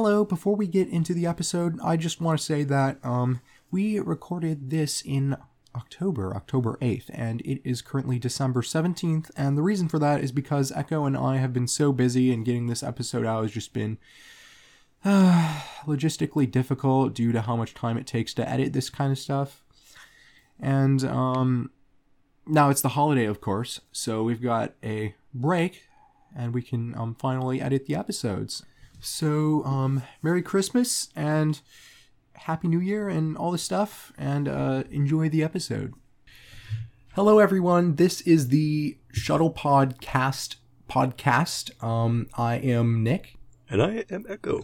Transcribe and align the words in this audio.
Hello, 0.00 0.24
before 0.24 0.54
we 0.54 0.68
get 0.68 0.88
into 0.88 1.12
the 1.12 1.26
episode, 1.26 1.76
I 1.82 1.96
just 1.96 2.20
want 2.20 2.38
to 2.38 2.44
say 2.44 2.62
that 2.62 3.04
um, 3.04 3.40
we 3.72 3.98
recorded 3.98 4.70
this 4.70 5.02
in 5.02 5.36
October, 5.74 6.36
October 6.36 6.78
8th, 6.80 7.10
and 7.12 7.40
it 7.40 7.60
is 7.68 7.82
currently 7.82 8.16
December 8.16 8.62
17th. 8.62 9.32
And 9.36 9.58
the 9.58 9.62
reason 9.62 9.88
for 9.88 9.98
that 9.98 10.22
is 10.22 10.30
because 10.30 10.70
Echo 10.70 11.04
and 11.04 11.16
I 11.16 11.38
have 11.38 11.52
been 11.52 11.66
so 11.66 11.90
busy, 11.90 12.32
and 12.32 12.44
getting 12.44 12.68
this 12.68 12.84
episode 12.84 13.26
out 13.26 13.42
has 13.42 13.50
just 13.50 13.72
been 13.72 13.98
uh, 15.04 15.62
logistically 15.84 16.48
difficult 16.48 17.12
due 17.12 17.32
to 17.32 17.40
how 17.40 17.56
much 17.56 17.74
time 17.74 17.98
it 17.98 18.06
takes 18.06 18.32
to 18.34 18.48
edit 18.48 18.72
this 18.72 18.90
kind 18.90 19.10
of 19.10 19.18
stuff. 19.18 19.64
And 20.60 21.02
um, 21.02 21.72
now 22.46 22.70
it's 22.70 22.82
the 22.82 22.90
holiday, 22.90 23.24
of 23.24 23.40
course, 23.40 23.80
so 23.90 24.22
we've 24.22 24.40
got 24.40 24.74
a 24.80 25.16
break, 25.34 25.88
and 26.36 26.54
we 26.54 26.62
can 26.62 26.96
um, 26.96 27.16
finally 27.18 27.60
edit 27.60 27.86
the 27.86 27.96
episodes. 27.96 28.62
So, 29.00 29.64
um, 29.64 30.02
Merry 30.22 30.42
Christmas 30.42 31.08
and 31.14 31.60
Happy 32.32 32.68
New 32.68 32.80
Year 32.80 33.08
and 33.08 33.36
all 33.36 33.52
this 33.52 33.62
stuff, 33.62 34.12
and 34.18 34.48
uh, 34.48 34.84
enjoy 34.90 35.28
the 35.28 35.42
episode. 35.42 35.94
Hello, 37.14 37.38
everyone. 37.38 37.94
This 37.96 38.20
is 38.22 38.48
the 38.48 38.96
Shuttle 39.12 39.52
Podcast 39.52 40.56
podcast. 40.90 41.82
Um, 41.82 42.26
I 42.36 42.56
am 42.56 43.02
Nick, 43.02 43.36
And 43.68 43.82
I 43.82 44.04
am 44.10 44.24
Echo. 44.28 44.62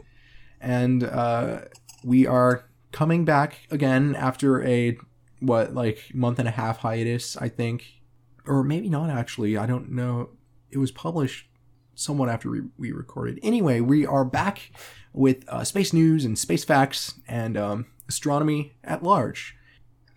and 0.60 1.04
uh, 1.04 1.62
we 2.02 2.26
are 2.26 2.64
coming 2.92 3.24
back 3.24 3.60
again 3.70 4.14
after 4.16 4.62
a 4.64 4.96
what 5.40 5.74
like 5.74 6.12
month 6.14 6.38
and 6.38 6.48
a 6.48 6.52
half 6.52 6.78
hiatus, 6.78 7.36
I 7.36 7.48
think, 7.48 8.00
or 8.46 8.64
maybe 8.64 8.88
not 8.88 9.10
actually. 9.10 9.56
I 9.56 9.66
don't 9.66 9.90
know. 9.92 10.30
It 10.70 10.78
was 10.78 10.90
published 10.90 11.48
somewhat 11.94 12.28
after 12.28 12.50
we, 12.50 12.62
we 12.78 12.92
recorded. 12.92 13.38
Anyway, 13.42 13.80
we 13.80 14.04
are 14.06 14.24
back 14.24 14.70
with 15.12 15.44
uh, 15.48 15.64
space 15.64 15.92
news 15.92 16.24
and 16.24 16.38
space 16.38 16.64
facts 16.64 17.14
and 17.28 17.56
um, 17.56 17.86
astronomy 18.08 18.74
at 18.82 19.02
large. 19.02 19.56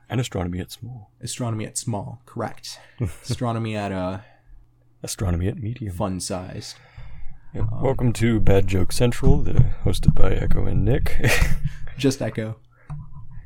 And 0.09 0.19
astronomy 0.21 0.59
at 0.59 0.71
small. 0.71 1.11
Astronomy 1.21 1.65
at 1.65 1.77
small, 1.77 2.21
correct. 2.25 2.79
astronomy 3.29 3.75
at 3.75 3.91
uh, 3.91 4.19
Astronomy 5.03 5.47
at 5.47 5.57
medium. 5.57 5.93
fun 5.95 6.19
sized. 6.19 6.75
Yeah. 7.53 7.65
Welcome 7.81 8.13
to 8.13 8.39
Bad 8.39 8.67
Joke 8.67 8.91
Central, 8.91 9.37
the, 9.37 9.53
hosted 9.83 10.13
by 10.15 10.31
Echo 10.33 10.65
and 10.65 10.83
Nick. 10.85 11.17
Just 11.97 12.21
echo. 12.21 12.57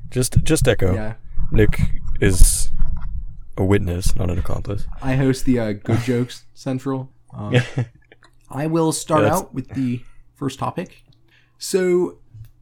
just 0.10 0.44
just 0.44 0.68
Echo. 0.68 0.94
Yeah. 0.94 1.14
Nick 1.54 1.80
is 2.20 2.70
a 3.58 3.64
witness, 3.64 4.14
not 4.16 4.30
an 4.30 4.38
accomplice. 4.38 4.86
I 5.02 5.16
host 5.16 5.46
the 5.46 5.58
uh, 5.60 5.72
Good 5.72 6.00
Jokes 6.00 6.46
Central. 6.54 7.10
Um, 7.34 7.56
I 8.52 8.68
will 8.68 8.92
start 8.92 9.24
Yeah, 9.24 9.36
out 9.36 9.54
with 9.54 9.70
the 9.70 10.02
first 10.36 10.60
topic. 10.60 11.04
So, 11.58 12.20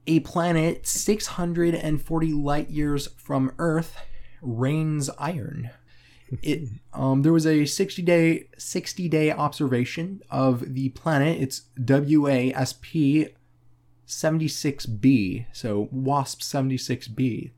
a 0.07 0.19
planet 0.21 0.87
640 0.87 2.33
light 2.33 2.69
years 2.69 3.07
from 3.17 3.51
Earth 3.57 3.95
rains 4.41 5.09
iron. 5.17 5.69
It 6.43 6.69
um, 6.93 7.23
there 7.23 7.33
was 7.33 7.47
a 7.47 7.65
60 7.65 8.01
day 8.03 8.49
60 8.57 9.09
day 9.09 9.31
observation 9.31 10.21
of 10.29 10.73
the 10.75 10.89
planet. 10.89 11.41
It's 11.41 11.63
WASP 11.77 13.33
76b, 14.07 15.45
so 15.51 15.87
WASP 15.91 16.41
76b. 16.41 17.51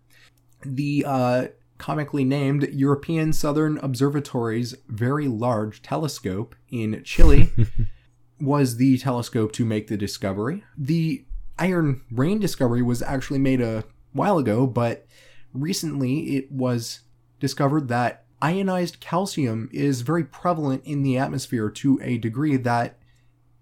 The 0.64 1.04
uh, 1.06 1.48
comically 1.78 2.23
named 2.23 2.70
European 2.72 3.34
Southern 3.34 3.78
Observatory's 3.80 4.76
Very 4.88 5.28
Large 5.28 5.82
Telescope 5.82 6.56
in 6.70 7.02
Chile 7.04 7.52
was 8.42 8.78
the 8.78 8.97
telescope 8.97 9.52
to 9.53 9.66
make 9.66 9.88
the 9.88 9.97
discovery. 9.97 10.64
The 10.78 11.25
iron 11.59 12.02
rain 12.11 12.39
discovery 12.39 12.81
was 12.81 13.02
actually 13.02 13.39
made 13.39 13.61
a 13.61 13.83
while 14.14 14.38
ago, 14.38 14.67
but 14.67 15.06
recently 15.53 16.36
it 16.36 16.52
was 16.52 17.02
discovered 17.39 17.88
that 17.89 18.25
ionized 18.42 18.99
calcium 18.99 19.70
is 19.71 20.02
very 20.02 20.23
prevalent 20.23 20.83
in 20.86 21.04
the 21.04 21.17
atmosphere 21.17 21.70
to 21.70 21.99
a 22.02 22.17
degree 22.17 22.58
that 22.58 22.98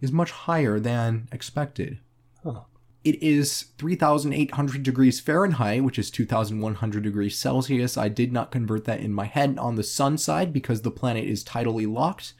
is 0.01 0.11
much 0.11 0.31
higher 0.31 0.79
than 0.79 1.27
expected. 1.31 1.99
Huh. 2.43 2.61
It 3.03 3.21
is 3.23 3.67
3,800 3.77 4.83
degrees 4.83 5.19
Fahrenheit, 5.19 5.83
which 5.83 5.97
is 5.97 6.11
2,100 6.11 7.03
degrees 7.03 7.37
Celsius. 7.37 7.97
I 7.97 8.09
did 8.09 8.33
not 8.33 8.51
convert 8.51 8.85
that 8.85 8.99
in 8.99 9.13
my 9.13 9.25
head 9.25 9.57
on 9.57 9.75
the 9.75 9.83
sun 9.83 10.17
side 10.17 10.51
because 10.51 10.81
the 10.81 10.91
planet 10.91 11.25
is 11.25 11.43
tidally 11.43 11.91
locked. 11.91 12.33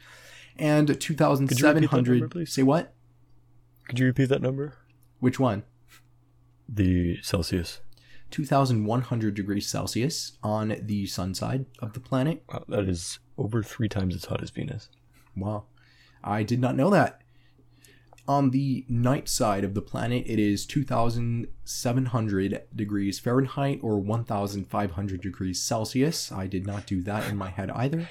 And 0.60 1.00
2,700. 1.00 2.30
please? 2.30 2.52
Say 2.52 2.62
what? 2.62 2.94
Could 3.88 3.98
you 3.98 4.06
repeat 4.06 4.26
that 4.26 4.42
number? 4.42 4.74
Which 5.18 5.40
one? 5.40 5.64
The 6.68 7.18
Celsius. 7.22 7.80
2,100 8.30 9.34
degrees 9.34 9.66
Celsius 9.66 10.38
on 10.42 10.76
the 10.82 11.06
sun 11.06 11.34
side 11.34 11.66
of 11.80 11.94
the 11.94 12.00
planet. 12.00 12.44
Wow, 12.52 12.64
that 12.68 12.88
is 12.88 13.18
over 13.36 13.62
three 13.62 13.88
times 13.88 14.14
as 14.14 14.26
hot 14.26 14.42
as 14.42 14.50
Venus. 14.50 14.88
Wow. 15.34 15.64
I 16.22 16.42
did 16.42 16.60
not 16.60 16.76
know 16.76 16.90
that. 16.90 17.22
On 18.28 18.50
the 18.50 18.84
night 18.88 19.28
side 19.28 19.64
of 19.64 19.74
the 19.74 19.82
planet, 19.82 20.22
it 20.26 20.38
is 20.38 20.64
2,700 20.66 22.62
degrees 22.76 23.18
Fahrenheit 23.18 23.80
or 23.82 23.98
1,500 23.98 25.20
degrees 25.20 25.60
Celsius. 25.60 26.30
I 26.30 26.46
did 26.46 26.64
not 26.66 26.86
do 26.86 27.02
that 27.02 27.28
in 27.28 27.36
my 27.36 27.48
head 27.50 27.70
either. 27.70 28.08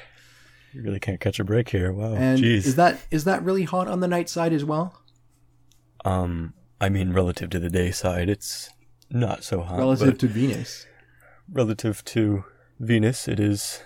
You 0.73 0.81
really 0.83 0.99
can't 0.99 1.19
catch 1.19 1.39
a 1.39 1.43
break 1.43 1.69
here. 1.69 1.91
Wow. 1.91 2.13
And 2.13 2.39
Jeez. 2.39 2.65
is 2.65 2.75
that 2.75 2.99
is 3.11 3.23
that 3.23 3.43
really 3.43 3.63
hot 3.63 3.87
on 3.87 3.99
the 4.01 4.07
night 4.07 4.29
side 4.29 4.53
as 4.53 4.63
well? 4.63 5.01
um, 6.05 6.53
I 6.81 6.87
mean, 6.89 7.11
relative 7.11 7.49
to 7.49 7.59
the 7.59 7.69
day 7.69 7.91
side, 7.91 8.29
it's 8.29 8.69
not 9.09 9.43
so 9.43 9.61
hot. 9.61 9.79
Relative 9.79 10.17
to 10.19 10.27
Venus. 10.27 10.85
relative 11.51 12.05
to 12.05 12.45
Venus, 12.79 13.27
it 13.27 13.39
is 13.39 13.81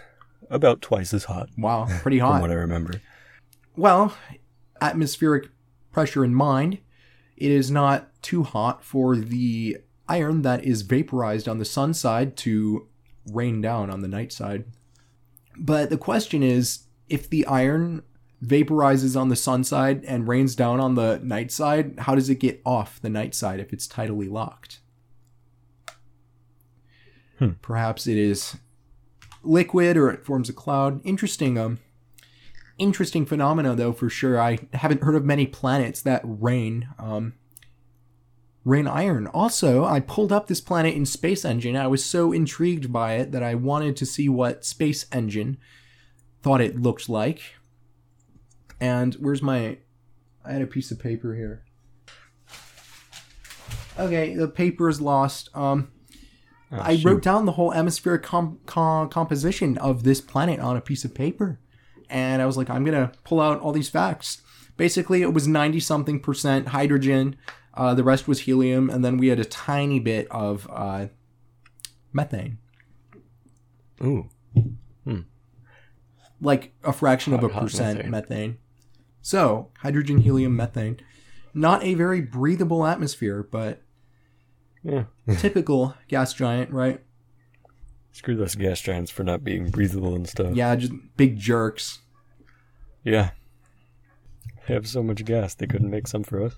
about 0.50 0.82
twice 0.82 1.12
as 1.14 1.24
hot, 1.24 1.50
Wow, 1.58 1.88
pretty 2.02 2.20
hot. 2.20 2.34
from 2.34 2.42
what 2.42 2.52
I 2.52 2.56
remember. 2.56 3.02
Well, 3.76 4.16
atmospheric 4.80 5.50
pressure 5.92 6.24
in 6.24 6.36
mind, 6.36 6.78
it 7.36 7.50
is 7.50 7.72
not 7.72 8.10
too 8.22 8.44
hot 8.44 8.84
for 8.84 9.16
the 9.16 9.78
iron 10.08 10.44
that 10.44 10.64
is 10.64 10.84
vaporized 10.84 11.48
on 11.48 11.58
the 11.58 11.66
sun 11.66 11.94
side 11.96 12.36
to 12.38 12.88
rain 13.32 13.60
down 13.62 13.90
on 13.90 14.02
the 14.02 14.08
night 14.08 14.32
side. 14.32 14.66
But 15.58 15.90
the 15.90 15.98
question 15.98 16.44
is 16.44 16.84
if 17.10 17.30
the 17.30 17.46
iron 17.46 18.04
vaporizes 18.44 19.20
on 19.20 19.30
the 19.30 19.36
sun 19.36 19.64
side 19.64 20.04
and 20.06 20.28
rains 20.28 20.56
down 20.56 20.80
on 20.80 20.96
the 20.96 21.20
night 21.24 21.52
side, 21.52 21.96
how 22.00 22.16
does 22.16 22.30
it 22.30 22.40
get 22.40 22.62
off 22.66 23.00
the 23.02 23.10
night 23.10 23.34
side 23.34 23.60
if 23.60 23.72
it's 23.72 23.88
tidally 23.88 24.30
locked? 24.30 24.80
Hmm. 27.40 27.52
Perhaps 27.62 28.08
it 28.08 28.18
is 28.18 28.58
liquid 29.44 29.98
or 29.98 30.10
it 30.10 30.26
forms 30.26 30.50
a 30.50 30.54
cloud. 30.54 31.02
Interesting 31.06 31.58
um 31.58 31.80
interesting 32.80 33.26
phenomena 33.26 33.76
though 33.76 33.94
for 33.94 34.10
sure 34.10 34.42
i 34.42 34.58
haven't 34.74 35.04
heard 35.04 35.14
of 35.14 35.24
many 35.24 35.46
planets 35.46 36.02
that 36.02 36.22
rain 36.24 36.88
um 36.98 37.34
rain 38.66 38.88
iron 38.88 39.28
also 39.28 39.84
i 39.84 40.00
pulled 40.00 40.32
up 40.32 40.48
this 40.48 40.62
planet 40.62 40.94
in 40.96 41.06
space 41.06 41.44
engine 41.44 41.76
i 41.76 41.86
was 41.88 42.04
so 42.04 42.32
intrigued 42.32 42.92
by 42.94 43.14
it 43.16 43.32
that 43.32 43.44
i 43.44 43.54
wanted 43.54 43.96
to 43.98 44.06
see 44.06 44.30
what 44.30 44.64
space 44.64 45.06
engine 45.12 45.58
thought 46.42 46.62
it 46.62 46.80
looked 46.80 47.10
like 47.10 47.42
and 48.80 49.16
where's 49.16 49.42
my 49.42 49.78
i 50.46 50.52
had 50.54 50.62
a 50.62 50.68
piece 50.68 50.92
of 50.92 51.00
paper 51.00 51.36
here 51.36 51.64
okay 54.00 54.36
the 54.36 54.48
paper 54.48 54.90
is 54.90 55.00
lost 55.02 55.50
um 55.56 55.90
Oh, 56.76 56.80
I 56.82 56.96
shoot. 56.96 57.06
wrote 57.06 57.22
down 57.22 57.46
the 57.46 57.52
whole 57.52 57.72
atmospheric 57.72 58.24
com- 58.24 58.58
com- 58.66 59.08
composition 59.08 59.78
of 59.78 60.02
this 60.02 60.20
planet 60.20 60.60
on 60.60 60.76
a 60.76 60.82
piece 60.82 61.06
of 61.06 61.14
paper. 61.14 61.60
And 62.10 62.42
I 62.42 62.48
was 62.48 62.58
like, 62.58 62.68
I'm 62.68 62.84
going 62.84 62.98
to 63.00 63.16
pull 63.24 63.40
out 63.40 63.60
all 63.60 63.72
these 63.72 63.90
facts. 63.90 64.42
Basically, 64.76 65.22
it 65.22 65.36
was 65.36 65.48
90 65.48 65.80
something 65.80 66.20
percent 66.20 66.70
hydrogen. 66.70 67.36
Uh, 67.74 67.94
the 67.94 68.04
rest 68.04 68.28
was 68.28 68.42
helium. 68.42 68.90
And 68.90 69.04
then 69.04 69.18
we 69.18 69.28
had 69.28 69.40
a 69.40 69.46
tiny 69.46 70.00
bit 70.00 70.28
of 70.30 70.68
uh, 70.72 71.08
methane. 72.12 72.58
Ooh. 74.04 74.30
Like 76.42 76.74
a 76.84 76.92
fraction 76.92 77.34
of 77.34 77.44
a 77.44 77.50
percent 77.50 77.98
methane. 78.00 78.12
methane. 78.12 78.58
So, 79.22 79.70
hydrogen, 79.80 80.18
helium, 80.18 80.56
methane. 80.56 81.00
Not 81.54 81.84
a 81.84 81.94
very 81.94 82.20
breathable 82.20 82.86
atmosphere, 82.86 83.48
but 83.50 83.82
Yeah. 84.84 85.06
typical 85.38 85.96
gas 86.10 86.34
giant, 86.34 86.72
right? 86.72 87.02
Screw 88.12 88.36
those 88.36 88.56
gas 88.56 88.82
giants 88.82 89.10
for 89.10 89.24
not 89.24 89.44
being 89.46 89.70
breathable 89.70 90.14
and 90.16 90.28
stuff. 90.28 90.54
Yeah, 90.56 90.76
just 90.76 90.92
big 91.16 91.38
jerks. 91.40 92.00
Yeah. 93.04 93.32
They 94.68 94.74
have 94.74 94.88
so 94.88 95.02
much 95.02 95.24
gas 95.24 95.56
they 95.56 95.66
couldn't 95.68 95.90
make 95.90 96.08
some 96.08 96.24
for 96.24 96.44
us. 96.44 96.56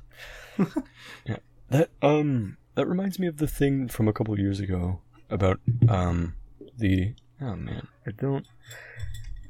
yeah. 1.25 1.37
That 1.69 1.89
um 2.01 2.57
that 2.75 2.87
reminds 2.87 3.19
me 3.19 3.27
of 3.27 3.37
the 3.37 3.47
thing 3.47 3.87
from 3.87 4.07
a 4.07 4.13
couple 4.13 4.37
years 4.39 4.59
ago 4.59 5.01
about 5.29 5.59
um 5.89 6.35
the 6.77 7.15
oh 7.41 7.55
man, 7.55 7.87
I 8.05 8.11
don't 8.11 8.45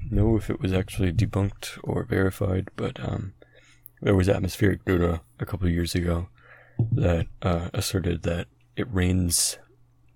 know 0.09 0.37
if 0.37 0.49
it 0.49 0.61
was 0.61 0.71
actually 0.71 1.11
debunked 1.11 1.79
or 1.83 2.03
verified, 2.03 2.69
but 2.75 2.99
um 2.99 3.33
there 4.01 4.15
was 4.15 4.29
atmospheric 4.29 4.85
data 4.85 5.21
a 5.39 5.45
couple 5.45 5.67
years 5.69 5.95
ago 5.95 6.29
that 6.91 7.27
uh, 7.41 7.69
asserted 7.73 8.23
that 8.23 8.47
it 8.75 8.87
rains 8.93 9.57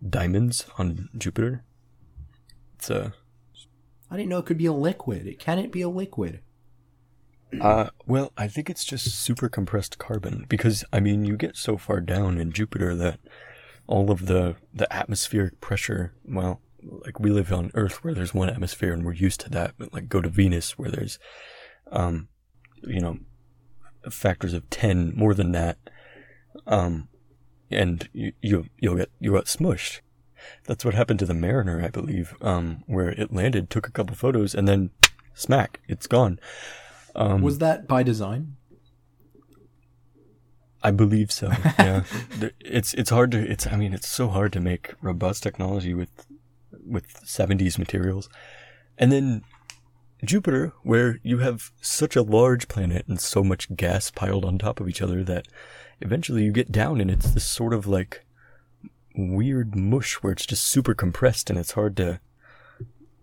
diamonds 0.07 0.65
on 0.77 1.09
Jupiter. 1.18 1.63
It's 2.75 2.89
a 2.89 3.13
I 4.12 4.18
didn't 4.18 4.30
know 4.30 4.39
it 4.39 4.45
could 4.45 4.57
be 4.57 4.65
a 4.65 4.74
liquid. 4.74 5.27
It 5.27 5.39
can 5.39 5.59
it 5.59 5.71
be 5.71 5.81
a 5.81 5.89
liquid? 5.89 6.41
Uh, 7.60 7.90
well, 8.06 8.31
I 8.38 8.48
think 8.48 8.69
it's 8.69 8.86
just 8.86 9.06
super 9.07 9.50
compressed 9.50 9.98
carbon 9.98 10.46
because 10.48 10.84
I 10.94 11.00
mean, 11.00 11.25
you 11.25 11.36
get 11.36 11.57
so 11.57 11.78
far 11.78 12.00
down 12.00 12.38
in 12.38 12.51
Jupiter 12.51 12.96
that 12.96 13.19
all 13.88 14.12
of 14.12 14.28
the 14.28 14.56
the 14.74 14.92
atmospheric 14.94 15.60
pressure. 15.60 16.13
Well, 16.24 16.62
like 16.84 17.19
we 17.19 17.31
live 17.31 17.51
on 17.51 17.72
Earth 17.74 18.04
where 18.04 18.13
there's 18.13 18.34
one 18.34 18.50
atmosphere 18.50 18.94
and 18.94 19.04
we're 19.04 19.13
used 19.13 19.40
to 19.42 19.50
that, 19.50 19.74
but 19.78 19.94
like 19.94 20.07
go 20.07 20.22
to 20.22 20.30
Venus 20.30 20.78
where 20.78 20.92
there's, 20.92 21.18
um, 21.92 22.28
you 22.84 23.00
know, 23.00 23.18
factors 24.10 24.54
of 24.54 24.69
ten 24.69 25.13
more 25.16 25.34
than 25.34 25.51
that, 25.54 25.78
um, 26.68 27.07
and 27.72 28.10
you 28.13 28.34
you 28.42 28.66
you'll 28.78 28.98
get 28.98 29.12
you 29.19 29.34
get 29.34 29.46
smushed. 29.46 30.01
That's 30.66 30.86
what 30.86 30.94
happened 30.94 31.19
to 31.19 31.25
the 31.25 31.34
Mariner, 31.34 31.84
I 31.84 31.90
believe, 31.90 32.36
um, 32.42 32.84
where 32.88 33.10
it 33.10 33.34
landed, 33.34 33.69
took 33.69 33.88
a 33.88 33.92
couple 33.92 34.16
photos, 34.16 34.56
and 34.56 34.68
then 34.68 34.92
smack, 35.34 35.81
it's 35.88 36.07
gone. 36.07 36.40
Um, 37.15 37.41
Was 37.41 37.57
that 37.59 37.88
by 37.88 38.03
design? 38.03 38.56
I 40.81 40.91
believe 40.91 41.31
so. 41.31 41.51
Yeah, 41.77 42.03
it's 42.59 42.94
it's 42.94 43.09
hard 43.09 43.31
to 43.31 43.39
it's 43.39 43.67
I 43.67 43.75
mean 43.75 43.94
it's 43.94 44.07
so 44.07 44.29
hard 44.29 44.53
to 44.53 44.59
make 44.59 44.94
robust 45.01 45.44
technology 45.44 45.94
with 45.94 46.09
with 46.85 47.13
70s 47.25 47.77
materials, 47.77 48.29
and 48.97 49.11
then 49.11 49.44
Jupiter, 50.23 50.73
where 50.83 51.19
you 51.23 51.39
have 51.39 51.71
such 51.81 52.15
a 52.15 52.21
large 52.21 52.67
planet 52.67 53.06
and 53.07 53.19
so 53.19 53.44
much 53.44 53.73
gas 53.75 54.12
piled 54.12 54.45
on 54.45 54.57
top 54.57 54.79
of 54.79 54.89
each 54.89 55.01
other 55.01 55.23
that 55.23 55.47
eventually 56.01 56.44
you 56.44 56.51
get 56.51 56.71
down 56.71 57.00
and 57.00 57.09
it's 57.09 57.31
this 57.31 57.45
sort 57.45 57.73
of 57.73 57.88
like 57.88 58.25
weird 59.15 59.75
mush 59.75 60.15
where 60.15 60.31
it's 60.31 60.45
just 60.45 60.65
super 60.65 60.94
compressed 60.94 61.50
and 61.50 61.57
it's 61.57 61.73
hard 61.73 61.95
to 61.97 62.19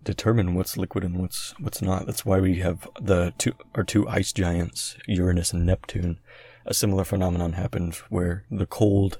determine 0.07 0.55
what's 0.55 0.77
liquid 0.77 1.03
and 1.03 1.19
what's 1.19 1.53
what's 1.59 1.81
not. 1.81 2.05
That's 2.05 2.25
why 2.25 2.39
we 2.39 2.59
have 2.59 2.87
the 2.99 3.33
two 3.37 3.53
our 3.75 3.83
two 3.83 4.07
ice 4.07 4.31
giants, 4.31 4.97
Uranus 5.05 5.51
and 5.51 5.65
Neptune. 5.65 6.19
A 6.65 6.73
similar 6.73 7.03
phenomenon 7.03 7.53
happened 7.53 7.95
where 8.09 8.45
the 8.49 8.65
cold 8.65 9.19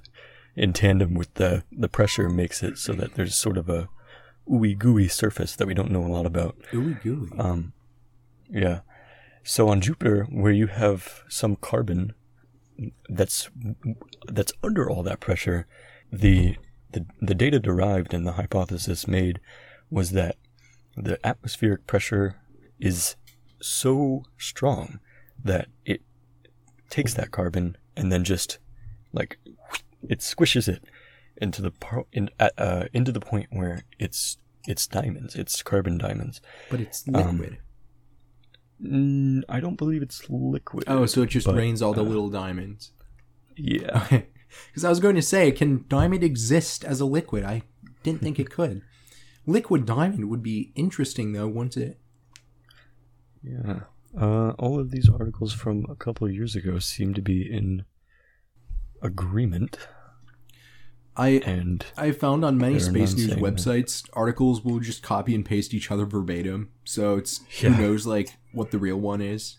in 0.55 0.71
tandem 0.73 1.13
with 1.13 1.33
the, 1.35 1.63
the 1.71 1.89
pressure 1.89 2.29
makes 2.29 2.63
it 2.63 2.77
so 2.77 2.93
that 2.93 3.13
there's 3.13 3.35
sort 3.35 3.57
of 3.57 3.69
a 3.69 3.89
ooey 4.49 4.77
gooey 4.77 5.07
surface 5.07 5.55
that 5.55 5.67
we 5.67 5.73
don't 5.73 5.91
know 5.91 6.05
a 6.05 6.07
lot 6.07 6.25
about. 6.25 6.57
Ooey 6.71 7.01
gooey. 7.03 7.29
Um, 7.37 7.73
yeah. 8.49 8.79
So 9.43 9.67
on 9.67 9.81
Jupiter, 9.81 10.25
where 10.31 10.51
you 10.51 10.67
have 10.67 11.23
some 11.27 11.57
carbon 11.57 12.13
that's 13.09 13.49
that's 14.27 14.53
under 14.63 14.89
all 14.89 15.03
that 15.03 15.19
pressure, 15.19 15.67
the 16.11 16.55
the 16.91 17.05
the 17.21 17.35
data 17.35 17.59
derived 17.59 18.13
and 18.13 18.25
the 18.25 18.33
hypothesis 18.33 19.05
made 19.07 19.39
was 19.89 20.11
that 20.11 20.37
the 20.97 21.25
atmospheric 21.25 21.85
pressure 21.88 22.35
is 22.79 23.15
so 23.61 24.23
strong 24.38 24.99
that 25.44 25.67
it 25.85 26.01
takes 26.89 27.13
that 27.13 27.31
carbon 27.31 27.77
and 27.95 28.11
then 28.11 28.23
just 28.23 28.57
like 29.13 29.38
it 30.09 30.19
squishes 30.19 30.67
it 30.67 30.83
into 31.38 31.61
the 31.61 31.71
par- 31.71 32.05
in, 32.11 32.29
uh, 32.39 32.85
into 32.94 33.11
the 33.11 33.19
point 33.19 33.47
where 33.51 33.83
it's 33.99 34.38
it's 34.67 34.85
diamonds, 34.85 35.35
it's 35.35 35.63
carbon 35.63 35.97
diamonds. 35.97 36.41
but 36.69 36.81
it's 36.81 37.05
um, 37.13 37.39
liquid. 37.39 37.57
Mm, 38.83 39.44
I 39.47 39.59
don't 39.59 39.77
believe 39.77 40.01
it's 40.01 40.29
liquid. 40.29 40.83
oh, 40.88 41.05
so 41.05 41.21
it 41.21 41.27
just 41.27 41.47
but, 41.47 41.55
rains 41.55 41.81
all 41.81 41.94
the 41.94 42.01
uh, 42.01 42.05
little 42.05 42.29
diamonds. 42.29 42.91
Yeah. 43.55 44.21
Because 44.67 44.85
I 44.85 44.89
was 44.89 45.01
going 45.01 45.15
to 45.15 45.21
say, 45.21 45.51
can 45.51 45.83
diamond 45.89 46.23
exist 46.23 46.85
as 46.85 47.01
a 47.01 47.05
liquid? 47.05 47.44
I 47.44 47.63
didn't 48.01 48.21
think 48.21 48.39
it 48.39 48.49
could. 48.49 48.81
Liquid 49.47 49.85
diamond 49.85 50.29
would 50.29 50.44
be 50.44 50.71
interesting, 50.75 51.31
though, 51.31 51.47
wouldn't 51.47 51.77
it? 51.77 51.97
Yeah. 53.41 53.79
Uh, 54.19 54.51
all 54.59 54.79
of 54.79 54.91
these 54.91 55.09
articles 55.09 55.53
from 55.53 55.85
a 55.89 55.95
couple 55.95 56.27
of 56.27 56.33
years 56.33 56.55
ago 56.55 56.79
seem 56.79 57.13
to 57.13 57.21
be 57.21 57.41
in 57.49 57.85
agreement, 59.01 59.77
I 61.15 61.29
and 61.45 61.85
I 61.95 62.11
found 62.11 62.44
on 62.44 62.57
many 62.57 62.79
space 62.79 63.13
news 63.15 63.27
non-saying 63.29 63.44
that. 63.44 63.55
websites 63.55 64.09
articles 64.13 64.63
will 64.63 64.79
just 64.79 65.01
copy 65.01 65.33
and 65.33 65.45
paste 65.45 65.73
each 65.73 65.89
other 65.91 66.05
verbatim. 66.05 66.69
So 66.83 67.15
it's 67.17 67.41
Yeah. 67.61 67.71
who 67.71 67.81
knows 67.83 68.05
like 68.05 68.38
what 68.51 68.71
the 68.71 68.79
real 68.79 68.99
one 68.99 69.21
is. 69.21 69.57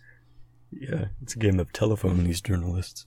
yeah, 0.71 1.07
it's 1.23 1.35
a 1.35 1.39
game 1.39 1.59
of 1.59 1.73
telephone. 1.73 2.25
These 2.25 2.41
journalists. 2.43 3.07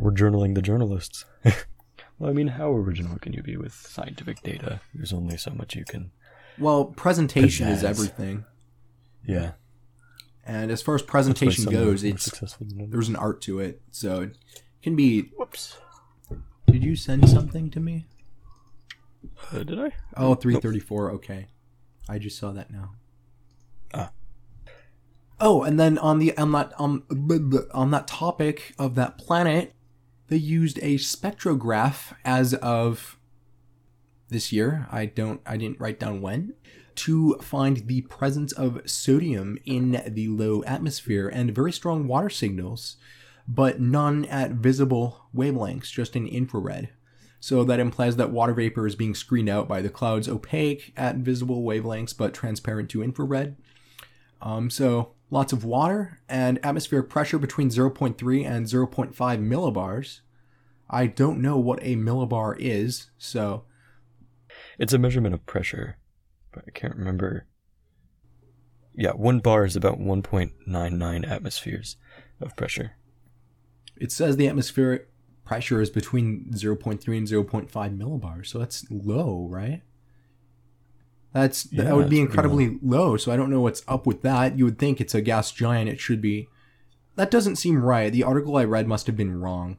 We're 0.00 0.12
journaling 0.12 0.54
the 0.54 0.62
journalists. 0.62 1.24
well, 2.18 2.30
I 2.30 2.32
mean, 2.32 2.48
how 2.48 2.72
original 2.72 3.18
can 3.18 3.32
you 3.32 3.42
be 3.42 3.56
with 3.56 3.72
scientific 3.72 4.42
data? 4.42 4.80
There's 4.94 5.12
only 5.12 5.36
so 5.36 5.50
much 5.50 5.74
you 5.74 5.84
can. 5.84 6.10
Well, 6.58 6.86
presentation 6.86 7.68
is 7.68 7.82
everything. 7.82 8.44
Yeah. 9.26 9.52
And 10.44 10.70
as 10.70 10.82
far 10.82 10.94
as 10.94 11.02
presentation 11.02 11.64
goes, 11.64 12.04
it's 12.04 12.24
successful 12.24 12.66
than 12.68 12.80
others. 12.80 12.92
there's 12.92 13.08
an 13.08 13.16
art 13.16 13.40
to 13.42 13.60
it. 13.60 13.80
So 13.90 14.22
it 14.22 14.36
can 14.82 14.94
be 14.94 15.30
Whoops. 15.36 15.78
Did 16.66 16.84
you 16.84 16.96
send 16.96 17.28
something 17.28 17.70
to 17.70 17.80
me? 17.80 18.06
Uh, 19.52 19.62
did 19.62 19.80
I? 19.80 19.92
Oh, 20.16 20.34
334. 20.34 21.12
Okay. 21.12 21.48
I 22.08 22.18
just 22.18 22.38
saw 22.38 22.52
that 22.52 22.70
now. 22.70 22.90
Ah. 23.94 24.10
Oh, 25.40 25.62
and 25.62 25.80
then 25.80 25.98
on 25.98 26.18
the 26.18 26.36
on 26.36 26.52
that 26.52 26.72
um 26.78 27.04
on 27.72 27.90
that 27.90 28.06
topic 28.06 28.74
of 28.78 28.94
that 28.96 29.18
planet, 29.18 29.74
they 30.34 30.40
used 30.40 30.78
a 30.78 30.96
spectrograph 30.96 32.12
as 32.24 32.54
of 32.54 33.16
this 34.30 34.52
year. 34.52 34.88
I 34.90 35.06
don't 35.06 35.40
I 35.46 35.56
didn't 35.56 35.78
write 35.78 36.00
down 36.00 36.20
when 36.20 36.54
to 36.96 37.34
find 37.34 37.86
the 37.86 38.00
presence 38.00 38.50
of 38.50 38.82
sodium 38.84 39.58
in 39.64 40.02
the 40.08 40.26
low 40.26 40.64
atmosphere 40.64 41.28
and 41.28 41.54
very 41.54 41.70
strong 41.70 42.08
water 42.08 42.28
signals, 42.28 42.96
but 43.46 43.80
none 43.80 44.24
at 44.24 44.50
visible 44.50 45.20
wavelengths, 45.32 45.92
just 45.92 46.16
in 46.16 46.26
infrared. 46.26 46.88
So 47.38 47.62
that 47.62 47.78
implies 47.78 48.16
that 48.16 48.32
water 48.32 48.54
vapor 48.54 48.88
is 48.88 48.96
being 48.96 49.14
screened 49.14 49.48
out 49.48 49.68
by 49.68 49.82
the 49.82 49.88
clouds, 49.88 50.28
opaque 50.28 50.92
at 50.96 51.18
visible 51.18 51.62
wavelengths 51.62 52.16
but 52.16 52.34
transparent 52.34 52.90
to 52.90 53.04
infrared. 53.04 53.54
Um, 54.42 54.68
so 54.68 55.12
lots 55.30 55.52
of 55.52 55.64
water 55.64 56.20
and 56.28 56.58
atmospheric 56.64 57.08
pressure 57.08 57.38
between 57.38 57.68
0.3 57.68 58.46
and 58.46 58.66
0.5 58.66 59.14
millibars. 59.14 60.20
I 60.88 61.06
don't 61.06 61.40
know 61.40 61.58
what 61.58 61.80
a 61.82 61.96
millibar 61.96 62.56
is, 62.58 63.10
so 63.18 63.64
It's 64.78 64.92
a 64.92 64.98
measurement 64.98 65.34
of 65.34 65.46
pressure, 65.46 65.98
but 66.52 66.64
I 66.66 66.70
can't 66.70 66.96
remember. 66.96 67.46
Yeah, 68.94 69.12
one 69.12 69.40
bar 69.40 69.64
is 69.64 69.76
about 69.76 69.98
1.99 69.98 71.28
atmospheres 71.28 71.96
of 72.40 72.54
pressure. 72.56 72.92
it 73.96 74.12
says 74.12 74.36
the 74.36 74.48
atmospheric 74.48 75.08
pressure 75.44 75.80
is 75.80 75.90
between 75.90 76.46
0.3 76.52 77.16
and 77.16 77.26
0.5 77.26 77.70
millibars, 77.98 78.46
so 78.46 78.58
that's 78.58 78.84
low, 78.90 79.46
right? 79.50 79.82
That's 81.32 81.70
Yeah, 81.72 81.84
that 81.84 81.96
would 81.96 82.08
be 82.08 82.20
incredibly 82.20 82.78
low. 82.80 83.16
So 83.16 83.32
I 83.32 83.36
don't 83.36 83.50
know 83.50 83.60
what's 83.60 83.82
up 83.88 84.06
with 84.06 84.22
that. 84.22 84.56
You 84.56 84.64
would 84.64 84.78
think 84.78 85.00
it's 85.00 85.14
a 85.14 85.20
gas 85.20 85.50
giant. 85.50 85.90
It 85.90 85.98
should 85.98 86.20
be. 86.20 86.48
That 87.16 87.30
doesn't 87.30 87.56
seem 87.56 87.82
right. 87.82 88.12
The 88.12 88.22
article 88.22 88.56
I 88.56 88.64
read 88.64 88.86
must 88.86 89.06
have 89.08 89.16
been 89.16 89.40
wrong. 89.40 89.78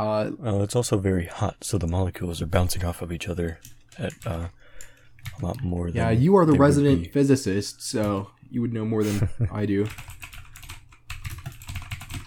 Uh, 0.00 0.30
Well, 0.38 0.62
it's 0.62 0.74
also 0.74 0.96
very 0.98 1.26
hot, 1.26 1.62
so 1.62 1.76
the 1.76 1.86
molecules 1.86 2.40
are 2.40 2.46
bouncing 2.46 2.84
off 2.84 3.02
of 3.02 3.12
each 3.12 3.28
other 3.28 3.60
at 3.98 4.14
uh, 4.26 4.48
a 5.38 5.44
lot 5.44 5.62
more 5.62 5.88
than. 5.88 5.96
yeah, 5.96 6.10
you 6.10 6.34
are 6.36 6.46
the 6.46 6.54
resident 6.54 7.12
physicist, 7.12 7.82
so 7.82 8.30
you 8.50 8.62
would 8.62 8.72
know 8.72 8.84
more 8.86 9.04
than 9.04 9.28
I 9.52 9.66
do. 9.66 9.86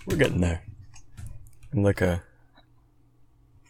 We're 0.06 0.18
getting 0.18 0.42
there. 0.42 0.62
I'm 1.72 1.82
like 1.84 2.02
a 2.02 2.22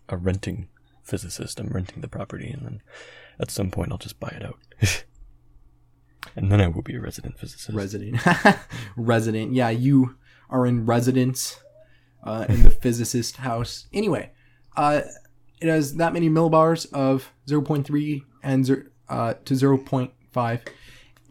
a 0.10 0.18
renting 0.18 0.68
physicist. 1.04 1.60
I'm 1.60 1.68
renting 1.70 2.02
the 2.02 2.10
property, 2.10 2.50
and 2.50 2.66
then 2.66 2.82
at 3.40 3.50
some 3.52 3.72
point 3.72 3.92
I'll 3.94 3.98
just 3.98 4.20
buy 4.20 4.30
it 4.36 4.44
out, 4.44 4.60
and 6.36 6.52
then 6.52 6.60
I 6.60 6.68
will 6.68 6.82
be 6.82 6.96
a 6.96 7.00
resident 7.00 7.40
physicist. 7.40 7.70
Resident, 7.74 8.20
resident. 8.98 9.54
Yeah, 9.54 9.70
you 9.70 10.18
are 10.50 10.66
in 10.68 10.86
residence 10.86 11.62
uh, 12.24 12.46
in 12.50 12.64
the 12.64 12.70
physicist 12.70 13.38
house. 13.38 13.88
Anyway, 13.94 14.32
uh, 14.76 15.02
it 15.62 15.68
has 15.68 15.96
that 15.96 16.14
many 16.14 16.30
millibars 16.30 16.92
of 16.94 17.32
0.3 17.48 18.24
and 18.42 18.90
uh, 19.10 19.34
to 19.46 19.54
0.5. 19.54 20.60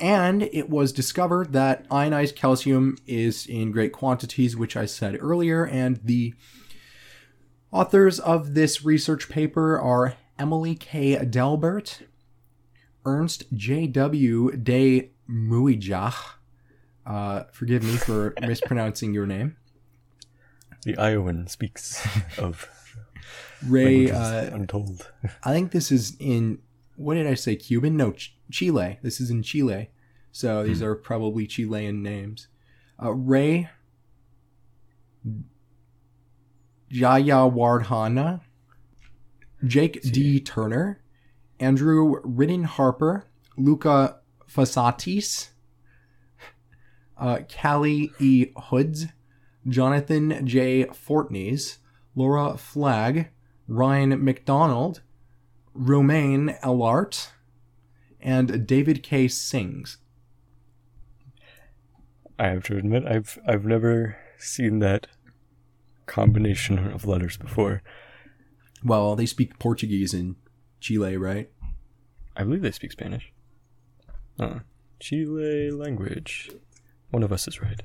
And 0.01 0.43
it 0.43 0.69
was 0.69 0.93
discovered 0.93 1.53
that 1.53 1.87
ionized 1.91 2.35
calcium 2.35 2.97
is 3.07 3.47
in 3.47 3.71
great 3.71 3.93
quantities, 3.93 4.57
which 4.57 4.77
I 4.77 4.87
said 4.87 5.19
earlier. 5.21 5.65
And 5.65 6.01
the 6.03 6.35
authors 7.71 8.19
of 8.19 8.55
this 8.55 8.85
research 8.85 9.29
paper 9.29 9.79
are 9.79 10.17
Emily 10.39 10.75
K. 10.75 11.25
Delbert, 11.25 12.03
Ernst 13.05 13.45
J.W. 13.53 14.57
de 14.57 15.11
Muijach. 15.29 16.35
Uh, 17.07 17.45
forgive 17.53 17.83
me 17.83 17.97
for 17.97 18.35
mispronouncing 18.41 19.15
your 19.15 19.27
name. 19.27 19.57
The 20.85 20.97
Iowan 20.97 21.47
speaks 21.47 22.07
of 22.39 22.69
Ray, 23.67 24.11
uh, 24.11 24.55
untold. 24.55 25.11
I 25.45 25.53
think 25.53 25.73
this 25.73 25.93
is 25.93 26.17
in 26.19 26.59
what 26.97 27.15
did 27.15 27.27
I 27.27 27.35
say? 27.35 27.57
Cuban? 27.57 27.97
No, 27.97 28.12
Ch- 28.12 28.37
Chile. 28.51 28.99
This 29.03 29.21
is 29.21 29.31
in 29.31 29.43
Chile. 29.43 29.91
So 30.31 30.62
these 30.65 30.83
are 30.83 30.95
probably 30.95 31.47
Chilean 31.47 32.03
names. 32.03 32.49
Uh, 33.03 33.12
Ray 33.12 33.69
Jayawardhana, 36.93 38.41
Jake 39.65 40.03
D. 40.03 40.41
Turner, 40.41 41.03
Andrew 41.59 42.21
Ridden 42.23 42.65
Harper, 42.65 43.27
Luca 43.57 44.21
Fasatis, 44.49 45.51
uh, 47.19 47.41
Callie 47.49 48.12
E. 48.19 48.49
Hoods, 48.57 49.07
Jonathan 49.69 50.47
J. 50.47 50.87
Fortneys, 50.87 51.78
Laura 52.14 52.57
Flagg, 52.57 53.28
Ryan 53.69 54.23
MacDonald, 54.25 55.00
Romaine 55.75 56.57
Elart, 56.62 57.31
and 58.21 58.66
David 58.66 59.02
K. 59.02 59.28
Sings. 59.28 59.99
I 62.38 62.49
have 62.49 62.64
to 62.64 62.76
admit, 62.76 63.04
I've 63.07 63.38
I've 63.47 63.64
never 63.64 64.16
seen 64.38 64.81
that 64.81 65.07
combination 66.07 66.78
of 66.78 67.07
letters 67.07 67.37
before. 67.37 67.83
Well, 68.85 69.14
they 69.14 69.26
speak 69.26 69.59
Portuguese 69.59 70.12
in 70.12 70.37
Chile, 70.81 71.16
right? 71.16 71.50
I 72.37 72.45
believe 72.45 72.62
they 72.62 72.73
speak 72.73 72.92
Spanish. 72.92 73.33
Uh, 74.40 74.61
Chile 74.99 75.71
language. 75.71 76.50
One 77.11 77.23
of 77.23 77.33
us 77.33 77.47
is 77.47 77.62
right. 77.62 77.83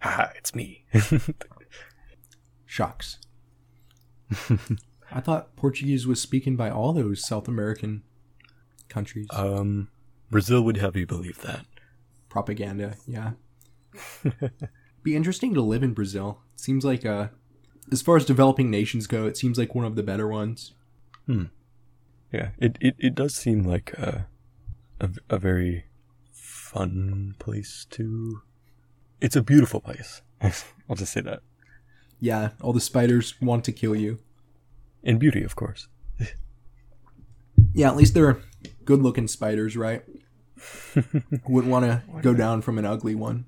Haha, 0.00 0.28
it's 0.36 0.54
me. 0.54 0.84
Shocks. 2.66 3.18
I 5.12 5.20
thought 5.20 5.56
Portuguese 5.56 6.06
was 6.06 6.20
spoken 6.20 6.56
by 6.56 6.70
all 6.70 6.92
those 6.92 7.26
South 7.26 7.48
American 7.48 8.02
countries. 8.88 9.26
um, 9.32 9.88
Brazil 10.30 10.62
would 10.62 10.76
have 10.76 10.96
you 10.96 11.06
believe 11.06 11.40
that. 11.42 11.66
Propaganda, 12.28 12.94
yeah. 13.06 13.32
Be 15.02 15.16
interesting 15.16 15.52
to 15.54 15.60
live 15.62 15.82
in 15.82 15.94
Brazil. 15.94 16.42
It 16.54 16.60
seems 16.60 16.84
like, 16.84 17.04
uh, 17.04 17.28
as 17.90 18.02
far 18.02 18.16
as 18.16 18.24
developing 18.24 18.70
nations 18.70 19.06
go, 19.08 19.26
it 19.26 19.36
seems 19.36 19.58
like 19.58 19.74
one 19.74 19.84
of 19.84 19.96
the 19.96 20.02
better 20.04 20.28
ones. 20.28 20.72
Hmm. 21.26 21.44
Yeah, 22.32 22.50
it, 22.58 22.76
it, 22.80 22.94
it 22.98 23.14
does 23.16 23.34
seem 23.34 23.64
like 23.64 23.92
a, 23.94 24.28
a, 25.00 25.10
a 25.28 25.38
very 25.38 25.86
fun 26.32 27.34
place 27.40 27.86
to. 27.90 28.42
It's 29.20 29.36
a 29.36 29.42
beautiful 29.42 29.80
place. 29.80 30.22
I'll 30.42 30.96
just 30.96 31.12
say 31.12 31.20
that. 31.22 31.42
Yeah, 32.18 32.50
all 32.60 32.72
the 32.72 32.80
spiders 32.80 33.40
want 33.40 33.64
to 33.64 33.72
kill 33.72 33.94
you. 33.94 34.18
In 35.02 35.18
beauty, 35.18 35.42
of 35.42 35.56
course. 35.56 35.88
Yeah, 37.72 37.88
at 37.88 37.96
least 37.96 38.14
they're 38.14 38.38
good 38.84 39.00
looking 39.02 39.28
spiders, 39.28 39.76
right? 39.76 40.02
Wouldn't 41.46 41.70
want 41.70 41.84
to 41.84 42.02
go 42.20 42.34
down 42.34 42.62
from 42.62 42.78
an 42.78 42.84
ugly 42.84 43.14
one. 43.14 43.46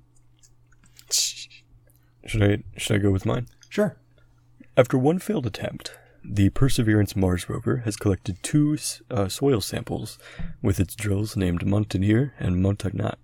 Should 2.25 2.43
I 2.43 2.63
should 2.77 2.95
I 2.95 2.99
go 2.99 3.11
with 3.11 3.25
mine? 3.25 3.47
Sure. 3.69 3.97
After 4.77 4.97
one 4.97 5.19
failed 5.19 5.45
attempt, 5.45 5.91
the 6.23 6.49
Perseverance 6.49 7.15
Mars 7.15 7.49
rover 7.49 7.77
has 7.85 7.97
collected 7.97 8.41
two 8.41 8.77
uh, 9.11 9.27
soil 9.27 9.59
samples 9.61 10.17
with 10.61 10.79
its 10.79 10.95
drills 10.95 11.35
named 11.35 11.65
Montdenier 11.65 12.31
and 12.39 12.63
Montagnac, 12.63 13.17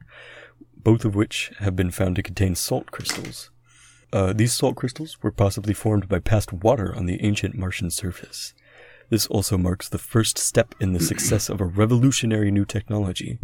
both 0.89 1.05
of 1.05 1.13
which 1.13 1.51
have 1.59 1.75
been 1.75 1.91
found 1.91 2.15
to 2.15 2.23
contain 2.23 2.55
salt 2.55 2.89
crystals. 2.89 3.51
Uh, 4.11 4.33
these 4.33 4.53
salt 4.53 4.75
crystals 4.75 5.21
were 5.21 5.29
possibly 5.29 5.71
formed 5.71 6.09
by 6.09 6.17
past 6.17 6.51
water 6.51 6.95
on 6.95 7.05
the 7.05 7.23
ancient 7.23 7.53
Martian 7.53 7.91
surface. 7.91 8.55
This 9.09 9.27
also 9.27 9.55
marks 9.55 9.87
the 9.87 9.99
first 9.99 10.39
step 10.39 10.73
in 10.79 10.93
the 10.93 10.99
success 10.99 11.47
of 11.47 11.61
a 11.61 11.65
revolutionary 11.65 12.49
new 12.49 12.65
technology, 12.65 13.37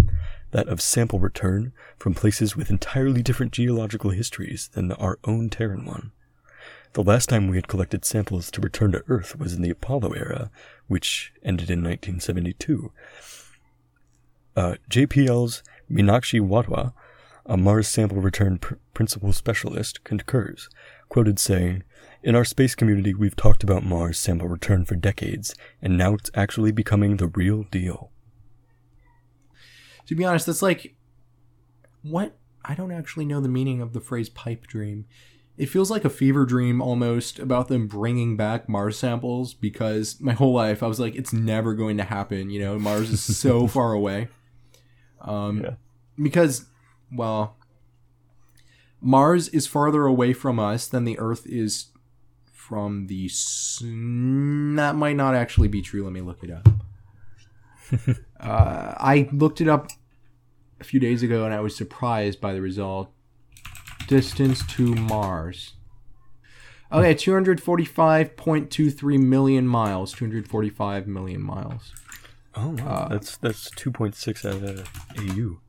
that 0.54 0.68
of 0.68 0.82
sample 0.82 1.20
return 1.20 1.72
from 2.00 2.16
places 2.16 2.56
with 2.56 2.72
entirely 2.72 3.22
different 3.22 3.52
geological 3.52 4.10
histories 4.10 4.72
than 4.74 4.92
our 4.94 5.20
own 5.26 5.52
Terran 5.52 5.86
one. 5.86 6.14
The 6.94 7.04
last 7.04 7.30
time 7.30 7.48
we 7.48 7.58
had 7.58 7.68
collected 7.68 8.06
samples 8.06 8.50
to 8.50 8.62
return 8.62 8.92
to 8.94 9.04
Earth 9.08 9.38
was 9.38 9.54
in 9.54 9.62
the 9.62 9.70
Apollo 9.70 10.14
era, 10.14 10.50
which 10.88 11.32
ended 11.44 11.70
in 11.70 11.84
1972. 11.84 12.92
Uh, 14.56 14.76
JPL's 14.90 15.62
Meenakshi 15.92 16.42
Wadhwa, 16.42 16.94
a 17.46 17.58
Mars 17.58 17.88
sample 17.88 18.22
return 18.22 18.58
pr- 18.58 18.76
principal 18.94 19.32
specialist, 19.34 20.04
concurs, 20.04 20.70
quoted 21.10 21.40
saying, 21.40 21.84
In 22.24 22.36
our 22.36 22.46
space 22.46 22.76
community, 22.76 23.14
we've 23.14 23.36
talked 23.36 23.64
about 23.64 23.84
Mars 23.84 24.18
sample 24.18 24.48
return 24.48 24.86
for 24.86 24.96
decades, 24.96 25.56
and 25.82 25.98
now 25.98 26.16
it's 26.16 26.32
actually 26.34 26.72
becoming 26.72 27.18
the 27.18 27.28
real 27.28 27.64
deal. 27.64 28.12
To 30.08 30.16
be 30.16 30.26
honest, 30.26 30.46
that's 30.46 30.62
like 30.62 30.96
what 32.04 32.38
I 32.64 32.76
don't 32.76 32.92
actually 32.92 33.26
know 33.26 33.40
the 33.42 33.50
meaning 33.50 33.82
of 33.82 33.94
the 33.94 34.02
phrase 34.02 34.30
pipe 34.30 34.68
dream. 34.68 35.06
It 35.58 35.68
feels 35.68 35.90
like 35.90 36.04
a 36.04 36.10
fever 36.10 36.46
dream 36.46 36.82
almost 36.82 37.40
about 37.40 37.70
them 37.70 37.88
bringing 37.88 38.36
back 38.36 38.68
Mars 38.68 38.98
samples 39.00 39.54
because 39.54 40.20
my 40.20 40.34
whole 40.34 40.54
life 40.54 40.84
I 40.84 40.88
was 40.88 41.00
like, 41.00 41.16
it's 41.16 41.32
never 41.32 41.74
going 41.74 41.98
to 41.98 42.04
happen. 42.04 42.50
You 42.50 42.60
know, 42.60 42.80
Mars 42.80 43.10
is 43.10 43.22
so 43.22 43.66
far 43.76 43.94
away. 43.94 44.28
Um, 45.22 45.62
Yeah. 45.62 45.76
Because, 46.22 46.66
well, 47.16 47.58
Mars 49.02 49.50
is 49.50 49.68
farther 49.68 50.06
away 50.06 50.34
from 50.34 50.60
us 50.60 50.88
than 50.88 51.06
the 51.06 51.20
Earth 51.20 51.46
is 51.46 51.88
from 52.52 53.08
the 53.08 53.28
sun. 53.30 54.76
That 54.76 54.96
might 54.96 55.16
not 55.16 55.36
actually 55.36 55.68
be 55.68 55.82
true. 55.82 56.04
Let 56.04 56.14
me 56.14 56.22
look 56.22 56.44
it 56.44 56.52
up. 56.52 56.68
uh, 58.40 58.94
I 58.98 59.30
looked 59.32 59.62
it 59.62 59.68
up 59.68 59.90
a 60.80 60.84
few 60.84 61.00
days 61.00 61.22
ago 61.22 61.46
and 61.46 61.54
I 61.54 61.60
was 61.60 61.76
surprised 61.76 62.42
by 62.42 62.54
the 62.54 62.62
result. 62.62 63.12
Distance 64.08 64.66
to 64.68 64.96
Mars. 64.96 65.74
Okay, 66.92 67.14
245.23 67.16 69.20
million 69.20 69.68
miles. 69.68 70.14
245 70.14 71.08
million 71.08 71.42
miles. 71.42 71.92
Oh, 72.56 72.70
wow. 72.70 73.08
that's 73.10 73.38
that's 73.38 73.72
2.6 73.72 74.46
out 74.46 74.64
of 74.64 74.88
AU. 75.20 75.60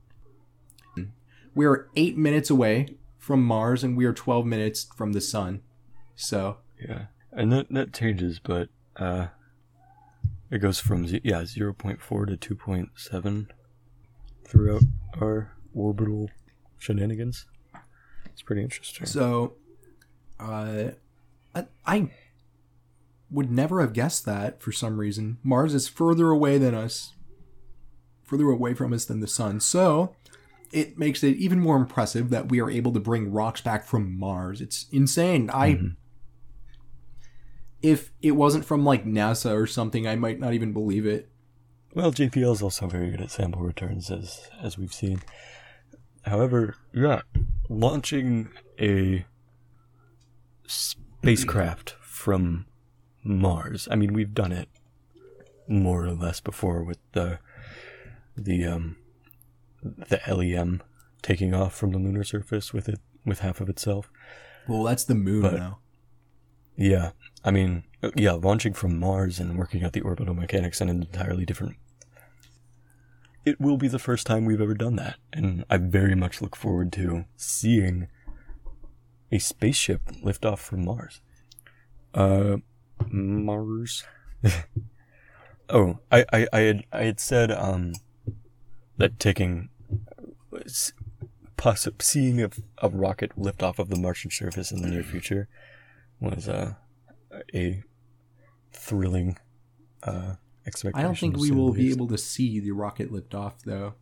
We 1.56 1.64
are 1.64 1.88
eight 1.96 2.18
minutes 2.18 2.50
away 2.50 2.98
from 3.18 3.42
Mars 3.42 3.82
and 3.82 3.96
we 3.96 4.04
are 4.04 4.12
12 4.12 4.44
minutes 4.44 4.86
from 4.94 5.14
the 5.14 5.22
sun. 5.22 5.62
So, 6.14 6.58
Yeah, 6.78 7.06
and 7.32 7.50
that 7.50 7.70
that 7.70 7.94
changes, 7.94 8.38
but 8.38 8.68
uh, 8.96 9.28
it 10.50 10.58
goes 10.58 10.78
from 10.78 11.06
yeah 11.24 11.46
zero 11.46 11.72
point 11.72 12.00
four 12.00 12.26
to 12.26 12.36
two 12.36 12.54
point 12.54 12.90
seven 12.94 13.50
throughout 14.44 14.82
our 15.18 15.56
orbital 15.74 16.30
shenanigans. 16.78 17.46
It's 18.26 18.42
pretty 18.42 18.62
interesting. 18.62 19.06
so, 19.06 19.54
uh, 20.38 20.90
I, 21.54 21.66
I 21.86 22.10
would 23.30 23.50
never 23.50 23.80
have 23.80 23.94
guessed 23.94 24.26
that 24.26 24.60
for 24.60 24.72
some 24.72 24.98
reason. 24.98 25.38
Mars 25.42 25.72
is 25.72 25.88
further 25.88 26.28
away 26.28 26.58
than 26.58 26.74
us, 26.74 27.14
further 28.24 28.50
away 28.50 28.74
from 28.74 28.92
us 28.92 29.06
than 29.06 29.20
the 29.20 29.26
sun. 29.26 29.60
So, 29.60 30.14
it 30.76 30.98
makes 30.98 31.24
it 31.24 31.36
even 31.36 31.58
more 31.58 31.76
impressive 31.76 32.28
that 32.28 32.50
we 32.50 32.60
are 32.60 32.70
able 32.70 32.92
to 32.92 33.00
bring 33.00 33.32
rocks 33.32 33.62
back 33.62 33.86
from 33.86 34.18
Mars. 34.18 34.60
It's 34.60 34.84
insane. 34.92 35.48
I 35.52 35.80
if 37.80 38.12
it 38.20 38.32
wasn't 38.32 38.66
from 38.66 38.84
like 38.84 39.06
NASA 39.06 39.56
or 39.56 39.66
something, 39.66 40.06
I 40.06 40.16
might 40.16 40.38
not 40.38 40.52
even 40.52 40.74
believe 40.74 41.06
it. 41.06 41.30
Well, 41.94 42.12
JPL 42.12 42.52
is 42.52 42.62
also 42.62 42.88
very 42.88 43.10
good 43.10 43.22
at 43.22 43.30
sample 43.30 43.62
returns, 43.62 44.10
as 44.10 44.50
as 44.60 44.76
we've 44.76 44.92
seen. 44.92 45.22
However, 46.26 46.76
yeah, 46.92 47.22
launching 47.70 48.50
a 48.78 49.24
spacecraft 50.66 51.96
from 52.02 52.66
Mars. 53.24 53.88
I 53.90 53.94
mean, 53.96 54.12
we've 54.12 54.34
done 54.34 54.52
it 54.52 54.68
more 55.68 56.04
or 56.04 56.12
less 56.12 56.40
before 56.40 56.84
with 56.84 56.98
the 57.12 57.38
the 58.36 58.66
um 58.66 58.96
the 59.82 60.20
LEM 60.26 60.82
taking 61.22 61.54
off 61.54 61.74
from 61.74 61.92
the 61.92 61.98
lunar 61.98 62.24
surface 62.24 62.72
with 62.72 62.88
it 62.88 63.00
with 63.24 63.40
half 63.40 63.60
of 63.60 63.68
itself. 63.68 64.10
Well, 64.68 64.82
that's 64.84 65.04
the 65.04 65.14
moon 65.14 65.42
But- 65.42 65.54
now. 65.54 65.78
Yeah, 66.78 67.12
I 67.42 67.52
mean, 67.52 67.84
yeah, 68.16 68.32
launching 68.32 68.74
from 68.74 68.98
Mars 69.00 69.40
and 69.40 69.56
working 69.56 69.82
out 69.82 69.94
the 69.94 70.02
orbital 70.02 70.34
mechanics 70.34 70.82
in 70.82 70.90
an 70.90 71.00
entirely 71.02 71.46
different. 71.46 71.76
It 73.46 73.58
will 73.60 73.78
be 73.78 73.88
the 73.88 73.98
first 73.98 74.26
time 74.26 74.44
we've 74.44 74.60
ever 74.60 74.74
done 74.74 74.96
that, 74.96 75.16
and 75.32 75.64
I 75.70 75.78
very 75.78 76.14
much 76.14 76.42
look 76.42 76.54
forward 76.54 76.92
to 76.94 77.24
seeing 77.36 78.08
a 79.32 79.38
spaceship 79.38 80.02
lift 80.22 80.44
off 80.44 80.60
from 80.60 80.84
Mars. 80.84 81.20
Uh, 82.12 82.58
Mars. 83.08 84.04
oh, 85.70 85.98
I, 86.12 86.24
I, 86.32 86.46
I 86.52 86.60
had, 86.60 86.84
I 86.92 87.02
had 87.04 87.20
said 87.20 87.50
um 87.52 87.92
that 88.98 89.18
taking 89.18 89.68
s- 90.64 90.92
seeing 92.00 92.42
a, 92.42 92.50
a 92.82 92.88
rocket 92.88 93.32
lift 93.36 93.62
off 93.62 93.78
of 93.78 93.88
the 93.88 93.96
Martian 93.96 94.30
surface 94.30 94.70
in 94.70 94.82
the 94.82 94.88
near 94.88 95.02
future 95.02 95.48
was 96.20 96.48
uh, 96.48 96.74
a 97.54 97.82
thrilling 98.72 99.38
uh, 100.02 100.34
expectation. 100.66 100.98
I 100.98 101.02
don't 101.02 101.18
think 101.18 101.36
we 101.36 101.50
will 101.50 101.72
be 101.72 101.90
able 101.90 102.08
to 102.08 102.18
see 102.18 102.60
the 102.60 102.70
rocket 102.72 103.10
lift 103.12 103.34
off, 103.34 103.62
though. 103.64 103.94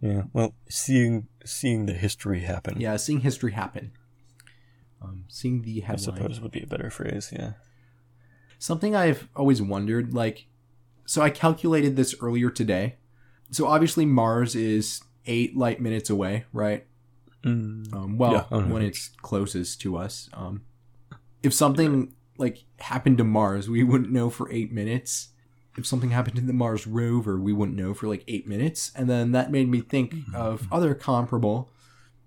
Yeah, 0.00 0.22
well, 0.32 0.54
seeing 0.68 1.26
seeing 1.44 1.86
the 1.86 1.92
history 1.92 2.40
happen, 2.40 2.80
Yeah, 2.80 2.96
seeing 2.96 3.20
history 3.20 3.52
happen. 3.52 3.92
Um, 5.02 5.24
seeing 5.28 5.62
the 5.62 5.80
headline. 5.80 6.16
I 6.16 6.20
suppose 6.22 6.40
would 6.40 6.52
be 6.52 6.62
a 6.62 6.66
better 6.66 6.90
phrase. 6.90 7.32
Yeah. 7.32 7.52
Something 8.58 8.94
I've 8.96 9.28
always 9.36 9.62
wondered, 9.62 10.12
like, 10.12 10.46
so 11.04 11.22
I 11.22 11.30
calculated 11.30 11.94
this 11.96 12.14
earlier 12.20 12.50
today. 12.50 12.96
So 13.50 13.66
obviously 13.66 14.04
Mars 14.06 14.54
is 14.54 15.00
eight 15.26 15.56
light 15.56 15.80
minutes 15.80 16.10
away, 16.10 16.44
right? 16.52 16.86
Mm. 17.44 17.92
Um, 17.94 18.18
well, 18.18 18.46
Yeah, 18.50 18.58
when 18.66 18.82
it's 18.82 19.10
closest 19.22 19.80
to 19.82 19.96
us. 19.96 20.28
Um, 20.32 20.62
if 21.42 21.54
something 21.54 22.14
like 22.36 22.64
happened 22.78 23.18
to 23.18 23.24
Mars, 23.24 23.68
we 23.68 23.82
wouldn't 23.82 24.10
know 24.10 24.30
for 24.30 24.50
eight 24.50 24.72
minutes. 24.72 25.28
If 25.76 25.86
something 25.86 26.10
happened 26.10 26.36
to 26.36 26.42
the 26.42 26.52
Mars 26.52 26.86
rover, 26.86 27.38
we 27.38 27.52
wouldn't 27.52 27.78
know 27.78 27.94
for 27.94 28.08
like 28.08 28.24
eight 28.26 28.48
minutes. 28.48 28.90
And 28.96 29.08
then 29.08 29.30
that 29.32 29.52
made 29.52 29.68
me 29.68 29.80
think 29.80 30.14
of 30.34 30.66
other 30.72 30.94
comparable 30.94 31.70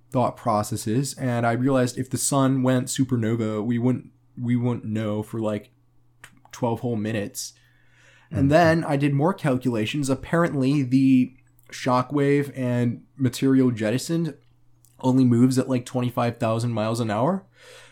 thought 0.10 0.38
processes. 0.38 1.14
And 1.18 1.46
I 1.46 1.54
realized 1.54 1.98
if 1.98 2.10
the 2.10 2.18
sun 2.18 2.64
went 2.64 2.88
supernova, 2.88 3.64
we 3.64 3.78
wouldn't 3.78 4.12
we 4.42 4.56
wouldn't 4.56 4.86
know 4.86 5.22
for 5.22 5.40
like 5.40 5.72
twelve 6.52 6.80
whole 6.80 6.96
minutes. 6.96 7.54
And 8.32 8.50
then 8.50 8.84
I 8.86 8.96
did 8.96 9.14
more 9.14 9.34
calculations. 9.34 10.10
Apparently, 10.10 10.84
the 10.84 11.34
shockwave 11.72 12.58
and 12.58 13.04
material 13.18 13.72
jettisoned 13.72 14.36
only 15.02 15.26
moves 15.26 15.58
at 15.58 15.68
like 15.68 15.86
25,000 15.86 16.72
miles 16.72 17.00
an 17.00 17.12
hour, 17.12 17.46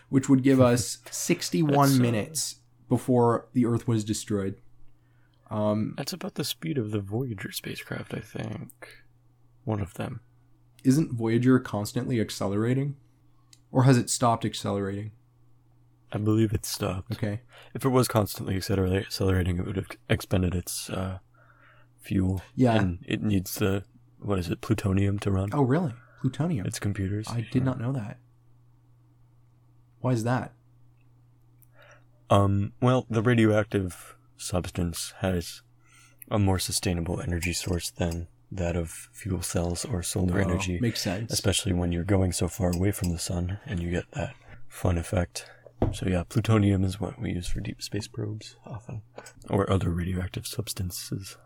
which 0.08 0.28
would 0.28 0.42
give 0.42 0.60
us 0.60 0.98
61 1.10 1.72
That's, 1.72 1.98
uh, 1.98 2.02
minutes 2.02 2.56
before 2.88 3.48
the 3.52 3.66
Earth 3.66 3.86
was 3.86 4.02
destroyed. 4.04 4.56
Um, 5.50 5.94
That's 5.96 6.12
about 6.12 6.36
the 6.36 6.44
speed 6.44 6.78
of 6.78 6.90
the 6.90 7.00
Voyager 7.00 7.50
spacecraft, 7.52 8.14
I 8.14 8.20
think. 8.20 8.72
One 9.64 9.80
of 9.80 9.94
them. 9.94 10.20
isn't 10.84 11.12
Voyager 11.12 11.58
constantly 11.58 12.20
accelerating? 12.20 12.96
Or 13.72 13.82
has 13.84 13.98
it 13.98 14.08
stopped 14.10 14.44
accelerating? 14.44 15.12
I 16.12 16.18
believe 16.18 16.52
it 16.52 16.64
stopped. 16.66 17.12
Okay. 17.12 17.40
If 17.74 17.84
it 17.84 17.88
was 17.90 18.08
constantly 18.08 18.56
accelerating, 18.56 19.58
it 19.58 19.66
would 19.66 19.76
have 19.76 19.88
expended 20.08 20.54
its 20.54 20.90
uh, 20.90 21.18
fuel. 22.00 22.42
Yeah. 22.56 22.74
And 22.76 22.98
it 23.06 23.22
needs 23.22 23.54
the, 23.54 23.84
what 24.18 24.38
is 24.38 24.48
it, 24.50 24.60
plutonium 24.60 25.18
to 25.20 25.30
run 25.30 25.50
Oh, 25.52 25.62
really? 25.62 25.94
Plutonium. 26.20 26.66
its 26.66 26.78
computers. 26.78 27.28
I 27.28 27.46
did 27.50 27.64
not 27.64 27.80
know 27.80 27.92
that. 27.92 28.18
Why 30.00 30.12
is 30.12 30.24
that? 30.24 30.52
Um, 32.28 32.72
well, 32.80 33.06
the 33.10 33.22
radioactive 33.22 34.16
substance 34.36 35.14
has 35.18 35.62
a 36.30 36.38
more 36.38 36.58
sustainable 36.58 37.20
energy 37.20 37.52
source 37.52 37.90
than 37.90 38.28
that 38.52 38.76
of 38.76 39.08
fuel 39.12 39.42
cells 39.42 39.84
or 39.84 40.02
solar 40.02 40.38
Oh, 40.38 40.42
energy. 40.42 40.78
Makes 40.80 41.02
sense. 41.02 41.32
especially 41.32 41.72
when 41.72 41.92
you're 41.92 42.04
going 42.04 42.32
so 42.32 42.48
far 42.48 42.70
away 42.74 42.90
from 42.92 43.10
the 43.10 43.18
sun 43.18 43.58
and 43.66 43.80
you 43.80 43.90
get 43.90 44.10
that 44.12 44.34
fun 44.68 44.98
effect. 44.98 45.46
So 45.92 46.06
yeah, 46.08 46.22
plutonium 46.28 46.84
is 46.84 47.00
what 47.00 47.20
we 47.20 47.32
use 47.32 47.48
for 47.48 47.60
deep 47.60 47.82
space 47.82 48.06
probes 48.06 48.56
often, 48.64 49.02
or 49.48 49.70
other 49.70 49.90
radioactive 49.90 50.46
substances. 50.46 51.36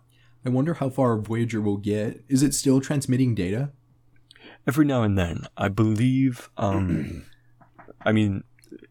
I 0.45 0.51
wonder 0.51 0.75
how 0.75 0.91
far 0.91 1.17
Voyager 1.19 1.61
will 1.61 1.79
get. 1.79 2.23
Is 2.29 2.43
it 2.43 2.53
still 2.53 2.81
transmitting 2.81 3.35
data? 3.35 3.73
Every 4.67 4.85
now 4.85 5.03
and 5.03 5.17
then, 5.17 5.47
I 5.57 5.69
believe. 5.69 6.51
Um, 6.57 7.25
I 8.05 8.13
mean, 8.13 8.45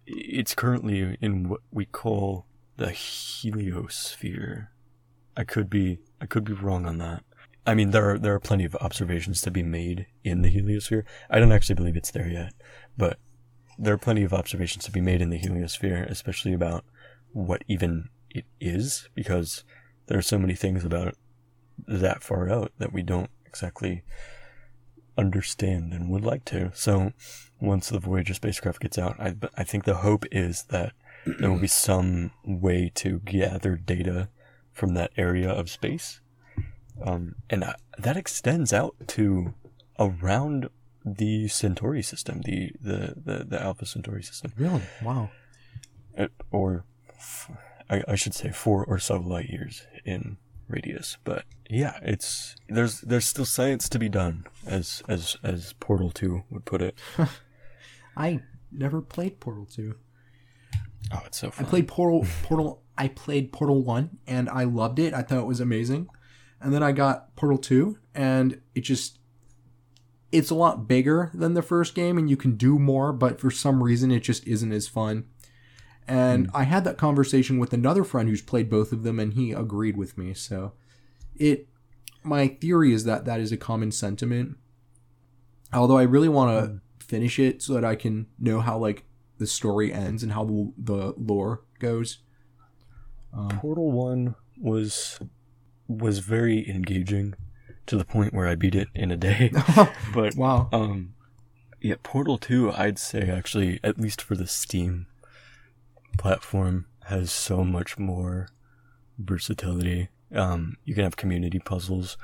it's 0.07 0.55
currently 0.55 1.17
in 1.21 1.49
what 1.49 1.61
we 1.71 1.85
call 1.85 2.47
the 2.77 2.87
heliosphere. 2.87 4.67
I 5.37 5.43
could 5.43 5.69
be 5.69 5.99
I 6.21 6.25
could 6.25 6.43
be 6.43 6.53
wrong 6.53 6.85
on 6.85 6.97
that. 6.99 7.23
I 7.65 7.75
mean, 7.75 7.91
there 7.91 8.11
are 8.11 8.19
there 8.19 8.33
are 8.33 8.39
plenty 8.39 8.65
of 8.65 8.75
observations 8.77 9.41
to 9.41 9.51
be 9.51 9.63
made 9.63 10.07
in 10.23 10.41
the 10.41 10.49
heliosphere. 10.53 11.03
I 11.29 11.39
don't 11.39 11.51
actually 11.51 11.75
believe 11.75 11.95
it's 11.95 12.11
there 12.11 12.27
yet, 12.27 12.53
but 12.97 13.19
there 13.77 13.93
are 13.93 13.99
plenty 13.99 14.23
of 14.23 14.33
observations 14.33 14.85
to 14.85 14.91
be 14.91 15.01
made 15.01 15.21
in 15.21 15.29
the 15.29 15.39
heliosphere, 15.39 16.09
especially 16.09 16.53
about 16.53 16.85
what 17.31 17.63
even 17.67 18.09
it 18.29 18.45
is, 18.59 19.09
because 19.13 19.63
there 20.07 20.17
are 20.17 20.23
so 20.23 20.37
many 20.37 20.55
things 20.55 20.83
about 20.83 21.15
that 21.87 22.23
far 22.23 22.49
out 22.49 22.71
that 22.77 22.93
we 22.93 23.01
don't 23.01 23.29
exactly 23.45 24.03
understand 25.17 25.93
and 25.93 26.09
would 26.09 26.23
like 26.23 26.45
to. 26.45 26.71
So 26.73 27.13
once 27.59 27.89
the 27.89 27.99
Voyager 27.99 28.33
spacecraft 28.33 28.81
gets 28.81 28.97
out, 28.97 29.19
I, 29.19 29.35
I 29.55 29.63
think 29.63 29.85
the 29.85 29.95
hope 29.95 30.25
is 30.31 30.63
that 30.69 30.93
there 31.25 31.51
will 31.51 31.59
be 31.59 31.67
some 31.67 32.31
way 32.43 32.91
to 32.95 33.19
gather 33.19 33.75
data 33.75 34.29
from 34.71 34.93
that 34.95 35.11
area 35.17 35.49
of 35.49 35.69
space. 35.69 36.19
Um, 37.03 37.35
and 37.49 37.63
that, 37.63 37.79
that 37.97 38.17
extends 38.17 38.73
out 38.73 38.95
to 39.07 39.53
around 39.99 40.69
the 41.05 41.47
Centauri 41.47 42.01
system, 42.01 42.41
the, 42.41 42.71
the, 42.81 43.13
the, 43.23 43.45
the 43.45 43.61
Alpha 43.61 43.85
Centauri 43.85 44.23
system 44.23 44.53
Really? 44.57 44.81
Wow. 45.03 45.29
uh, 46.17 46.27
or 46.51 46.85
f- 47.09 47.51
I, 47.89 48.03
I 48.07 48.15
should 48.15 48.33
say 48.33 48.51
four 48.51 48.85
or 48.85 48.99
so 48.99 49.17
light 49.17 49.49
years 49.49 49.85
in 50.05 50.37
radius. 50.67 51.17
But 51.23 51.45
yeah, 51.69 51.99
it's 52.01 52.55
there's 52.69 53.01
there's 53.01 53.25
still 53.25 53.45
science 53.45 53.89
to 53.89 53.99
be 53.99 54.09
done, 54.09 54.45
as 54.65 55.03
as 55.07 55.37
as 55.43 55.73
Portal 55.73 56.09
Two 56.11 56.43
would 56.49 56.65
put 56.65 56.81
it. 56.81 56.97
I 58.17 58.41
never 58.71 59.01
played 59.01 59.39
Portal 59.39 59.65
2. 59.65 59.95
Oh, 61.11 61.21
it's 61.25 61.37
so 61.39 61.51
I 61.59 61.63
played 61.63 61.87
Portal 61.87 62.25
Portal 62.43 62.83
I 62.97 63.07
played 63.07 63.51
Portal 63.51 63.83
1 63.83 64.19
and 64.27 64.49
I 64.49 64.63
loved 64.65 64.99
it. 64.99 65.13
I 65.13 65.21
thought 65.23 65.39
it 65.39 65.45
was 65.47 65.59
amazing. 65.59 66.07
And 66.61 66.73
then 66.73 66.83
I 66.83 66.91
got 66.91 67.35
Portal 67.35 67.57
2 67.57 67.97
and 68.13 68.61
it 68.75 68.81
just 68.81 69.19
it's 70.33 70.49
a 70.49 70.55
lot 70.55 70.87
bigger 70.87 71.29
than 71.33 71.53
the 71.53 71.61
first 71.61 71.93
game 71.93 72.17
and 72.17 72.27
you 72.27 72.35
can 72.35 72.55
do 72.55 72.79
more, 72.79 73.13
but 73.13 73.39
for 73.39 73.51
some 73.51 73.83
reason 73.83 74.11
it 74.11 74.21
just 74.21 74.45
isn't 74.47 74.71
as 74.71 74.87
fun. 74.87 75.25
And 76.07 76.49
I 76.53 76.63
had 76.63 76.83
that 76.83 76.97
conversation 76.97 77.59
with 77.59 77.71
another 77.71 78.03
friend 78.03 78.27
who's 78.27 78.41
played 78.41 78.69
both 78.69 78.91
of 78.91 79.03
them 79.03 79.19
and 79.19 79.33
he 79.33 79.51
agreed 79.51 79.95
with 79.95 80.17
me. 80.17 80.33
So 80.33 80.73
it 81.35 81.67
my 82.23 82.47
theory 82.47 82.93
is 82.93 83.03
that 83.03 83.25
that 83.25 83.39
is 83.39 83.51
a 83.51 83.57
common 83.57 83.91
sentiment. 83.91 84.57
Although 85.71 85.97
I 85.97 86.03
really 86.03 86.29
want 86.29 86.51
to 86.51 87.05
finish 87.05 87.37
it 87.37 87.61
so 87.61 87.73
that 87.73 87.85
I 87.85 87.95
can 87.95 88.25
know 88.39 88.59
how 88.59 88.77
like 88.77 89.05
the 89.37 89.45
story 89.47 89.93
ends 89.93 90.23
and 90.23 90.31
how 90.31 90.45
the, 90.45 90.73
the 90.77 91.13
lore 91.15 91.61
goes. 91.79 92.19
Um, 93.33 93.49
Portal 93.59 93.91
One 93.91 94.35
was 94.59 95.19
was 95.87 96.19
very 96.19 96.67
engaging 96.67 97.35
to 97.87 97.97
the 97.97 98.05
point 98.05 98.33
where 98.33 98.47
I 98.47 98.55
beat 98.55 98.75
it 98.75 98.87
in 98.95 99.11
a 99.11 99.17
day. 99.17 99.51
but 100.13 100.35
wow. 100.35 100.69
um, 100.71 101.13
yeah, 101.81 101.95
Portal 102.03 102.37
Two, 102.37 102.71
I'd 102.71 102.99
say 102.99 103.29
actually, 103.29 103.79
at 103.83 103.99
least 103.99 104.21
for 104.21 104.35
the 104.35 104.47
Steam 104.47 105.07
platform, 106.17 106.85
has 107.05 107.31
so 107.31 107.63
much 107.63 107.97
more 107.97 108.47
versatility. 109.17 110.09
Um, 110.33 110.77
you 110.85 110.95
can 110.95 111.03
have 111.03 111.17
community 111.17 111.59
puzzles, 111.59 112.17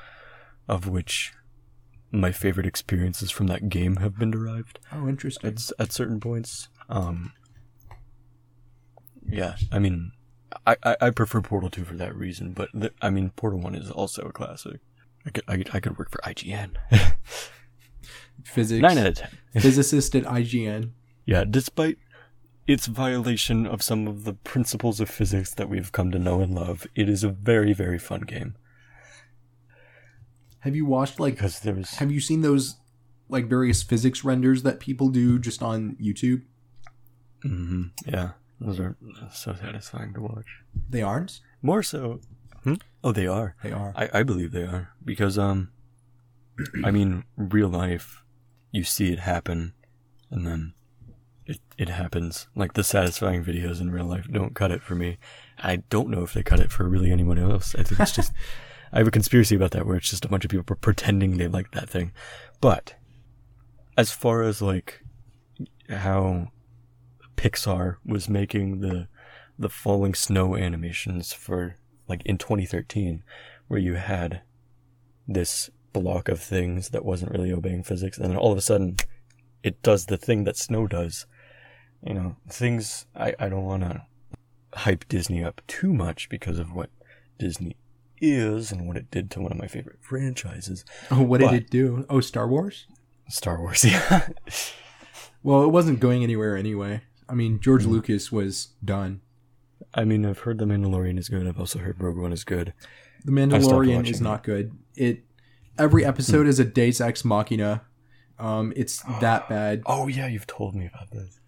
of 0.68 0.88
which 0.88 1.32
my 2.10 2.32
favorite 2.32 2.66
experiences 2.66 3.30
from 3.30 3.46
that 3.46 3.68
game 3.68 3.96
have 3.96 4.18
been 4.18 4.30
derived 4.32 4.80
Oh, 4.92 5.06
interesting. 5.08 5.48
at 5.50 5.70
at 5.78 5.92
certain 5.92 6.18
points. 6.20 6.68
Um, 6.88 7.32
yeah, 9.28 9.56
I 9.70 9.78
mean, 9.78 10.12
I, 10.66 10.76
I, 10.82 10.96
I 11.02 11.10
prefer 11.10 11.40
Portal 11.40 11.70
Two 11.70 11.84
for 11.84 11.94
that 11.94 12.16
reason, 12.16 12.52
but 12.52 12.68
the, 12.74 12.92
I 13.00 13.10
mean, 13.10 13.30
Portal 13.36 13.60
One 13.60 13.74
is 13.74 13.90
also 13.90 14.22
a 14.22 14.32
classic. 14.32 14.80
I 15.26 15.30
could 15.30 15.44
I 15.48 15.56
could, 15.58 15.70
I 15.74 15.80
could 15.80 15.98
work 15.98 16.10
for 16.10 16.18
IGN. 16.18 16.70
Physics. 18.44 18.80
Nine 18.82 18.98
out 18.98 19.06
of 19.06 19.14
ten. 19.14 19.30
Physicist 19.60 20.14
at 20.14 20.24
IGN. 20.24 20.90
Yeah, 21.26 21.44
despite 21.48 21.98
its 22.66 22.86
violation 22.86 23.66
of 23.66 23.82
some 23.82 24.06
of 24.08 24.24
the 24.24 24.32
principles 24.34 25.00
of 25.00 25.10
physics 25.10 25.54
that 25.54 25.68
we've 25.68 25.92
come 25.92 26.10
to 26.12 26.18
know 26.18 26.40
and 26.40 26.54
love, 26.54 26.86
it 26.94 27.08
is 27.08 27.22
a 27.24 27.28
very 27.28 27.72
very 27.72 27.98
fun 27.98 28.20
game 28.22 28.54
Have 30.60 30.76
you 30.76 30.84
watched 30.86 31.18
like? 31.20 31.34
because 31.34 31.60
there 31.60 31.74
was 31.74 31.90
Have 31.96 32.10
you 32.12 32.20
seen 32.20 32.42
those 32.42 32.76
like 33.28 33.48
various 33.48 33.82
physics 33.82 34.24
renders 34.24 34.62
that 34.62 34.80
people 34.80 35.08
do 35.08 35.38
just 35.38 35.62
on 35.62 35.96
YouTube? 36.00 36.42
hmm 37.42 37.84
yeah 38.06 38.30
those 38.60 38.78
are 38.78 38.96
so 39.32 39.54
satisfying 39.54 40.12
to 40.12 40.20
watch. 40.20 40.44
They 40.90 41.00
aren't. 41.00 41.40
More 41.62 41.82
so, 41.82 42.20
hmm? 42.64 42.74
oh 43.02 43.12
they 43.12 43.26
are. 43.26 43.56
They 43.62 43.72
are. 43.72 43.92
I, 43.96 44.20
I 44.20 44.22
believe 44.22 44.52
they 44.52 44.64
are 44.64 44.90
because 45.04 45.38
um 45.38 45.70
I 46.84 46.90
mean 46.90 47.24
real 47.36 47.68
life 47.68 48.22
you 48.70 48.84
see 48.84 49.12
it 49.12 49.20
happen 49.20 49.74
and 50.30 50.46
then 50.46 50.74
it, 51.46 51.58
it 51.76 51.88
happens 51.88 52.46
like 52.54 52.74
the 52.74 52.84
satisfying 52.84 53.44
videos 53.44 53.80
in 53.80 53.90
real 53.90 54.04
life 54.04 54.28
don't 54.30 54.54
cut 54.54 54.70
it 54.70 54.82
for 54.82 54.94
me 54.94 55.18
I 55.58 55.76
don't 55.76 56.10
know 56.10 56.22
if 56.22 56.32
they 56.32 56.42
cut 56.42 56.60
it 56.60 56.70
for 56.70 56.88
really 56.88 57.10
anyone 57.10 57.38
else 57.38 57.74
I 57.74 57.82
think 57.82 58.00
it's 58.00 58.12
just 58.14 58.32
I 58.92 58.98
have 58.98 59.08
a 59.08 59.12
conspiracy 59.12 59.54
about 59.56 59.70
that 59.72 59.86
where 59.86 59.96
it's 59.96 60.10
just 60.10 60.24
a 60.24 60.28
bunch 60.28 60.44
of 60.44 60.50
people 60.50 60.76
pretending 60.76 61.36
they 61.36 61.48
like 61.48 61.72
that 61.72 61.88
thing 61.88 62.12
but 62.60 62.94
as 63.96 64.12
far 64.12 64.42
as 64.42 64.62
like 64.62 65.02
how 65.88 66.48
Pixar 67.36 67.96
was 68.04 68.28
making 68.28 68.80
the 68.80 69.08
the 69.58 69.68
falling 69.68 70.14
snow 70.14 70.56
animations 70.56 71.32
for 71.32 71.76
like 72.10 72.22
in 72.26 72.36
2013 72.36 73.22
where 73.68 73.80
you 73.80 73.94
had 73.94 74.42
this 75.26 75.70
block 75.92 76.28
of 76.28 76.40
things 76.40 76.90
that 76.90 77.04
wasn't 77.04 77.30
really 77.32 77.52
obeying 77.52 77.82
physics 77.82 78.18
and 78.18 78.30
then 78.30 78.36
all 78.36 78.52
of 78.52 78.58
a 78.58 78.60
sudden 78.60 78.96
it 79.62 79.80
does 79.82 80.06
the 80.06 80.16
thing 80.16 80.44
that 80.44 80.56
snow 80.56 80.86
does 80.86 81.26
you 82.04 82.12
know 82.14 82.36
things 82.48 83.06
i, 83.16 83.34
I 83.38 83.48
don't 83.48 83.64
want 83.64 83.82
to 83.84 84.02
hype 84.74 85.08
disney 85.08 85.42
up 85.42 85.60
too 85.66 85.92
much 85.92 86.28
because 86.28 86.58
of 86.58 86.72
what 86.74 86.90
disney 87.38 87.76
is 88.20 88.70
and 88.70 88.86
what 88.86 88.96
it 88.96 89.10
did 89.10 89.30
to 89.30 89.40
one 89.40 89.50
of 89.52 89.58
my 89.58 89.66
favorite 89.66 89.98
franchises 90.02 90.84
Oh, 91.10 91.22
what 91.22 91.40
But- 91.40 91.50
did 91.52 91.62
it 91.64 91.70
do? 91.70 92.04
Oh, 92.10 92.20
Star 92.20 92.46
Wars? 92.46 92.86
star 93.28 93.58
wars 93.60 93.84
yeah 93.94 94.28
Well, 95.42 95.62
it 95.64 95.68
wasn't 95.68 96.00
going 96.00 96.22
anywhere 96.22 96.54
anyway. 96.56 97.00
I 97.28 97.34
mean, 97.34 97.60
George 97.60 97.84
Hmm. 97.84 97.92
Lucas 97.92 98.30
was 98.30 98.68
done. 98.84 99.22
I 99.94 100.04
mean 100.04 100.24
i've 100.24 100.40
heard 100.40 100.58
the 100.58 100.64
mandalorian 100.64 101.18
is 101.18 101.28
good 101.28 101.46
i've 101.46 101.58
also 101.58 101.78
heard 101.78 102.00
rogue 102.00 102.16
one 102.16 102.32
is 102.32 102.44
good 102.44 102.72
The 103.24 103.32
Mandalorian 103.32 104.08
is 104.08 104.20
not 104.20 104.42
good. 104.42 104.72
It 104.96 105.24
every 105.78 106.04
episode 106.06 106.46
is 106.46 106.58
a 106.58 106.64
Deus 106.64 107.00
Ex 107.02 107.22
Machina. 107.22 107.82
Um, 108.38 108.72
it's 108.76 109.02
that 109.20 109.46
bad. 109.48 109.82
oh 109.84 110.08
yeah 110.08 110.26
you've 110.26 110.46
told 110.46 110.74
me 110.74 110.86
about 110.86 111.10
this 111.10 111.38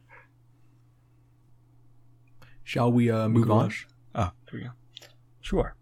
Shall 2.62 2.92
we 2.92 3.10
uh, 3.10 3.28
move 3.28 3.50
on? 3.50 3.72
Ah 4.14 4.32
there 4.50 4.60
we 4.60 4.66
go 4.66 4.72
sure 5.40 5.74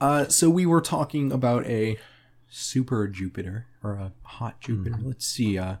Uh, 0.00 0.26
so 0.28 0.50
we 0.50 0.66
were 0.66 0.80
talking 0.80 1.30
about 1.30 1.66
a 1.66 1.96
super 2.48 3.06
Jupiter 3.08 3.66
or 3.82 3.92
a 3.92 4.12
hot 4.22 4.60
Jupiter. 4.60 4.98
Let's 5.02 5.26
see. 5.26 5.58
Uh, 5.58 5.76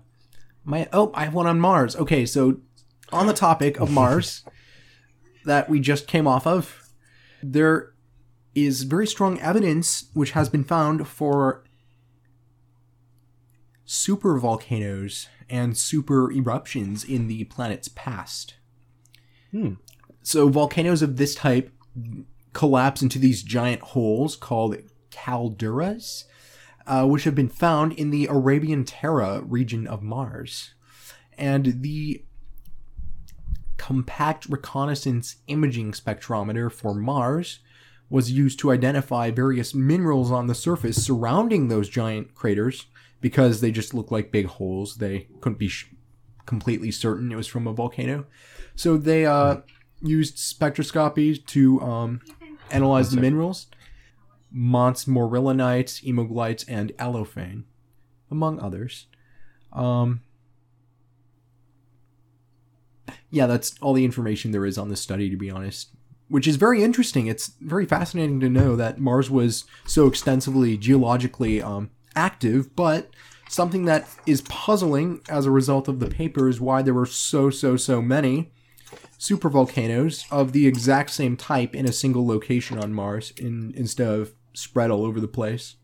my 0.64 0.88
oh, 0.92 1.10
I 1.14 1.24
have 1.24 1.34
one 1.34 1.46
on 1.46 1.58
Mars. 1.60 1.96
Okay, 1.96 2.24
so 2.26 2.60
on 3.10 3.26
the 3.26 3.32
topic 3.32 3.80
of 3.80 3.90
Mars 3.90 4.44
that 5.44 5.68
we 5.68 5.80
just 5.80 6.06
came 6.06 6.26
off 6.26 6.46
of, 6.46 6.88
there 7.42 7.92
is 8.54 8.82
very 8.82 9.06
strong 9.06 9.40
evidence 9.40 10.10
which 10.14 10.32
has 10.32 10.48
been 10.48 10.64
found 10.64 11.08
for 11.08 11.64
super 13.84 14.38
volcanoes 14.38 15.28
and 15.50 15.76
super 15.76 16.30
eruptions 16.32 17.04
in 17.04 17.28
the 17.28 17.44
planet's 17.44 17.88
past. 17.88 18.54
Hmm. 19.50 19.74
So 20.22 20.48
volcanoes 20.48 21.02
of 21.02 21.16
this 21.16 21.34
type 21.34 21.70
collapse 22.52 23.02
into 23.02 23.18
these 23.18 23.42
giant 23.42 23.82
holes 23.82 24.36
called 24.36 24.76
calderas, 25.10 26.24
uh, 26.86 27.06
which 27.06 27.24
have 27.24 27.34
been 27.34 27.48
found 27.48 27.92
in 27.92 28.10
the 28.10 28.26
Arabian 28.26 28.84
Terra 28.84 29.42
region 29.42 29.86
of 29.86 30.02
Mars. 30.02 30.74
And 31.36 31.82
the 31.82 32.24
compact 33.76 34.46
reconnaissance 34.48 35.36
imaging 35.46 35.92
spectrometer 35.92 36.70
for 36.70 36.94
Mars 36.94 37.60
was 38.10 38.30
used 38.30 38.58
to 38.58 38.70
identify 38.70 39.30
various 39.30 39.74
minerals 39.74 40.30
on 40.30 40.46
the 40.46 40.54
surface 40.54 41.02
surrounding 41.04 41.68
those 41.68 41.88
giant 41.88 42.34
craters 42.34 42.86
because 43.20 43.60
they 43.60 43.70
just 43.70 43.94
look 43.94 44.10
like 44.10 44.30
big 44.30 44.46
holes. 44.46 44.96
They 44.96 45.28
couldn't 45.40 45.58
be 45.58 45.68
sh- 45.68 45.90
completely 46.44 46.90
certain 46.90 47.32
it 47.32 47.36
was 47.36 47.46
from 47.46 47.66
a 47.66 47.72
volcano. 47.72 48.26
So 48.74 48.96
they 48.96 49.24
uh, 49.24 49.58
used 50.02 50.36
spectroscopy 50.36 51.46
to 51.46 51.80
um, 51.80 52.20
analyze 52.70 53.10
the 53.10 53.20
minerals 53.20 53.68
montmorillonite, 54.54 56.02
and 56.68 56.92
allophane, 56.98 57.64
among 58.30 58.60
others. 58.60 59.06
Um, 59.72 60.20
yeah, 63.30 63.46
that's 63.46 63.74
all 63.80 63.92
the 63.92 64.04
information 64.04 64.50
there 64.50 64.66
is 64.66 64.78
on 64.78 64.88
this 64.88 65.00
study, 65.00 65.30
to 65.30 65.36
be 65.36 65.50
honest. 65.50 65.90
Which 66.28 66.46
is 66.46 66.56
very 66.56 66.82
interesting. 66.82 67.26
It's 67.26 67.48
very 67.60 67.84
fascinating 67.84 68.40
to 68.40 68.48
know 68.48 68.74
that 68.76 68.98
Mars 68.98 69.30
was 69.30 69.64
so 69.86 70.06
extensively 70.06 70.76
geologically 70.78 71.60
um, 71.60 71.90
active, 72.16 72.74
but 72.74 73.10
something 73.48 73.84
that 73.84 74.08
is 74.26 74.40
puzzling 74.42 75.20
as 75.28 75.44
a 75.44 75.50
result 75.50 75.88
of 75.88 76.00
the 76.00 76.08
paper 76.08 76.48
is 76.48 76.60
why 76.60 76.80
there 76.80 76.94
were 76.94 77.06
so, 77.06 77.50
so, 77.50 77.76
so 77.76 78.00
many 78.00 78.50
supervolcanoes 79.18 80.24
of 80.32 80.52
the 80.52 80.66
exact 80.66 81.10
same 81.10 81.36
type 81.36 81.76
in 81.76 81.86
a 81.86 81.92
single 81.92 82.26
location 82.26 82.78
on 82.78 82.92
Mars 82.92 83.32
in, 83.36 83.72
instead 83.76 84.08
of 84.08 84.32
spread 84.54 84.90
all 84.90 85.04
over 85.04 85.20
the 85.20 85.28
place. 85.28 85.76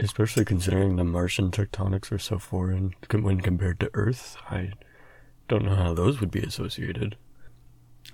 Especially 0.00 0.44
considering 0.44 0.96
the 0.96 1.04
Martian 1.04 1.50
tectonics 1.50 2.12
are 2.12 2.18
so 2.18 2.38
foreign 2.38 2.94
when 3.10 3.40
compared 3.40 3.80
to 3.80 3.90
Earth, 3.94 4.36
I 4.48 4.72
don't 5.48 5.64
know 5.64 5.74
how 5.74 5.92
those 5.92 6.20
would 6.20 6.30
be 6.30 6.40
associated. 6.40 7.16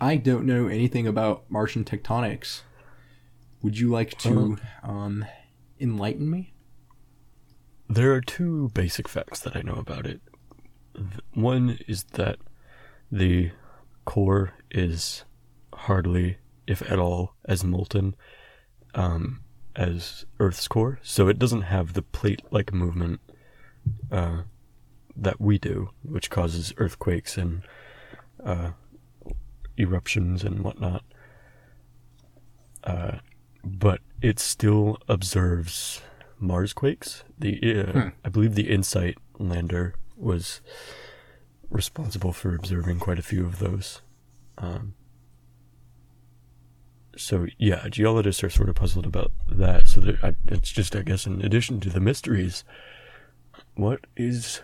I 0.00 0.16
don't 0.16 0.46
know 0.46 0.66
anything 0.66 1.06
about 1.06 1.44
Martian 1.50 1.84
tectonics. 1.84 2.62
Would 3.62 3.78
you 3.78 3.90
like 3.90 4.18
to 4.18 4.56
um, 4.82 5.24
enlighten 5.78 6.30
me? 6.30 6.54
There 7.88 8.12
are 8.12 8.20
two 8.20 8.70
basic 8.74 9.06
facts 9.06 9.40
that 9.40 9.56
I 9.56 9.62
know 9.62 9.74
about 9.74 10.06
it. 10.06 10.20
One 11.34 11.78
is 11.86 12.04
that 12.12 12.38
the 13.12 13.50
core 14.04 14.54
is 14.70 15.24
hardly, 15.72 16.38
if 16.66 16.82
at 16.90 16.98
all, 16.98 17.34
as 17.44 17.62
molten 17.62 18.16
um, 18.94 19.43
as 19.76 20.24
Earth's 20.38 20.68
core, 20.68 20.98
so 21.02 21.28
it 21.28 21.38
doesn't 21.38 21.62
have 21.62 21.92
the 21.92 22.02
plate-like 22.02 22.72
movement 22.72 23.20
uh, 24.10 24.42
that 25.16 25.40
we 25.40 25.58
do, 25.58 25.90
which 26.02 26.30
causes 26.30 26.72
earthquakes 26.76 27.36
and 27.36 27.62
uh, 28.44 28.70
eruptions 29.78 30.44
and 30.44 30.62
whatnot. 30.62 31.02
Uh, 32.84 33.18
but 33.64 34.00
it 34.20 34.38
still 34.38 34.98
observes 35.08 36.00
Mars 36.38 36.72
quakes. 36.72 37.24
The 37.38 37.80
uh, 37.80 37.92
Hmm. 37.92 38.08
I 38.24 38.28
believe 38.28 38.54
the 38.54 38.70
InSight 38.70 39.16
lander 39.38 39.94
was 40.16 40.60
responsible 41.70 42.32
for 42.32 42.54
observing 42.54 43.00
quite 43.00 43.18
a 43.18 43.22
few 43.22 43.44
of 43.44 43.58
those. 43.58 44.02
Um, 44.58 44.94
so 47.16 47.46
yeah, 47.58 47.88
geologists 47.88 48.42
are 48.44 48.50
sort 48.50 48.68
of 48.68 48.74
puzzled 48.74 49.06
about 49.06 49.32
that. 49.48 49.86
So 49.86 50.00
there, 50.00 50.18
I, 50.22 50.34
it's 50.46 50.70
just, 50.70 50.94
I 50.96 51.02
guess, 51.02 51.26
in 51.26 51.42
addition 51.42 51.80
to 51.80 51.90
the 51.90 52.00
mysteries, 52.00 52.64
what 53.74 54.00
is 54.16 54.60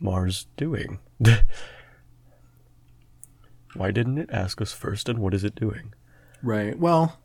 Mars 0.00 0.46
doing? 0.56 0.98
Why 3.74 3.90
didn't 3.90 4.18
it 4.18 4.30
ask 4.32 4.60
us 4.60 4.72
first, 4.72 5.08
and 5.08 5.18
what 5.18 5.34
is 5.34 5.44
it 5.44 5.54
doing? 5.54 5.94
Right. 6.42 6.78
Well, 6.78 7.18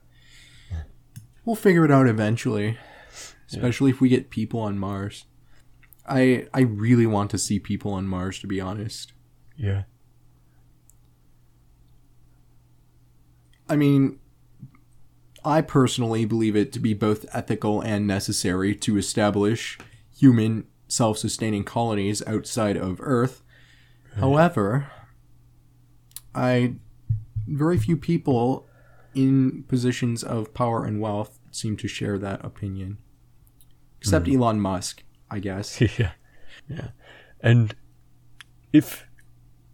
we'll 1.46 1.56
figure 1.56 1.86
it 1.86 1.92
out 1.92 2.08
eventually, 2.08 2.78
especially 3.48 3.92
if 3.92 4.02
we 4.02 4.10
get 4.10 4.30
people 4.30 4.60
on 4.60 4.78
Mars. 4.78 5.26
I 6.08 6.48
I 6.54 6.62
really 6.62 7.06
want 7.06 7.32
to 7.32 7.38
see 7.38 7.60
people 7.60 7.94
on 7.94 8.08
Mars, 8.08 8.40
to 8.40 8.48
be 8.48 8.60
honest. 8.60 9.14
Yeah. 9.56 9.84
I 13.74 13.76
mean, 13.76 14.20
I 15.44 15.62
personally 15.62 16.26
believe 16.26 16.56
it 16.56 16.72
to 16.74 16.80
be 16.80 16.94
both 16.94 17.26
ethical 17.34 17.82
and 17.82 18.06
necessary 18.06 18.76
to 18.76 19.00
establish 19.00 19.80
human 20.16 20.68
self 20.88 21.18
sustaining 21.18 21.64
colonies 21.64 22.22
outside 22.28 22.78
of 22.78 23.00
Earth. 23.02 23.42
However, 24.18 24.92
I 26.36 26.76
very 27.48 27.80
few 27.80 27.98
people 27.98 28.68
in 29.16 29.64
positions 29.64 30.24
of 30.24 30.54
power 30.54 30.86
and 30.86 31.02
wealth 31.02 31.40
seem 31.50 31.76
to 31.78 31.88
share 31.88 32.20
that 32.20 32.46
opinion. 32.46 33.00
Except 34.02 34.28
hmm. 34.28 34.36
Elon 34.36 34.60
Musk, 34.60 35.04
I 35.32 35.40
guess. 35.40 35.82
yeah. 35.98 36.12
Yeah. 36.70 36.90
And 37.40 37.76
if 38.72 39.08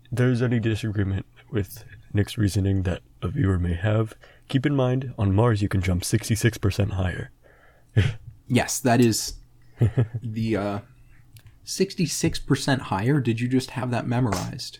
there's 0.09 0.41
any 0.41 0.61
disagreement 0.61 1.25
with 1.51 1.83
Nick's 2.13 2.37
reasoning 2.37 2.83
that 2.83 3.01
a 3.21 3.27
viewer 3.27 3.59
may 3.59 3.73
have, 3.73 4.13
keep 4.47 4.65
in 4.65 4.75
mind 4.75 5.13
on 5.17 5.33
Mars 5.33 5.61
you 5.61 5.69
can 5.69 5.81
jump 5.81 6.03
66% 6.03 6.91
higher. 6.91 7.31
Yes, 8.51 8.79
that 8.79 8.99
is 8.99 9.35
the 10.23 10.57
uh, 10.57 10.79
66% 11.65 12.79
higher. 12.79 13.21
Did 13.21 13.39
you 13.39 13.47
just 13.47 13.69
have 13.71 13.91
that 13.91 14.07
memorized? 14.07 14.79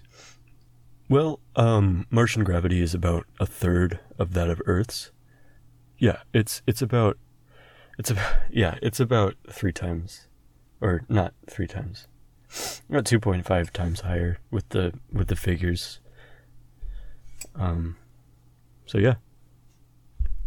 Well, 1.07 1.39
um, 1.55 2.07
Martian 2.09 2.43
gravity 2.43 2.81
is 2.81 2.95
about 2.95 3.27
a 3.39 3.45
third 3.45 3.99
of 4.17 4.33
that 4.33 4.49
of 4.49 4.59
Earth's. 4.65 5.11
Yeah, 5.99 6.17
it's 6.33 6.61
it's 6.65 6.81
about 6.81 7.17
it's 7.99 8.09
about 8.09 8.33
yeah, 8.51 8.79
it's 8.81 8.99
about 8.99 9.35
three 9.51 9.73
times, 9.73 10.27
or 10.81 11.03
not 11.09 11.33
three 11.47 11.67
times, 11.67 12.07
about 12.89 13.05
two 13.05 13.19
point 13.19 13.45
five 13.45 13.71
times 13.71 14.01
higher 14.01 14.39
with 14.49 14.69
the 14.69 14.93
with 15.11 15.27
the 15.27 15.35
figures. 15.35 15.99
Um, 17.55 17.97
so 18.89 18.97
yeah, 18.97 19.15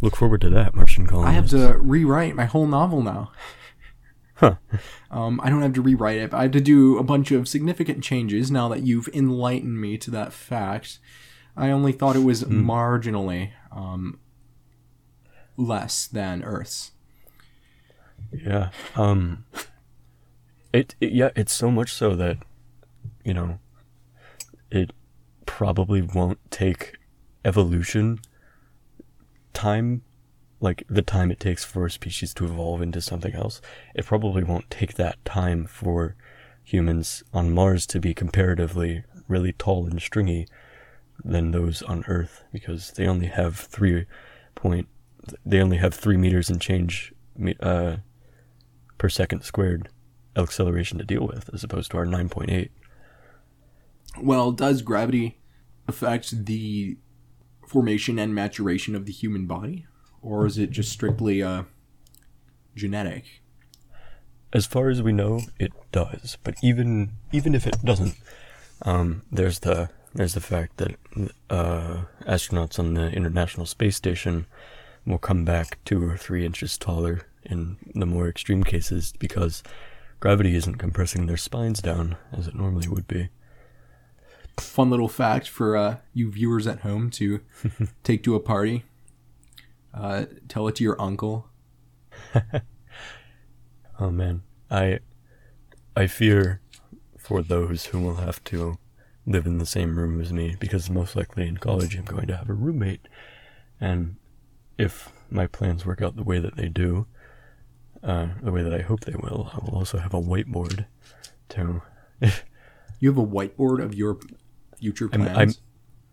look 0.01 0.17
forward 0.17 0.41
to 0.41 0.51
that 0.51 0.75
Martian 0.75 1.07
colonies. 1.07 1.29
I 1.29 1.33
have 1.33 1.49
to 1.51 1.79
rewrite 1.79 2.35
my 2.35 2.45
whole 2.45 2.67
novel 2.67 3.03
now. 3.03 3.31
Huh. 4.35 4.57
Um, 5.09 5.41
I 5.41 5.51
don't 5.51 5.63
have 5.63 5.75
to 5.75 5.83
rewrite 5.83 6.17
it, 6.17 6.31
but 6.31 6.39
I 6.39 6.43
have 6.43 6.51
to 6.53 6.61
do 6.61 6.99
a 6.99 7.05
bunch 7.05 7.31
of 7.31 7.47
significant 7.47 8.03
changes 8.03 8.51
now 8.51 8.67
that 8.71 8.83
you've 8.83 9.09
enlightened 9.13 9.81
me 9.81 9.97
to 9.99 10.11
that 10.11 10.33
fact. 10.33 10.99
I 11.57 11.71
only 11.71 11.93
thought 11.93 12.17
it 12.17 12.25
was 12.25 12.43
marginally 12.43 13.53
um, 13.71 14.19
less 15.57 16.09
than 16.09 16.43
Earth's. 16.43 16.91
Yeah. 18.33 18.71
Um 18.97 19.45
it, 20.73 20.97
it 21.01 21.13
yeah, 21.13 21.31
it's 21.37 21.53
so 21.53 21.71
much 21.71 21.93
so 21.93 22.17
that 22.17 22.39
you 23.25 23.35
know 23.35 23.61
it 24.73 24.93
probably 25.47 26.03
won't 26.03 26.41
take 26.51 26.97
evolution 27.45 28.19
time 29.53 30.03
like 30.61 30.85
the 30.89 31.03
time 31.03 31.31
it 31.31 31.41
takes 31.41 31.65
for 31.65 31.87
a 31.87 31.91
species 31.91 32.33
to 32.35 32.45
evolve 32.45 32.81
into 32.81 33.01
something 33.01 33.35
else. 33.35 33.61
It 33.95 34.07
probably 34.07 34.45
won't 34.45 34.71
take 34.71 34.95
that 34.95 35.23
time 35.25 35.67
for 35.67 36.15
humans 36.63 37.25
on 37.35 37.53
Mars 37.53 37.87
to 37.89 37.99
be 37.99 38.15
comparatively 38.15 39.03
really 39.27 39.53
tall 39.53 39.87
and 39.87 40.01
stringy 40.01 40.47
than 41.25 41.51
those 41.51 41.83
on 41.83 42.05
Earth 42.07 42.45
because 42.53 42.93
they 42.93 43.07
only 43.07 43.27
have 43.27 43.57
three 43.57 44.07
point 44.55 44.89
they 45.45 45.61
only 45.61 45.77
have 45.77 45.95
three 45.95 46.17
meters 46.17 46.51
and 46.51 46.61
change 46.61 47.13
uh, 47.61 47.97
per 48.99 49.09
second 49.09 49.43
squared 49.43 49.89
acceleration 50.37 50.99
to 50.99 51.05
deal 51.05 51.27
with, 51.27 51.51
as 51.53 51.63
opposed 51.63 51.91
to 51.91 51.97
our 51.99 52.07
9.8. 52.07 52.71
Well, 54.21 54.53
does 54.53 54.83
gravity 54.83 55.39
affect 55.87 56.45
the 56.47 56.97
formation 57.73 58.19
and 58.19 58.35
maturation 58.35 58.95
of 58.95 59.07
the 59.07 59.13
human 59.13 59.47
body? 59.47 59.87
Or 60.21 60.47
is 60.47 60.59
it 60.59 60.71
just 60.71 60.93
strictly 60.93 61.43
uh, 61.43 61.65
genetic? 62.77 63.43
As 64.53 64.67
far 64.67 64.91
as 64.91 65.01
we 65.01 65.13
know, 65.13 65.41
it 65.59 65.73
does. 65.91 66.37
But 66.45 66.57
even 66.63 67.13
even 67.33 67.55
if 67.55 67.67
it 67.67 67.83
doesn't, 67.83 68.15
um, 68.83 69.23
there's 69.33 69.61
the 69.61 69.89
there's 70.15 70.35
the 70.35 70.41
fact 70.41 70.77
that 70.77 70.97
uh, 71.49 72.03
astronauts 72.27 72.79
on 72.79 72.95
the 72.95 73.11
International 73.11 73.65
Space 73.65 73.97
Station 73.97 74.47
will 75.07 75.19
come 75.19 75.45
back 75.45 75.79
two 75.85 76.05
or 76.05 76.17
three 76.17 76.45
inches 76.45 76.77
taller 76.77 77.23
in 77.45 77.79
the 77.95 78.07
more 78.07 78.29
extreme 78.29 78.63
cases 78.63 79.15
because 79.19 79.63
gravity 80.21 80.55
isn't 80.55 80.77
compressing 80.77 81.27
their 81.27 81.39
spines 81.39 81.81
down 81.81 82.17
as 82.31 82.47
it 82.47 82.55
normally 82.55 82.87
would 82.87 83.09
be. 83.09 83.31
Fun 84.59 84.91
little 84.91 85.09
fact 85.09 85.49
for 85.49 85.77
uh, 85.77 85.97
you 86.13 86.31
viewers 86.31 86.67
at 86.67 86.81
home 86.81 87.11
to 87.11 87.41
take 88.03 88.23
to 88.25 88.35
a 88.35 88.41
party. 88.41 88.85
Uh, 89.95 90.27
tell 90.49 90.69
it 90.69 90.77
to 90.77 90.85
your 90.85 91.01
uncle. 91.01 91.49
Oh 94.01 94.11
man, 94.11 94.43
I 94.69 94.99
I 95.95 96.09
fear 96.09 96.61
for 97.17 97.41
those 97.41 97.87
who 97.87 98.01
will 98.01 98.17
have 98.17 98.43
to 98.45 98.79
live 99.27 99.47
in 99.47 99.59
the 99.59 99.67
same 99.67 99.97
room 99.97 100.21
as 100.21 100.33
me 100.33 100.57
because 100.59 100.91
most 100.91 101.15
likely 101.15 101.47
in 101.47 101.59
college 101.59 101.95
I'm 101.95 102.05
going 102.05 102.27
to 102.27 102.37
have 102.37 102.49
a 102.49 102.55
roommate, 102.55 103.07
and 103.81 104.17
if 104.79 105.13
my 105.31 105.47
plans 105.47 105.87
work 105.87 106.03
out 106.03 106.17
the 106.17 106.25
way 106.25 106.41
that 106.41 106.57
they 106.57 106.69
do, 106.69 107.07
uh, 108.03 108.29
the 108.43 108.51
way 108.51 108.63
that 108.63 108.75
I 108.75 108.83
hope 108.83 109.01
they 109.01 109.15
will, 109.15 109.51
I 109.53 109.59
will 109.65 109.77
also 109.77 109.99
have 109.99 110.15
a 110.15 110.21
whiteboard 110.21 110.87
to. 111.51 111.83
You 112.99 113.09
have 113.09 113.19
a 113.19 113.27
whiteboard 113.27 113.83
of 113.83 113.95
your 113.95 114.19
future 114.83 115.09
I'm. 115.13 115.29
I'm 115.29 115.53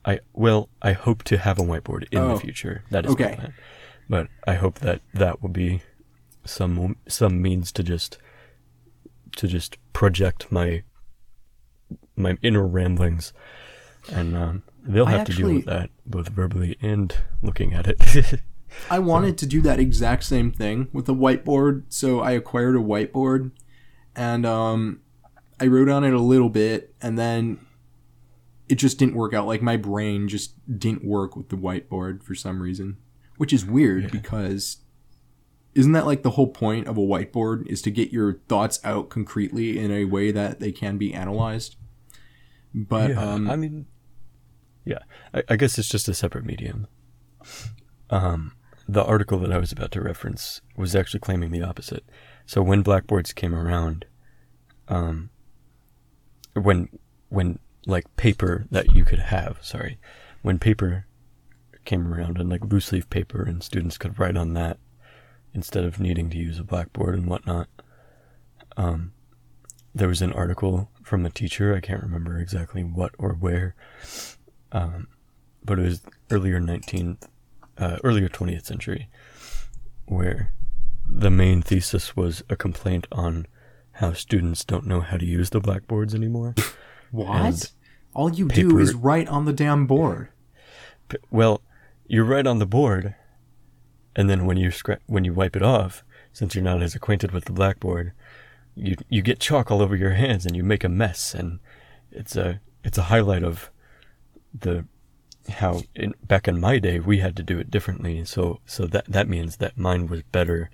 I 0.06 0.20
well, 0.34 0.70
I 0.82 0.94
hope 0.94 1.24
to 1.26 1.38
have 1.38 1.60
a 1.60 1.64
whiteboard 1.64 2.08
in 2.12 2.20
Oh, 2.20 2.36
the 2.36 2.40
future. 2.40 2.84
That 2.92 3.06
is 3.06 3.12
okay. 3.14 3.36
plan. 3.36 3.54
But 4.08 4.28
I 4.48 4.54
hope 4.54 4.80
that 4.80 5.02
that 5.14 5.42
will 5.42 5.50
be 5.50 5.82
some 6.46 6.96
some 7.08 7.42
means 7.42 7.72
to 7.74 7.84
just 7.84 8.18
to 9.38 9.48
just 9.48 9.78
project 9.92 10.52
my 10.52 10.84
my 12.16 12.38
inner 12.42 12.66
ramblings, 12.66 13.34
and 14.12 14.38
um, 14.38 14.64
they'll 14.84 15.06
have 15.08 15.26
to 15.26 15.34
deal 15.34 15.54
with 15.54 15.66
that 15.66 15.90
both 16.06 16.30
verbally 16.30 16.78
and 16.82 17.16
looking 17.42 17.74
at 17.74 17.88
it. 17.88 18.42
I 18.90 19.00
wanted 19.00 19.36
to 19.40 19.48
do 19.48 19.62
that 19.62 19.80
exact 19.80 20.24
same 20.24 20.52
thing 20.52 20.90
with 20.94 21.10
a 21.10 21.14
whiteboard, 21.14 21.86
so 21.90 22.20
I 22.20 22.32
acquired 22.32 22.76
a 22.76 22.80
whiteboard 22.80 23.52
and 24.16 24.46
um, 24.46 25.00
I 25.60 25.68
wrote 25.68 25.90
on 25.90 26.04
it 26.04 26.14
a 26.14 26.20
little 26.20 26.50
bit, 26.50 26.94
and 27.02 27.18
then 27.18 27.66
it 28.70 28.76
just 28.76 28.98
didn't 29.00 29.16
work 29.16 29.34
out. 29.34 29.48
Like 29.48 29.62
my 29.62 29.76
brain 29.78 30.28
just 30.30 30.54
didn't 30.80 31.04
work 31.04 31.36
with 31.36 31.50
the 31.50 31.56
whiteboard 31.58 32.24
for 32.24 32.36
some 32.36 32.62
reason, 32.62 32.98
which 33.38 33.52
is 33.52 33.66
weird 33.66 34.04
Yeah. 34.04 34.10
because 34.12 34.78
isn't 35.76 35.92
that 35.94 36.06
like 36.06 36.24
the 36.24 36.32
whole 36.32 36.48
point 36.48 36.88
of 36.88 36.98
a 36.98 37.02
whiteboard 37.02 37.68
is 37.68 37.82
to 37.84 37.92
get 37.92 38.12
your 38.12 38.34
thoughts 38.48 38.80
out 38.84 39.10
concretely 39.10 39.78
in 39.78 39.92
a 39.92 40.06
way 40.06 40.32
that 40.32 40.60
they 40.60 40.72
can 40.72 40.98
be 40.98 41.14
analyzed? 41.14 41.76
But 42.74 43.12
yeah, 43.12 43.22
um, 43.34 43.50
I 43.50 43.56
mean, 43.56 43.86
yeah, 44.86 45.00
I, 45.34 45.44
I 45.50 45.56
guess 45.56 45.78
it's 45.80 45.90
just 45.90 46.08
a 46.08 46.14
separate 46.14 46.46
medium. 46.46 46.88
Um, 48.10 48.54
the 48.88 49.04
article 49.04 49.38
that 49.40 49.52
I 49.52 49.58
was 49.58 49.72
about 49.72 49.92
to 49.92 50.02
reference 50.02 50.62
was 50.76 50.96
actually 50.96 51.20
claiming 51.20 51.52
the 51.52 51.62
opposite. 51.62 52.04
So 52.46 52.62
when 52.62 52.82
blackboards 52.82 53.34
came 53.34 53.54
around, 53.56 54.06
um, 54.88 55.30
when 56.54 56.90
when 57.30 57.60
like 57.90 58.16
paper 58.16 58.66
that 58.72 58.96
you 58.96 59.04
could 59.04 59.20
have, 59.20 59.58
sorry, 59.62 59.98
when 60.42 60.60
paper 60.60 61.06
came 61.86 62.12
around 62.14 62.38
and 62.38 62.50
like 62.50 62.64
loose 62.66 62.92
leaf 62.92 63.10
paper 63.10 63.42
and 63.42 63.64
students 63.64 63.98
could 63.98 64.20
write 64.20 64.38
on 64.38 64.54
that 64.54 64.78
instead 65.54 65.84
of 65.84 66.00
needing 66.00 66.30
to 66.30 66.38
use 66.38 66.60
a 66.60 66.64
blackboard 66.64 67.16
and 67.16 67.28
whatnot. 67.28 67.68
Um, 68.78 69.14
there 69.94 70.08
was 70.08 70.22
an 70.22 70.34
article 70.34 70.90
from 71.04 71.26
a 71.26 71.30
teacher. 71.30 71.76
I 71.76 71.80
can't 71.80 72.04
remember 72.04 72.38
exactly 72.38 72.84
what 72.84 73.16
or 73.18 73.34
where, 73.34 73.76
um, 74.72 75.08
but 75.66 75.80
it 75.80 75.84
was 75.84 76.02
earlier 76.30 76.60
19th, 76.60 77.28
uh, 77.78 77.98
earlier 78.04 78.30
20th 78.30 78.66
century, 78.66 79.10
where 80.06 80.54
the 81.08 81.32
main 81.32 81.62
thesis 81.62 82.16
was 82.16 82.44
a 82.50 82.56
complaint 82.56 83.08
on 83.12 83.48
how 83.94 84.14
students 84.14 84.64
don't 84.64 84.86
know 84.86 85.02
how 85.02 85.18
to 85.18 85.26
use 85.26 85.50
the 85.50 85.60
blackboards 85.60 86.14
anymore. 86.14 86.54
what? 87.12 87.28
and 87.28 87.72
All 88.14 88.32
you 88.32 88.48
do 88.48 88.78
is 88.80 88.94
write 88.94 89.28
on 89.28 89.46
the 89.46 89.54
damn 89.54 89.86
board. 89.86 90.30
Well, 91.30 91.62
you 92.08 92.24
write 92.24 92.48
on 92.48 92.60
the 92.60 92.66
board, 92.66 93.16
and 94.16 94.30
then 94.30 94.46
when 94.46 94.58
you 94.58 94.70
scra- 94.70 95.00
when 95.06 95.24
you 95.24 95.34
wipe 95.34 95.56
it 95.56 95.64
off, 95.64 96.04
since 96.34 96.56
you're 96.56 96.64
not 96.64 96.82
as 96.82 96.96
acquainted 96.96 97.32
with 97.32 97.46
the 97.46 97.52
blackboard, 97.52 98.14
you 98.76 98.96
you 99.10 99.22
get 99.22 99.40
chalk 99.40 99.72
all 99.72 99.82
over 99.82 99.96
your 99.96 100.12
hands 100.12 100.46
and 100.46 100.56
you 100.56 100.64
make 100.64 100.84
a 100.84 100.90
mess, 100.90 101.34
and 101.34 101.60
it's 102.12 102.36
a 102.36 102.62
it's 102.84 102.98
a 102.98 103.04
highlight 103.04 103.44
of 103.44 103.70
the 104.58 104.86
how 105.50 105.82
in, 105.96 106.14
back 106.24 106.48
in 106.48 106.60
my 106.60 106.80
day 106.80 107.00
we 107.00 107.20
had 107.20 107.36
to 107.36 107.44
do 107.44 107.60
it 107.60 107.72
differently. 107.72 108.24
So 108.26 108.60
so 108.66 108.86
that 108.88 109.06
that 109.06 109.28
means 109.28 109.58
that 109.58 109.78
mine 109.78 110.08
was 110.08 110.24
better, 110.24 110.70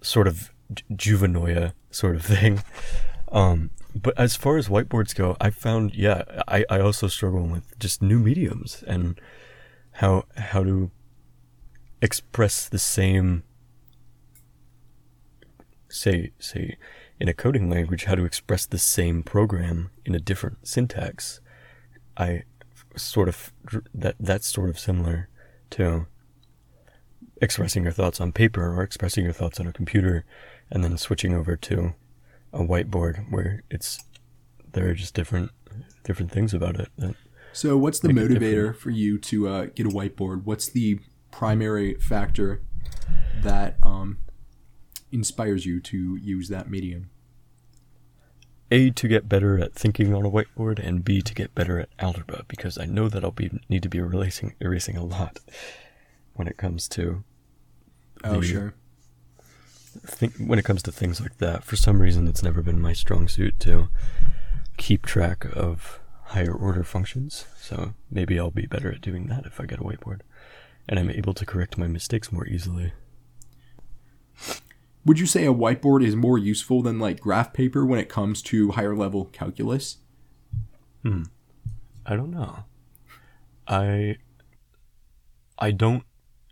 sort 0.00 0.26
of 0.26 0.50
ju- 0.72 0.84
juvenoia 1.18 1.72
sort 1.90 2.16
of 2.16 2.24
thing. 2.24 2.62
Um, 3.30 3.68
but 3.94 4.18
as 4.18 4.36
far 4.36 4.56
as 4.56 4.68
whiteboards 4.68 5.14
go, 5.14 5.36
I 5.40 5.50
found 5.50 5.94
yeah, 5.94 6.22
I, 6.46 6.64
I 6.70 6.80
also 6.80 7.08
struggle 7.08 7.46
with 7.46 7.78
just 7.78 8.02
new 8.02 8.18
mediums 8.18 8.84
and 8.86 9.20
how 9.92 10.24
how 10.36 10.62
to 10.64 10.90
express 12.00 12.68
the 12.68 12.78
same 12.78 13.42
say 15.88 16.32
say 16.38 16.76
in 17.18 17.28
a 17.28 17.34
coding 17.34 17.68
language 17.68 18.04
how 18.04 18.14
to 18.14 18.24
express 18.24 18.66
the 18.66 18.78
same 18.78 19.22
program 19.22 19.90
in 20.04 20.14
a 20.14 20.20
different 20.20 20.66
syntax. 20.66 21.40
I 22.16 22.44
sort 22.96 23.28
of 23.28 23.52
that 23.94 24.16
that's 24.20 24.46
sort 24.46 24.70
of 24.70 24.78
similar 24.78 25.28
to 25.70 26.06
expressing 27.40 27.84
your 27.84 27.92
thoughts 27.92 28.20
on 28.20 28.32
paper 28.32 28.74
or 28.74 28.82
expressing 28.82 29.24
your 29.24 29.32
thoughts 29.32 29.60
on 29.60 29.66
a 29.66 29.72
computer 29.72 30.24
and 30.70 30.82
then 30.82 30.96
switching 30.96 31.34
over 31.34 31.56
to 31.56 31.94
a 32.52 32.60
whiteboard 32.60 33.30
where 33.30 33.62
it's 33.70 33.98
there 34.72 34.88
are 34.88 34.94
just 34.94 35.14
different 35.14 35.50
different 36.04 36.30
things 36.30 36.54
about 36.54 36.78
it 36.80 36.88
So, 37.52 37.76
what's 37.76 38.00
the 38.00 38.08
motivator 38.08 38.74
for 38.76 38.90
you 38.90 39.18
to 39.18 39.48
uh, 39.48 39.66
get 39.74 39.86
a 39.86 39.90
whiteboard? 39.90 40.44
What's 40.44 40.68
the 40.68 41.00
primary 41.30 41.94
factor 41.94 42.62
that 43.42 43.76
um, 43.82 44.18
inspires 45.10 45.66
you 45.66 45.80
to 45.80 46.16
use 46.16 46.48
that 46.48 46.70
medium? 46.70 47.10
A 48.70 48.90
to 48.90 49.08
get 49.08 49.28
better 49.28 49.58
at 49.58 49.72
thinking 49.74 50.12
on 50.14 50.26
a 50.26 50.30
whiteboard 50.30 50.78
and 50.78 51.02
B 51.02 51.22
to 51.22 51.34
get 51.34 51.54
better 51.54 51.80
at 51.80 51.88
algebra 51.98 52.44
because 52.48 52.76
I 52.76 52.84
know 52.84 53.08
that 53.08 53.24
I'll 53.24 53.30
be 53.30 53.50
need 53.68 53.82
to 53.82 53.88
be 53.88 53.98
erasing 53.98 54.54
erasing 54.60 54.96
a 54.96 55.04
lot 55.04 55.40
when 56.34 56.46
it 56.46 56.58
comes 56.58 56.86
to 56.90 57.24
Oh, 58.24 58.40
sure. 58.40 58.74
Think 60.06 60.36
when 60.36 60.58
it 60.58 60.64
comes 60.64 60.82
to 60.84 60.92
things 60.92 61.20
like 61.20 61.38
that. 61.38 61.64
For 61.64 61.76
some 61.76 62.00
reason 62.00 62.28
it's 62.28 62.42
never 62.42 62.62
been 62.62 62.80
my 62.80 62.92
strong 62.92 63.28
suit 63.28 63.58
to 63.60 63.88
keep 64.76 65.04
track 65.04 65.44
of 65.54 66.00
higher 66.24 66.52
order 66.52 66.84
functions. 66.84 67.46
So 67.60 67.94
maybe 68.10 68.38
I'll 68.38 68.50
be 68.50 68.66
better 68.66 68.92
at 68.92 69.00
doing 69.00 69.26
that 69.28 69.46
if 69.46 69.60
I 69.60 69.66
get 69.66 69.80
a 69.80 69.82
whiteboard 69.82 70.20
and 70.88 70.98
I'm 70.98 71.10
able 71.10 71.34
to 71.34 71.44
correct 71.44 71.76
my 71.76 71.86
mistakes 71.86 72.32
more 72.32 72.46
easily. 72.46 72.92
would 75.04 75.18
you 75.18 75.26
say 75.26 75.44
a 75.46 75.54
whiteboard 75.54 76.04
is 76.04 76.16
more 76.16 76.38
useful 76.38 76.82
than 76.82 76.98
like 76.98 77.20
graph 77.20 77.52
paper 77.52 77.84
when 77.84 77.98
it 77.98 78.08
comes 78.08 78.42
to 78.42 78.72
higher 78.72 78.96
level 78.96 79.26
calculus? 79.26 79.98
Hmm. 81.02 81.24
I 82.06 82.16
don't 82.16 82.30
know. 82.30 82.64
I 83.66 84.16
I 85.58 85.72
don't 85.72 86.04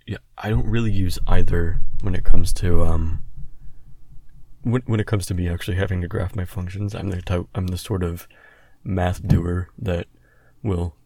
yeah, 0.06 0.18
I 0.36 0.50
don't 0.50 0.66
really 0.66 0.92
use 0.92 1.18
either 1.26 1.80
when 2.02 2.14
it 2.14 2.24
comes 2.24 2.52
to 2.54 2.84
um 2.84 3.22
when 4.66 4.82
when 4.86 4.98
it 4.98 5.06
comes 5.06 5.26
to 5.26 5.34
me 5.34 5.48
actually 5.48 5.76
having 5.76 6.00
to 6.00 6.08
graph 6.08 6.34
my 6.34 6.44
functions. 6.44 6.94
I'm 6.94 7.10
the 7.10 7.22
type 7.22 7.46
I'm 7.54 7.68
the 7.68 7.78
sort 7.78 8.02
of 8.02 8.26
math 8.82 9.26
doer 9.26 9.68
that 9.78 10.08
will 10.62 10.96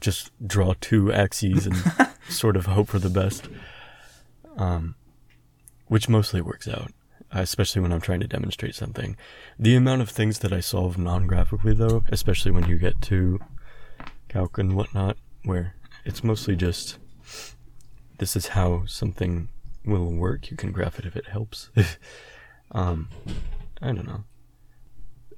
just 0.00 0.32
draw 0.46 0.72
two 0.80 1.12
axes 1.12 1.66
and 1.66 1.76
sort 2.30 2.56
of 2.56 2.66
hope 2.66 2.88
for 2.88 2.98
the 2.98 3.10
best. 3.10 3.48
Um 4.56 4.94
which 5.86 6.08
mostly 6.08 6.40
works 6.40 6.66
out, 6.66 6.92
especially 7.30 7.82
when 7.82 7.92
I'm 7.92 8.00
trying 8.00 8.20
to 8.20 8.26
demonstrate 8.26 8.74
something. 8.74 9.16
The 9.58 9.74
amount 9.74 10.02
of 10.02 10.08
things 10.08 10.38
that 10.38 10.52
I 10.52 10.60
solve 10.60 10.96
non-graphically 10.96 11.74
though, 11.74 12.04
especially 12.08 12.52
when 12.52 12.68
you 12.68 12.78
get 12.78 13.02
to 13.02 13.38
calc 14.28 14.56
and 14.56 14.74
whatnot, 14.74 15.18
where 15.44 15.74
it's 16.06 16.24
mostly 16.24 16.56
just 16.56 16.96
this 18.16 18.34
is 18.34 18.48
how 18.48 18.86
something 18.86 19.48
will 19.84 20.10
work. 20.10 20.50
You 20.50 20.56
can 20.56 20.72
graph 20.72 20.98
it 20.98 21.04
if 21.04 21.16
it 21.16 21.26
helps. 21.26 21.70
um, 22.72 23.08
I 23.82 23.92
don't 23.92 24.06
know. 24.06 24.24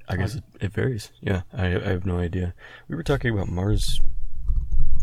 I 0.09 0.17
guess 0.17 0.35
it, 0.35 0.45
it 0.61 0.73
varies. 0.73 1.11
Yeah, 1.21 1.43
I, 1.53 1.67
I 1.77 1.89
have 1.89 2.05
no 2.05 2.19
idea. 2.19 2.55
We 2.89 2.97
were 2.97 3.03
talking 3.03 3.33
about 3.33 3.49
Mars. 3.49 4.01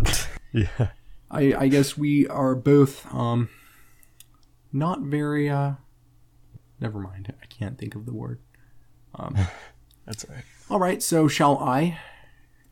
yeah. 0.54 0.90
I 1.32 1.54
I 1.54 1.68
guess 1.68 1.98
we 1.98 2.28
are 2.28 2.56
both 2.56 3.06
um 3.14 3.50
not 4.72 5.02
very 5.02 5.50
uh 5.50 5.74
never 6.80 7.00
mind. 7.00 7.34
I 7.42 7.46
can't 7.46 7.78
think 7.78 7.96
of 7.96 8.06
the 8.06 8.14
word. 8.14 8.40
Um 9.16 9.36
That's 10.06 10.26
all 10.26 10.36
right. 10.36 10.44
all 10.70 10.80
right, 10.80 11.04
so 11.04 11.28
shall 11.28 11.58
I 11.60 12.00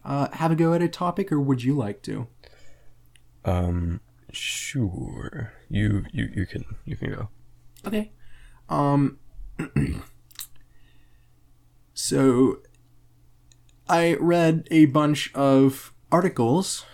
uh 0.03 0.29
have 0.33 0.51
a 0.51 0.55
go 0.55 0.73
at 0.73 0.81
a 0.81 0.87
topic 0.87 1.31
or 1.31 1.39
would 1.39 1.63
you 1.63 1.75
like 1.75 2.01
to? 2.03 2.27
Um, 3.45 4.01
sure. 4.31 5.53
You 5.69 6.05
you 6.11 6.29
you 6.35 6.45
can 6.45 6.65
you 6.85 6.95
can 6.97 7.13
go. 7.13 7.29
Okay. 7.85 8.11
Um 8.69 9.19
so 11.93 12.59
I 13.89 14.15
read 14.15 14.67
a 14.69 14.85
bunch 14.85 15.33
of 15.33 15.93
articles, 16.11 16.85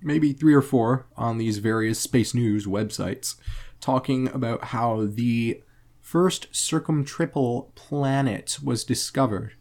maybe 0.00 0.32
3 0.32 0.54
or 0.54 0.62
4 0.62 1.06
on 1.16 1.38
these 1.38 1.58
various 1.58 1.98
space 1.98 2.34
news 2.34 2.66
websites 2.66 3.36
talking 3.80 4.28
about 4.28 4.64
how 4.64 5.06
the 5.06 5.62
first 6.00 6.48
circumtriple 6.54 7.72
planet 7.74 8.58
was 8.62 8.84
discovered. 8.84 9.54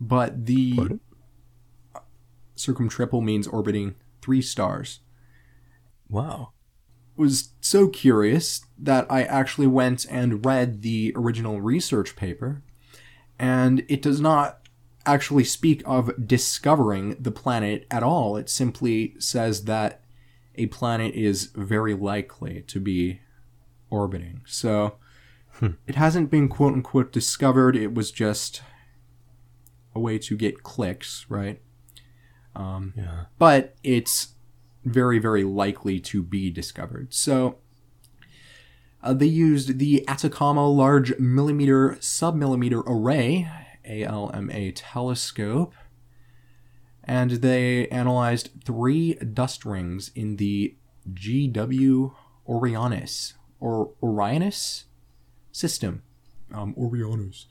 But 0.00 0.46
the 0.46 0.76
Pardon? 0.76 1.00
circumtriple 2.54 3.20
means 3.20 3.46
orbiting 3.46 3.94
3 4.20 4.42
stars. 4.42 5.00
Wow. 6.08 6.52
Was 7.16 7.50
so 7.60 7.88
curious 7.88 8.64
that 8.78 9.06
I 9.10 9.22
actually 9.24 9.66
went 9.66 10.06
and 10.10 10.44
read 10.44 10.82
the 10.82 11.12
original 11.14 11.60
research 11.60 12.16
paper, 12.16 12.62
and 13.38 13.84
it 13.88 14.02
does 14.02 14.20
not 14.20 14.60
actually 15.04 15.44
speak 15.44 15.82
of 15.84 16.12
discovering 16.26 17.16
the 17.18 17.32
planet 17.32 17.86
at 17.90 18.02
all. 18.02 18.36
It 18.36 18.48
simply 18.48 19.14
says 19.18 19.64
that 19.64 20.00
a 20.54 20.66
planet 20.66 21.14
is 21.14 21.46
very 21.54 21.94
likely 21.94 22.62
to 22.68 22.78
be 22.80 23.20
orbiting. 23.90 24.42
So 24.46 24.96
it 25.86 25.96
hasn't 25.96 26.30
been 26.30 26.48
quote 26.48 26.72
unquote 26.74 27.12
discovered, 27.12 27.76
it 27.76 27.94
was 27.94 28.10
just 28.10 28.62
a 29.94 30.00
way 30.00 30.18
to 30.18 30.36
get 30.36 30.62
clicks, 30.62 31.26
right? 31.28 31.60
Um, 32.54 32.92
Yeah. 32.96 33.24
but 33.38 33.74
it's 33.82 34.31
very, 34.84 35.18
very 35.18 35.44
likely 35.44 36.00
to 36.00 36.22
be 36.22 36.50
discovered. 36.50 37.12
So 37.14 37.58
uh, 39.02 39.14
they 39.14 39.26
used 39.26 39.78
the 39.78 40.08
Atacama 40.08 40.68
Large 40.68 41.18
Millimeter 41.18 41.96
Submillimeter 42.00 42.82
Array, 42.86 43.48
ALMA 43.84 44.72
telescope, 44.72 45.74
and 47.04 47.30
they 47.30 47.88
analyzed 47.88 48.50
three 48.64 49.14
dust 49.14 49.64
rings 49.64 50.12
in 50.14 50.36
the 50.36 50.76
GW 51.12 52.14
Orionis 52.48 53.32
or 53.58 53.92
Orionis 54.00 54.84
system. 55.50 56.02
Um, 56.52 56.74
Orionis 56.74 57.46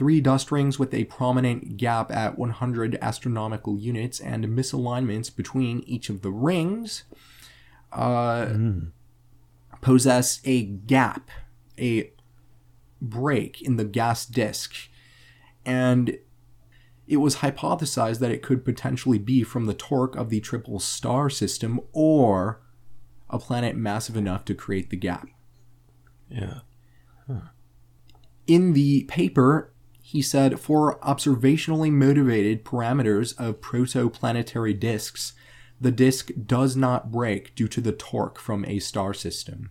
three 0.00 0.18
dust 0.22 0.50
rings 0.50 0.78
with 0.78 0.94
a 0.94 1.04
prominent 1.04 1.76
gap 1.76 2.10
at 2.10 2.38
100 2.38 2.96
astronomical 3.02 3.76
units 3.76 4.18
and 4.18 4.46
misalignments 4.46 5.34
between 5.36 5.80
each 5.80 6.08
of 6.08 6.22
the 6.22 6.30
rings 6.30 7.04
uh, 7.92 8.46
Mm. 8.46 8.92
possess 9.82 10.40
a 10.46 10.62
gap, 10.62 11.30
a 11.78 12.12
break 13.02 13.60
in 13.60 13.76
the 13.76 13.84
gas 13.84 14.24
disk, 14.24 14.74
and 15.66 16.16
it 17.06 17.18
was 17.18 17.36
hypothesized 17.36 18.20
that 18.20 18.30
it 18.30 18.42
could 18.42 18.64
potentially 18.64 19.18
be 19.18 19.42
from 19.42 19.66
the 19.66 19.74
torque 19.74 20.16
of 20.16 20.30
the 20.30 20.40
triple 20.40 20.78
star 20.80 21.28
system 21.28 21.78
or 21.92 22.62
a 23.28 23.38
planet 23.38 23.76
massive 23.76 24.16
enough 24.16 24.46
to 24.46 24.54
create 24.54 24.88
the 24.88 24.96
gap. 24.96 25.28
Yeah. 26.30 26.60
in 28.46 28.72
the 28.72 29.04
paper, 29.04 29.74
he 30.10 30.20
said 30.20 30.58
for 30.58 30.98
observationally 31.02 31.92
motivated 31.92 32.64
parameters 32.64 33.32
of 33.38 33.60
protoplanetary 33.60 34.78
disks, 34.78 35.34
the 35.80 35.92
disk 35.92 36.32
does 36.46 36.74
not 36.74 37.12
break 37.12 37.54
due 37.54 37.68
to 37.68 37.80
the 37.80 37.92
torque 37.92 38.36
from 38.36 38.64
a 38.64 38.80
star 38.80 39.14
system. 39.14 39.70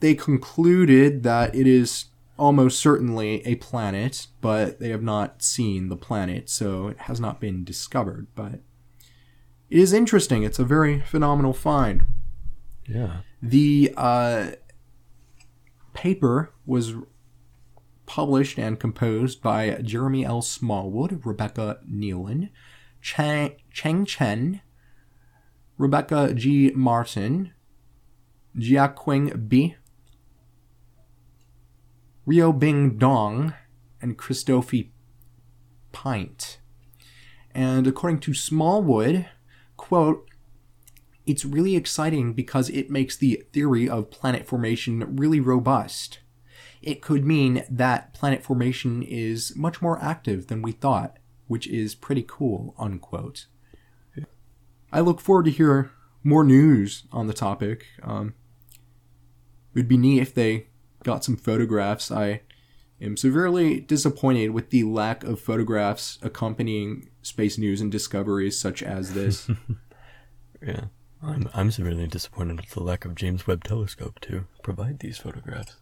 They 0.00 0.16
concluded 0.16 1.22
that 1.22 1.54
it 1.54 1.68
is 1.68 2.06
almost 2.36 2.80
certainly 2.80 3.46
a 3.46 3.54
planet, 3.54 4.26
but 4.40 4.80
they 4.80 4.88
have 4.88 5.04
not 5.04 5.40
seen 5.40 5.88
the 5.88 5.96
planet, 5.96 6.50
so 6.50 6.88
it 6.88 6.98
has 7.02 7.20
not 7.20 7.40
been 7.40 7.62
discovered. 7.62 8.26
But 8.34 8.54
it 9.70 9.78
is 9.78 9.92
interesting. 9.92 10.42
It's 10.42 10.58
a 10.58 10.64
very 10.64 10.98
phenomenal 10.98 11.52
find. 11.52 12.06
Yeah. 12.88 13.18
The 13.40 13.94
uh, 13.96 14.46
paper 15.92 16.52
was 16.66 16.94
published 18.06 18.58
and 18.58 18.78
composed 18.78 19.42
by 19.42 19.78
Jeremy 19.82 20.24
L. 20.24 20.42
Smallwood, 20.42 21.24
Rebecca 21.24 21.80
Nealon, 21.90 22.50
Cheng 23.00 24.04
Chen, 24.04 24.60
Rebecca 25.76 26.34
G. 26.34 26.70
Martin, 26.74 27.52
Jiaqing 28.56 29.48
Bi., 29.48 29.76
Rio 32.26 32.52
Bing 32.52 32.96
Dong, 32.96 33.54
and 34.00 34.16
Christophe 34.16 34.86
Pinte. 35.92 36.58
And 37.54 37.86
according 37.86 38.20
to 38.20 38.34
Smallwood, 38.34 39.26
quote, 39.76 40.28
it's 41.26 41.44
really 41.44 41.74
exciting 41.76 42.34
because 42.34 42.68
it 42.68 42.90
makes 42.90 43.16
the 43.16 43.44
theory 43.52 43.88
of 43.88 44.10
planet 44.10 44.46
formation 44.46 45.16
really 45.16 45.40
robust. 45.40 46.18
It 46.84 47.00
could 47.00 47.24
mean 47.24 47.64
that 47.70 48.12
planet 48.12 48.42
formation 48.42 49.02
is 49.02 49.56
much 49.56 49.80
more 49.80 49.98
active 50.02 50.48
than 50.48 50.60
we 50.60 50.72
thought, 50.72 51.18
which 51.46 51.66
is 51.66 51.94
pretty 51.94 52.24
cool, 52.26 52.74
unquote. 52.78 53.46
I 54.92 55.00
look 55.00 55.20
forward 55.20 55.46
to 55.46 55.50
hear 55.50 55.90
more 56.22 56.44
news 56.44 57.04
on 57.10 57.26
the 57.26 57.32
topic. 57.32 57.86
Um, 58.02 58.34
it 59.74 59.78
would 59.78 59.88
be 59.88 59.96
neat 59.96 60.20
if 60.20 60.34
they 60.34 60.66
got 61.02 61.24
some 61.24 61.36
photographs. 61.36 62.10
I 62.10 62.42
am 63.00 63.16
severely 63.16 63.80
disappointed 63.80 64.50
with 64.50 64.68
the 64.68 64.84
lack 64.84 65.24
of 65.24 65.40
photographs 65.40 66.18
accompanying 66.20 67.08
space 67.22 67.56
news 67.56 67.80
and 67.80 67.90
discoveries 67.90 68.58
such 68.58 68.82
as 68.82 69.14
this. 69.14 69.50
Yeah. 70.66 70.84
I'm 71.22 71.48
I'm 71.54 71.70
severely 71.70 72.06
disappointed 72.06 72.60
with 72.60 72.70
the 72.70 72.82
lack 72.82 73.04
of 73.04 73.14
James 73.14 73.46
Webb 73.46 73.64
Telescope 73.64 74.20
to 74.20 74.46
provide 74.62 74.98
these 74.98 75.18
photographs. 75.18 75.76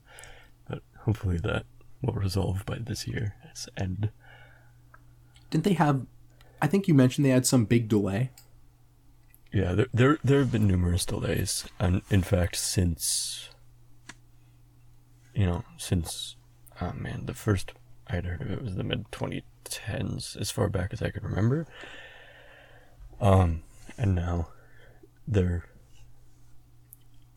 Hopefully 1.04 1.38
that 1.38 1.64
will 2.00 2.14
resolve 2.14 2.64
by 2.66 2.78
this 2.78 3.06
year's 3.06 3.68
end. 3.76 4.10
Didn't 5.50 5.64
they 5.64 5.74
have? 5.74 6.06
I 6.60 6.66
think 6.66 6.88
you 6.88 6.94
mentioned 6.94 7.24
they 7.24 7.30
had 7.30 7.46
some 7.46 7.64
big 7.64 7.88
delay. 7.88 8.30
Yeah, 9.52 9.72
there 9.72 9.86
there 9.92 10.18
there 10.24 10.38
have 10.38 10.52
been 10.52 10.66
numerous 10.66 11.04
delays, 11.04 11.64
and 11.78 12.02
in 12.08 12.22
fact, 12.22 12.56
since 12.56 13.50
you 15.34 15.46
know, 15.46 15.64
since 15.76 16.36
oh 16.80 16.92
man, 16.92 17.26
the 17.26 17.34
first 17.34 17.72
I 18.06 18.16
had 18.16 18.26
heard 18.26 18.42
of 18.42 18.50
it 18.50 18.62
was 18.62 18.76
the 18.76 18.84
mid 18.84 19.10
2010s, 19.10 20.36
as 20.36 20.50
far 20.50 20.68
back 20.68 20.92
as 20.92 21.02
I 21.02 21.10
can 21.10 21.22
remember. 21.22 21.66
Um, 23.20 23.62
and 23.98 24.14
now 24.14 24.48
they're 25.26 25.64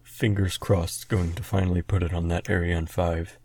fingers 0.03 0.57
crossed, 0.57 1.09
going 1.09 1.33
to 1.33 1.43
finally 1.43 1.81
put 1.81 2.01
it 2.01 2.13
on 2.13 2.29
that 2.29 2.49
Ariane 2.49 2.87
5 2.87 3.37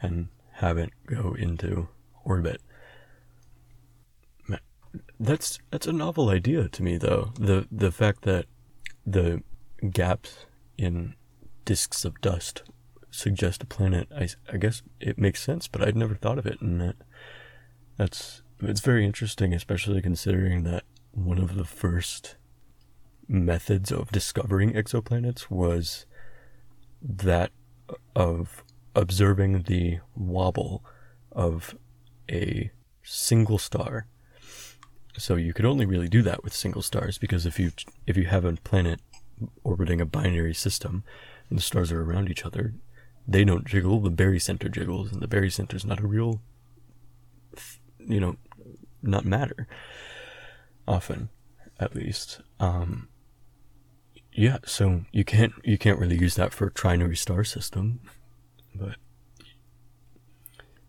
and 0.00 0.28
have 0.52 0.78
it 0.78 0.90
go 1.06 1.34
into 1.38 1.88
orbit. 2.24 2.60
That's 5.20 5.58
that's 5.70 5.86
a 5.86 5.92
novel 5.92 6.30
idea 6.30 6.68
to 6.68 6.82
me, 6.82 6.96
though. 6.96 7.32
The 7.38 7.66
the 7.70 7.92
fact 7.92 8.22
that 8.22 8.46
the 9.06 9.42
gaps 9.90 10.46
in 10.76 11.14
disks 11.64 12.04
of 12.04 12.20
dust 12.20 12.62
suggest 13.10 13.62
a 13.62 13.66
planet, 13.66 14.08
I, 14.16 14.28
I 14.52 14.56
guess 14.56 14.82
it 15.00 15.18
makes 15.18 15.42
sense, 15.42 15.68
but 15.68 15.82
I'd 15.82 15.96
never 15.96 16.14
thought 16.14 16.38
of 16.38 16.46
it, 16.46 16.60
and 16.60 16.80
that 16.80 16.96
that's 17.96 18.42
it's 18.60 18.80
very 18.80 19.04
interesting, 19.04 19.52
especially 19.52 20.00
considering 20.00 20.62
that 20.64 20.84
one 21.12 21.38
of 21.38 21.56
the 21.56 21.64
first 21.64 22.36
methods 23.26 23.92
of 23.92 24.10
discovering 24.10 24.72
exoplanets 24.72 25.50
was 25.50 26.06
that 27.02 27.50
of 28.16 28.64
observing 28.94 29.62
the 29.62 29.98
wobble 30.14 30.84
of 31.32 31.76
a 32.30 32.70
single 33.02 33.58
star. 33.58 34.06
So 35.16 35.36
you 35.36 35.52
could 35.52 35.64
only 35.64 35.86
really 35.86 36.08
do 36.08 36.22
that 36.22 36.44
with 36.44 36.52
single 36.52 36.82
stars 36.82 37.18
because 37.18 37.46
if 37.46 37.58
you 37.58 37.72
if 38.06 38.16
you 38.16 38.26
have 38.26 38.44
a 38.44 38.52
planet 38.52 39.00
orbiting 39.64 40.00
a 40.00 40.06
binary 40.06 40.54
system 40.54 41.04
and 41.48 41.58
the 41.58 41.62
stars 41.62 41.90
are 41.90 42.02
around 42.02 42.30
each 42.30 42.44
other, 42.44 42.74
they 43.26 43.44
don't 43.44 43.66
jiggle, 43.66 44.00
the 44.00 44.10
barycenter 44.10 44.70
jiggles, 44.70 45.12
and 45.12 45.20
the 45.20 45.28
barycenter 45.28 45.74
is 45.74 45.84
not 45.84 46.00
a 46.00 46.06
real 46.06 46.40
you 47.98 48.20
know, 48.20 48.36
not 49.02 49.24
matter 49.24 49.66
often 50.86 51.28
at 51.78 51.94
least. 51.94 52.40
Um 52.60 53.08
yeah, 54.32 54.58
so 54.64 55.04
you 55.10 55.24
can't 55.24 55.52
you 55.64 55.76
can't 55.78 55.98
really 55.98 56.18
use 56.18 56.36
that 56.36 56.52
for 56.52 56.68
a 56.68 56.70
trinary 56.70 57.18
star 57.18 57.42
system, 57.42 58.00
but 58.78 58.96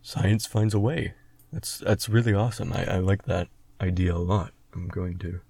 science 0.02 0.46
finds 0.46 0.74
a 0.74 0.80
way. 0.80 1.14
That's 1.52 1.80
that's 1.80 2.10
really 2.10 2.34
awesome. 2.34 2.74
I, 2.74 2.86
I 2.86 2.98
like 3.00 3.24
that 3.26 3.48
idea 3.82 4.14
a 4.14 4.18
lot. 4.18 4.54
I'm 4.74 4.88
going 4.88 5.18
to. 5.20 5.42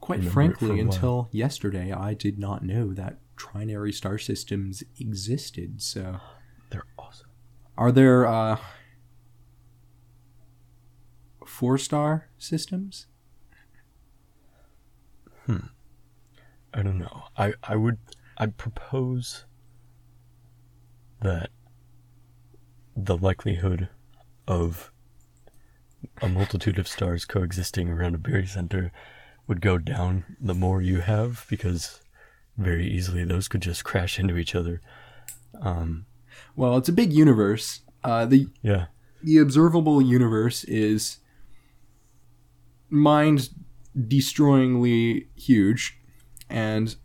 Quite 0.00 0.24
frankly, 0.24 0.78
until 0.78 1.28
yesterday, 1.32 1.92
I 1.92 2.14
did 2.14 2.38
not 2.38 2.62
know 2.64 2.92
that 2.92 3.18
trinary 3.36 3.92
star 3.92 4.18
systems 4.18 4.84
existed. 5.00 5.82
So 5.82 6.20
they're 6.70 6.86
awesome. 6.96 7.28
Are 7.76 7.90
there 7.90 8.26
uh, 8.26 8.58
four 11.44 11.76
star 11.76 12.28
systems? 12.38 13.06
Hmm. 15.46 15.66
I 16.72 16.82
don't 16.82 16.98
know. 16.98 17.24
I, 17.36 17.54
I 17.62 17.76
would 17.76 17.98
I 18.36 18.46
propose 18.46 19.46
that 21.22 21.50
the 22.96 23.16
likelihood 23.16 23.88
of 24.46 24.92
a 26.22 26.28
multitude 26.28 26.78
of 26.78 26.88
stars 26.88 27.24
coexisting 27.24 27.88
around 27.88 28.14
a 28.14 28.18
barycenter 28.18 28.90
would 29.46 29.60
go 29.60 29.78
down 29.78 30.36
the 30.40 30.54
more 30.54 30.80
you 30.80 31.00
have 31.00 31.46
because 31.48 32.00
very 32.56 32.86
easily 32.86 33.24
those 33.24 33.48
could 33.48 33.60
just 33.60 33.84
crash 33.84 34.18
into 34.18 34.36
each 34.36 34.54
other. 34.54 34.80
Um, 35.60 36.06
well, 36.54 36.76
it's 36.76 36.88
a 36.88 36.92
big 36.92 37.12
universe. 37.12 37.82
Uh, 38.02 38.24
the 38.24 38.48
yeah 38.62 38.86
the 39.22 39.38
observable 39.38 40.00
universe 40.00 40.64
is 40.64 41.18
mind 42.88 43.50
destroyingly 43.96 45.26
huge 45.34 45.98
and 46.48 46.96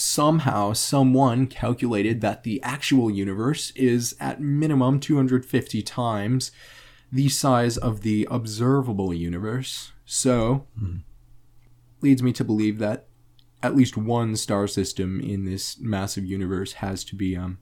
somehow 0.00 0.72
someone 0.72 1.46
calculated 1.46 2.20
that 2.20 2.42
the 2.42 2.62
actual 2.62 3.10
universe 3.10 3.70
is 3.72 4.16
at 4.20 4.40
minimum 4.40 5.00
250 5.00 5.82
times 5.82 6.52
the 7.10 7.28
size 7.28 7.76
of 7.76 8.02
the 8.02 8.26
observable 8.30 9.14
universe. 9.14 9.92
So, 10.04 10.66
mm. 10.80 11.02
leads 12.00 12.22
me 12.22 12.32
to 12.32 12.44
believe 12.44 12.78
that 12.78 13.06
at 13.62 13.76
least 13.76 13.96
one 13.96 14.36
star 14.36 14.66
system 14.66 15.20
in 15.20 15.44
this 15.44 15.78
massive 15.78 16.24
universe 16.24 16.74
has 16.74 17.02
to 17.04 17.16
be 17.16 17.36
um 17.36 17.58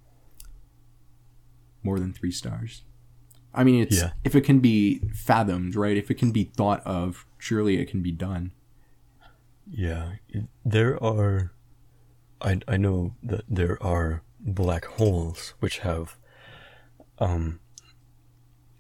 more 1.85 1.99
than 1.99 2.13
3 2.13 2.31
stars. 2.31 2.83
I 3.55 3.65
mean, 3.65 3.83
it's 3.83 3.99
yeah. 3.99 4.13
if 4.25 4.35
it 4.35 4.43
can 4.43 4.61
be 4.61 5.01
fathomed, 5.15 5.77
right? 5.77 5.97
If 5.97 6.11
it 6.11 6.15
can 6.15 6.31
be 6.31 6.45
thought 6.45 6.81
of, 6.87 7.27
surely 7.39 7.79
it 7.79 7.91
can 7.91 8.03
be 8.03 8.13
done. 8.13 8.53
Yeah, 9.71 10.13
there 10.65 11.03
are. 11.03 11.52
I 12.43 12.61
I 12.69 12.77
know 12.77 13.15
that 13.23 13.45
there 13.49 13.83
are 13.83 14.23
black 14.41 14.85
holes 14.85 15.55
which 15.61 15.79
have 15.79 16.17
um 17.19 17.61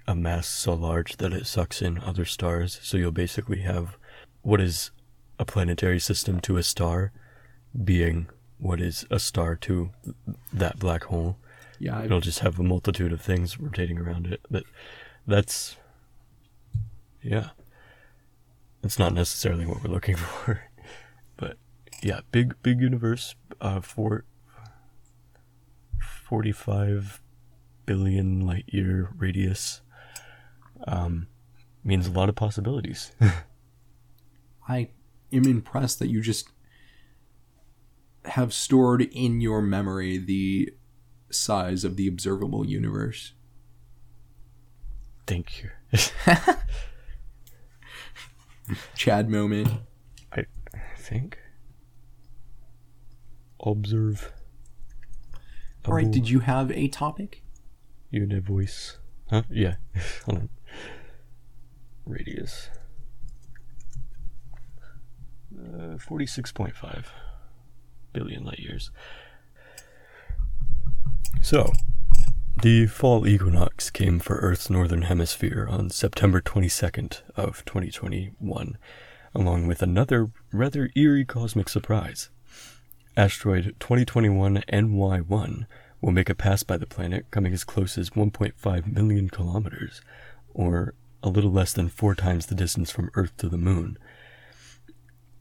a 0.06 0.14
mass 0.14 0.48
so 0.48 0.74
large 0.74 1.16
that 1.18 1.32
it 1.32 1.46
sucks 1.46 1.80
in 1.80 1.98
other 1.98 2.24
stars. 2.24 2.80
So 2.82 2.96
you'll 2.96 3.12
basically 3.12 3.60
have 3.60 3.96
what 4.42 4.60
is 4.60 4.90
a 5.38 5.44
planetary 5.44 6.00
system 6.00 6.40
to 6.40 6.56
a 6.56 6.62
star 6.62 7.12
being 7.84 8.28
what 8.58 8.80
is 8.80 9.06
a 9.10 9.18
star 9.18 9.56
to 9.56 9.90
that 10.52 10.78
black 10.78 11.04
hole. 11.04 11.38
Yeah, 11.78 11.98
I've... 11.98 12.06
it'll 12.06 12.20
just 12.20 12.40
have 12.40 12.58
a 12.58 12.62
multitude 12.62 13.12
of 13.12 13.20
things 13.20 13.58
rotating 13.58 13.98
around 13.98 14.26
it. 14.26 14.40
But 14.50 14.64
that's 15.26 15.76
yeah, 17.22 17.50
it's 18.82 18.98
not 18.98 19.14
necessarily 19.14 19.66
what 19.66 19.82
we're 19.82 19.94
looking 19.94 20.16
for 20.16 20.62
yeah, 22.03 22.20
big 22.30 22.55
big 22.62 22.80
universe. 22.80 23.34
Uh, 23.61 23.80
for 23.80 24.24
forty 26.00 26.53
five 26.53 27.22
billion 27.86 28.46
light 28.46 28.64
year 28.66 29.11
radius. 29.16 29.80
Um, 30.86 31.28
means 31.84 32.07
a 32.07 32.11
lot 32.12 32.28
of 32.28 32.34
possibilities. 32.34 33.12
I 34.68 34.90
am 35.32 35.44
impressed 35.44 35.98
that 35.98 36.09
you 36.09 36.20
just 36.20 36.48
have 38.24 38.53
stored 38.53 39.03
in 39.03 39.40
your 39.40 39.61
memory 39.61 40.18
the 40.18 40.72
size 41.30 41.84
of 41.84 41.96
the 41.96 42.07
observable 42.07 42.66
universe. 42.66 43.32
Thank 45.26 45.62
you. 45.62 45.70
Chad 48.94 49.28
moment. 49.28 49.68
I 50.32 50.44
think 50.96 51.38
observe. 53.62 54.32
All 55.86 55.94
right. 55.94 56.10
Did 56.10 56.28
you 56.28 56.40
have 56.40 56.70
a 56.70 56.88
topic? 56.88 57.42
You 58.10 58.28
a 58.30 58.40
voice. 58.40 58.98
Huh? 59.30 59.42
Yeah. 59.50 59.76
Hold 60.26 60.38
on. 60.38 60.48
Radius. 62.04 62.68
Uh, 65.58 65.96
46.5 65.96 67.04
billion 68.12 68.44
light 68.44 68.58
years. 68.58 68.90
So, 71.40 71.72
the 72.62 72.86
fall 72.86 73.26
equinox 73.26 73.90
came 73.90 74.18
for 74.18 74.36
Earth's 74.36 74.70
northern 74.70 75.02
hemisphere 75.02 75.66
on 75.68 75.90
September 75.90 76.40
22nd 76.40 77.22
of 77.34 77.64
2021, 77.64 78.78
along 79.34 79.66
with 79.66 79.82
another 79.82 80.30
rather 80.52 80.90
eerie 80.94 81.24
cosmic 81.24 81.68
surprise. 81.68 82.28
Asteroid 83.14 83.76
2021 83.78 84.64
NY1 84.72 85.66
will 86.00 86.12
make 86.12 86.30
a 86.30 86.34
pass 86.34 86.62
by 86.62 86.78
the 86.78 86.86
planet, 86.86 87.26
coming 87.30 87.52
as 87.52 87.62
close 87.62 87.98
as 87.98 88.10
1.5 88.10 88.90
million 88.90 89.28
kilometers, 89.28 90.00
or 90.54 90.94
a 91.22 91.28
little 91.28 91.52
less 91.52 91.74
than 91.74 91.90
four 91.90 92.14
times 92.14 92.46
the 92.46 92.54
distance 92.54 92.90
from 92.90 93.10
Earth 93.12 93.36
to 93.36 93.50
the 93.50 93.58
Moon. 93.58 93.98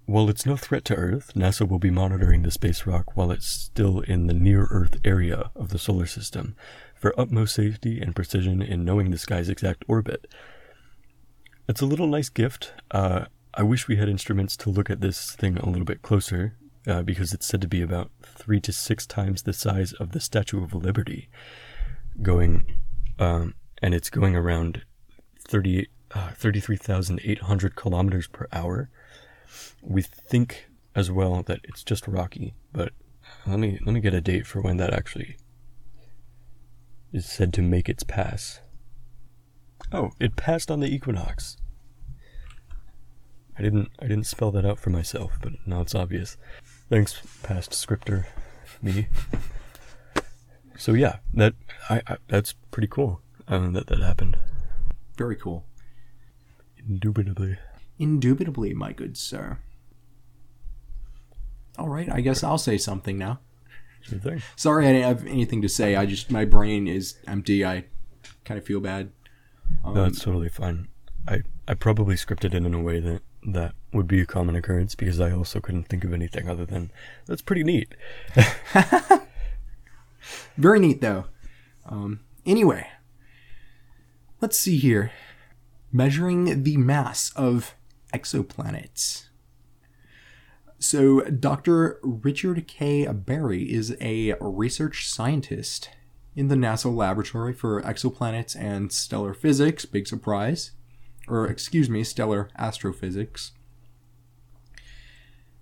While 0.05 0.29
it's 0.29 0.45
no 0.45 0.57
threat 0.57 0.83
to 0.85 0.95
Earth, 0.95 1.31
NASA 1.33 1.65
will 1.65 1.79
be 1.79 1.89
monitoring 1.89 2.41
the 2.41 2.51
space 2.51 2.85
rock 2.85 3.15
while 3.15 3.31
it's 3.31 3.47
still 3.47 4.01
in 4.01 4.27
the 4.27 4.33
near 4.33 4.67
Earth 4.69 4.97
area 5.05 5.49
of 5.55 5.69
the 5.69 5.79
solar 5.79 6.05
system 6.05 6.57
for 6.93 7.17
utmost 7.17 7.55
safety 7.55 8.01
and 8.01 8.13
precision 8.13 8.61
in 8.61 8.83
knowing 8.83 9.11
the 9.11 9.17
sky's 9.17 9.47
exact 9.47 9.85
orbit. 9.87 10.27
It's 11.69 11.79
a 11.79 11.85
little 11.85 12.07
nice 12.07 12.27
gift. 12.27 12.73
Uh, 12.91 13.27
I 13.53 13.63
wish 13.63 13.87
we 13.87 13.95
had 13.95 14.09
instruments 14.09 14.57
to 14.57 14.69
look 14.69 14.89
at 14.89 14.99
this 14.99 15.31
thing 15.35 15.57
a 15.57 15.69
little 15.69 15.85
bit 15.85 16.01
closer 16.01 16.57
uh, 16.87 17.03
because 17.03 17.33
it's 17.33 17.45
said 17.45 17.61
to 17.61 17.67
be 17.67 17.81
about 17.81 18.11
three 18.23 18.59
to 18.61 18.71
six 18.71 19.05
times 19.05 19.43
the 19.43 19.53
size 19.53 19.93
of 19.93 20.11
the 20.11 20.19
Statue 20.19 20.63
of 20.63 20.73
Liberty, 20.73 21.29
going, 22.21 22.65
um, 23.19 23.53
and 23.81 23.93
it's 23.93 24.09
going 24.09 24.35
around 24.35 24.83
30, 25.47 25.87
uh, 26.11 26.31
33,800 26.31 27.75
kilometers 27.75 28.27
per 28.27 28.47
hour. 28.51 28.89
We 29.81 30.01
think 30.01 30.67
as 30.95 31.11
well 31.11 31.43
that 31.43 31.59
it's 31.63 31.83
just 31.83 32.07
rocky, 32.07 32.53
but 32.73 32.93
let 33.45 33.59
me 33.59 33.79
let 33.85 33.93
me 33.93 34.01
get 34.01 34.13
a 34.13 34.21
date 34.21 34.45
for 34.45 34.61
when 34.61 34.77
that 34.77 34.93
actually 34.93 35.37
is 37.13 37.25
said 37.25 37.53
to 37.53 37.61
make 37.61 37.89
its 37.89 38.03
pass. 38.03 38.61
Oh, 39.91 40.11
it 40.19 40.35
passed 40.35 40.71
on 40.71 40.79
the 40.79 40.93
equinox. 40.93 41.57
I 43.57 43.61
didn't 43.61 43.89
I 43.99 44.07
didn't 44.07 44.27
spell 44.27 44.51
that 44.51 44.65
out 44.65 44.79
for 44.79 44.89
myself, 44.89 45.37
but 45.41 45.53
now 45.65 45.81
it's 45.81 45.95
obvious. 45.95 46.37
Thanks, 46.91 47.21
past 47.41 47.73
scripter, 47.73 48.27
me. 48.81 49.07
So 50.77 50.91
yeah, 50.91 51.19
that 51.33 51.53
I, 51.89 52.01
I 52.05 52.17
that's 52.27 52.51
pretty 52.69 52.89
cool. 52.89 53.21
Um, 53.47 53.71
that 53.71 53.87
that 53.87 53.99
happened. 53.99 54.37
Very 55.17 55.37
cool. 55.37 55.63
Indubitably. 56.77 57.57
Indubitably, 57.97 58.73
my 58.73 58.91
good 58.91 59.15
sir. 59.15 59.59
All 61.79 61.87
right, 61.87 62.11
I 62.11 62.19
guess 62.19 62.43
I'll 62.43 62.57
say 62.57 62.77
something 62.77 63.17
now. 63.17 63.39
Sure 64.01 64.19
thing. 64.19 64.41
Sorry, 64.57 64.85
I 64.85 64.91
didn't 64.91 65.07
have 65.07 65.25
anything 65.27 65.61
to 65.61 65.69
say. 65.69 65.95
I 65.95 66.05
just 66.05 66.29
my 66.29 66.43
brain 66.43 66.89
is 66.89 67.15
empty. 67.25 67.63
I 67.63 67.85
kind 68.43 68.57
of 68.57 68.65
feel 68.65 68.81
bad. 68.81 69.11
Um, 69.85 69.93
No, 69.93 70.03
it's 70.03 70.19
totally 70.21 70.49
fine. 70.49 70.89
I 71.25 71.43
I 71.69 71.73
probably 71.73 72.15
scripted 72.15 72.53
it 72.53 72.65
in 72.65 72.73
a 72.73 72.81
way 72.81 72.99
that 72.99 73.21
that 73.43 73.73
would 73.93 74.07
be 74.07 74.21
a 74.21 74.25
common 74.25 74.55
occurrence 74.55 74.95
because 74.95 75.19
I 75.19 75.31
also 75.31 75.59
couldn't 75.59 75.87
think 75.87 76.03
of 76.03 76.13
anything 76.13 76.49
other 76.49 76.65
than 76.65 76.91
that's 77.25 77.41
pretty 77.41 77.63
neat. 77.63 77.93
Very 80.57 80.79
neat, 80.79 81.01
though. 81.01 81.25
Um, 81.85 82.21
anyway, 82.45 82.87
let's 84.39 84.57
see 84.57 84.77
here. 84.77 85.11
Measuring 85.91 86.63
the 86.63 86.77
mass 86.77 87.31
of 87.35 87.75
exoplanets. 88.13 89.27
So, 90.79 91.21
Dr. 91.21 91.99
Richard 92.01 92.67
K. 92.67 93.05
Barry 93.07 93.71
is 93.71 93.95
a 93.99 94.35
research 94.39 95.07
scientist 95.09 95.89
in 96.35 96.47
the 96.47 96.55
NASA 96.55 96.93
Laboratory 96.93 97.53
for 97.53 97.81
Exoplanets 97.81 98.55
and 98.55 98.91
Stellar 98.91 99.33
Physics. 99.33 99.85
Big 99.85 100.07
surprise. 100.07 100.71
Or, 101.31 101.47
excuse 101.47 101.89
me, 101.89 102.03
Stellar 102.03 102.49
Astrophysics. 102.57 103.53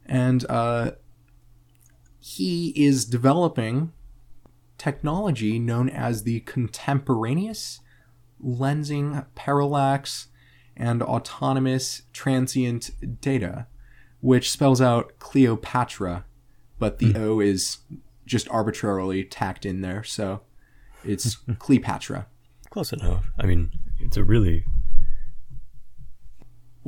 And 0.04 0.44
uh, 0.50 0.94
he 2.20 2.70
is 2.70 3.06
developing 3.06 3.94
technology 4.80 5.60
known 5.60 5.88
as 5.88 6.24
the 6.24 6.40
contemporaneous 6.40 7.82
lensing 8.44 9.28
parallax 9.36 10.30
and 10.76 11.04
autonomous 11.04 12.02
transient 12.14 13.22
data, 13.22 13.68
which 14.22 14.50
spells 14.50 14.82
out 14.82 15.20
Cleopatra, 15.20 16.26
but 16.80 16.98
the 16.98 17.16
O 17.16 17.40
is 17.40 17.80
just 18.26 18.50
arbitrarily 18.50 19.24
tacked 19.24 19.68
in 19.68 19.82
there, 19.82 20.04
so 20.04 20.42
it's 21.04 21.36
Cleopatra. 21.60 22.26
Close 22.72 22.92
enough. 22.92 23.30
I 23.38 23.46
mean, 23.46 23.70
it's 24.00 24.18
a 24.18 24.24
really 24.24 24.66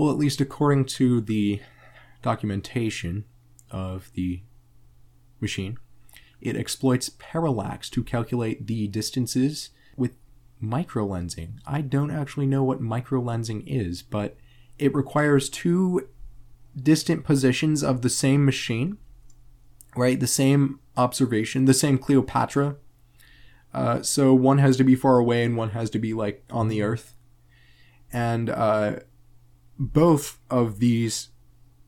Well, 0.01 0.09
at 0.09 0.17
least 0.17 0.41
according 0.41 0.85
to 0.85 1.21
the 1.21 1.61
documentation 2.23 3.23
of 3.69 4.11
the 4.15 4.41
machine, 5.39 5.77
it 6.41 6.57
exploits 6.57 7.11
parallax 7.19 7.87
to 7.91 8.03
calculate 8.03 8.65
the 8.65 8.87
distances 8.87 9.69
with 9.95 10.15
microlensing. 10.59 11.59
I 11.67 11.81
don't 11.81 12.09
actually 12.09 12.47
know 12.47 12.63
what 12.63 12.81
microlensing 12.81 13.61
is, 13.67 14.01
but 14.01 14.37
it 14.79 14.95
requires 14.95 15.49
two 15.49 16.09
distant 16.75 17.23
positions 17.23 17.83
of 17.83 18.01
the 18.01 18.09
same 18.09 18.43
machine, 18.43 18.97
right? 19.95 20.19
The 20.19 20.25
same 20.25 20.79
observation, 20.97 21.65
the 21.65 21.75
same 21.75 21.99
Cleopatra. 21.99 22.77
Uh, 23.71 24.01
so 24.01 24.33
one 24.33 24.57
has 24.57 24.77
to 24.77 24.83
be 24.83 24.95
far 24.95 25.19
away 25.19 25.43
and 25.43 25.55
one 25.55 25.69
has 25.69 25.91
to 25.91 25.99
be 25.99 26.11
like 26.11 26.43
on 26.49 26.69
the 26.69 26.81
Earth. 26.81 27.13
And 28.11 28.49
uh, 28.49 28.95
both 29.77 30.39
of 30.49 30.79
these 30.79 31.29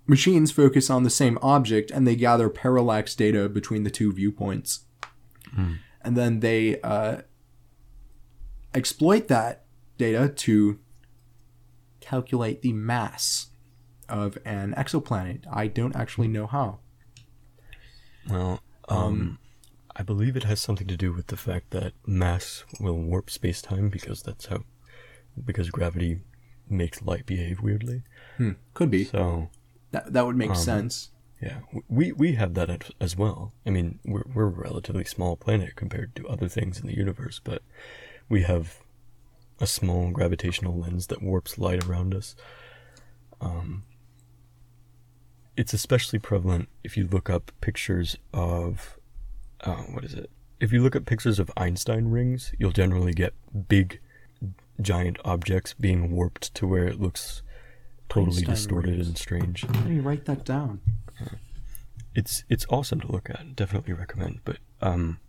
machines 0.06 0.52
focus 0.52 0.90
on 0.90 1.04
the 1.04 1.10
same 1.10 1.38
object 1.42 1.92
and 1.92 2.06
they 2.08 2.16
gather 2.16 2.50
parallax 2.50 3.16
data 3.16 3.48
between 3.48 3.84
the 3.84 3.90
two 3.92 4.12
viewpoints. 4.12 4.86
And 6.02 6.18
then 6.18 6.40
they 6.40 6.82
uh, 6.82 7.22
exploit 8.74 9.28
that 9.28 9.66
data 9.98 10.28
to 10.28 10.80
calculate 12.02 12.62
the 12.62 12.74
mass 12.74 13.52
of 14.10 14.38
an 14.46 14.74
exoplanet. 14.78 15.46
I 15.52 15.68
don't 15.68 15.96
actually 15.96 16.28
know 16.28 16.48
how. 16.48 16.80
well. 18.30 18.60
Um, 18.90 19.40
I 19.96 20.02
believe 20.04 20.36
it 20.36 20.44
has 20.44 20.60
something 20.60 20.88
to 20.88 20.98
do 20.98 21.14
with 21.14 21.28
the 21.28 21.38
fact 21.38 21.70
that 21.70 21.94
mass 22.06 22.66
will 22.80 22.98
warp 22.98 23.30
space 23.30 23.62
time 23.62 23.90
because 23.90 24.24
that's 24.24 24.48
how 24.48 24.64
because 25.46 25.70
gravity 25.70 26.22
makes 26.74 27.02
light 27.02 27.26
behave 27.26 27.62
weirdly. 27.62 28.04
Hmm. 28.38 28.52
Could 28.74 28.92
be. 28.92 29.06
So 29.06 29.50
That, 29.92 30.14
that 30.14 30.26
would 30.26 30.36
make 30.36 30.50
Um, 30.52 30.56
sense. 30.56 31.12
Yeah, 31.42 31.60
we 31.90 32.14
we 32.14 32.34
have 32.36 32.54
that 32.54 32.92
as 33.02 33.18
well. 33.18 33.52
I 33.66 33.70
mean, 33.70 34.00
we're 34.06 34.24
we're 34.34 34.46
a 34.48 34.50
relatively 34.50 35.04
small 35.04 35.36
planet 35.36 35.76
compared 35.76 36.16
to 36.16 36.28
other 36.28 36.48
things 36.48 36.80
in 36.80 36.88
the 36.88 36.96
universe, 36.96 37.42
but 37.44 37.62
we 38.30 38.44
have 38.44 38.80
a 39.60 39.68
small 39.68 40.12
gravitational 40.12 40.78
lens 40.80 41.08
that 41.08 41.22
warps 41.22 41.58
light 41.58 41.86
around 41.86 42.16
us. 42.16 42.36
Um, 43.42 43.84
it's 45.58 45.74
especially 45.74 46.18
prevalent 46.20 46.70
if 46.84 46.96
you 46.98 47.06
look 47.08 47.30
up 47.30 47.52
pictures 47.62 48.18
of, 48.34 48.98
uh, 49.62 49.84
what 49.94 50.04
is 50.06 50.14
it? 50.14 50.30
If 50.60 50.72
you 50.72 50.82
look 50.82 50.96
at 50.96 51.06
pictures 51.06 51.40
of 51.40 51.52
Einstein 51.58 52.08
rings, 52.08 52.54
you'll 52.58 52.72
generally 52.72 53.14
get 53.14 53.34
big, 53.68 54.00
giant 54.82 55.18
objects 55.24 55.74
being 55.74 56.12
warped 56.12 56.54
to 56.56 56.68
where 56.68 56.86
it 56.86 57.00
looks 57.00 57.42
totally 58.10 58.38
Einstein 58.38 58.56
distorted 58.56 58.92
rings. 58.92 59.08
and 59.08 59.18
strange 59.18 59.66
How 59.66 59.82
do 59.82 59.94
you 59.94 60.02
write 60.02 60.26
that 60.26 60.46
down? 60.46 60.82
it's 62.16 62.44
it's 62.50 62.66
awesome 62.70 63.00
to 63.02 63.12
look 63.12 63.30
at. 63.30 63.56
Definitely 63.56 63.94
recommend. 63.94 64.40
But 64.46 64.58
um, 64.82 65.20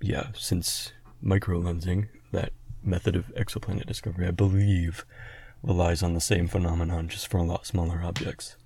yeah, 0.00 0.28
since 0.34 0.92
microlensing, 1.24 2.08
that 2.32 2.52
method 2.82 3.16
of 3.16 3.26
exoplanet 3.34 3.86
discovery, 3.86 4.26
I 4.26 4.32
believe, 4.32 5.04
relies 5.62 6.02
on 6.02 6.14
the 6.14 6.20
same 6.20 6.48
phenomenon, 6.48 7.08
just 7.08 7.28
for 7.28 7.38
a 7.38 7.42
lot 7.42 7.66
smaller 7.66 8.02
objects. 8.02 8.56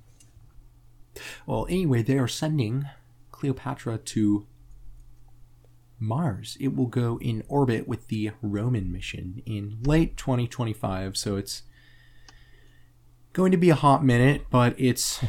Well, 1.47 1.66
anyway, 1.68 2.03
they 2.03 2.18
are 2.18 2.28
sending 2.28 2.86
Cleopatra 3.30 3.99
to 3.99 4.47
Mars. 5.99 6.57
It 6.61 6.76
will 6.76 6.86
go 6.86 7.18
in 7.20 7.42
orbit 7.49 7.88
with 7.88 8.09
the 8.09 8.30
Roman 8.42 8.92
mission 8.92 9.42
in 9.46 9.78
late 9.82 10.16
2025, 10.16 11.16
so 11.16 11.36
it's 11.36 11.62
going 13.32 13.53
to 13.53 13.59
be 13.59 13.70
a 13.70 13.74
hot 13.74 14.05
minute, 14.05 14.46
but 14.51 14.74
it's 14.78 15.24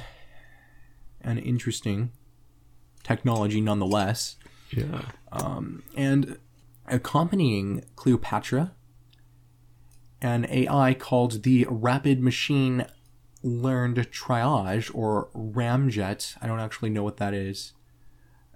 an 1.22 1.38
interesting 1.38 2.12
technology 3.04 3.62
nonetheless. 3.62 4.36
Yeah. 4.72 5.02
Um, 5.32 5.84
And 5.96 6.38
accompanying 6.88 7.84
Cleopatra, 7.96 8.74
an 10.22 10.46
AI 10.50 10.94
called 10.94 11.44
the 11.44 11.66
Rapid 11.70 12.22
Machine 12.22 12.86
Learned 13.42 13.98
Triage, 14.12 14.92
or 14.94 15.30
RAMJET. 15.34 16.38
I 16.42 16.48
don't 16.48 16.60
actually 16.60 16.90
know 16.90 17.04
what 17.04 17.18
that 17.18 17.34
is. 17.34 17.74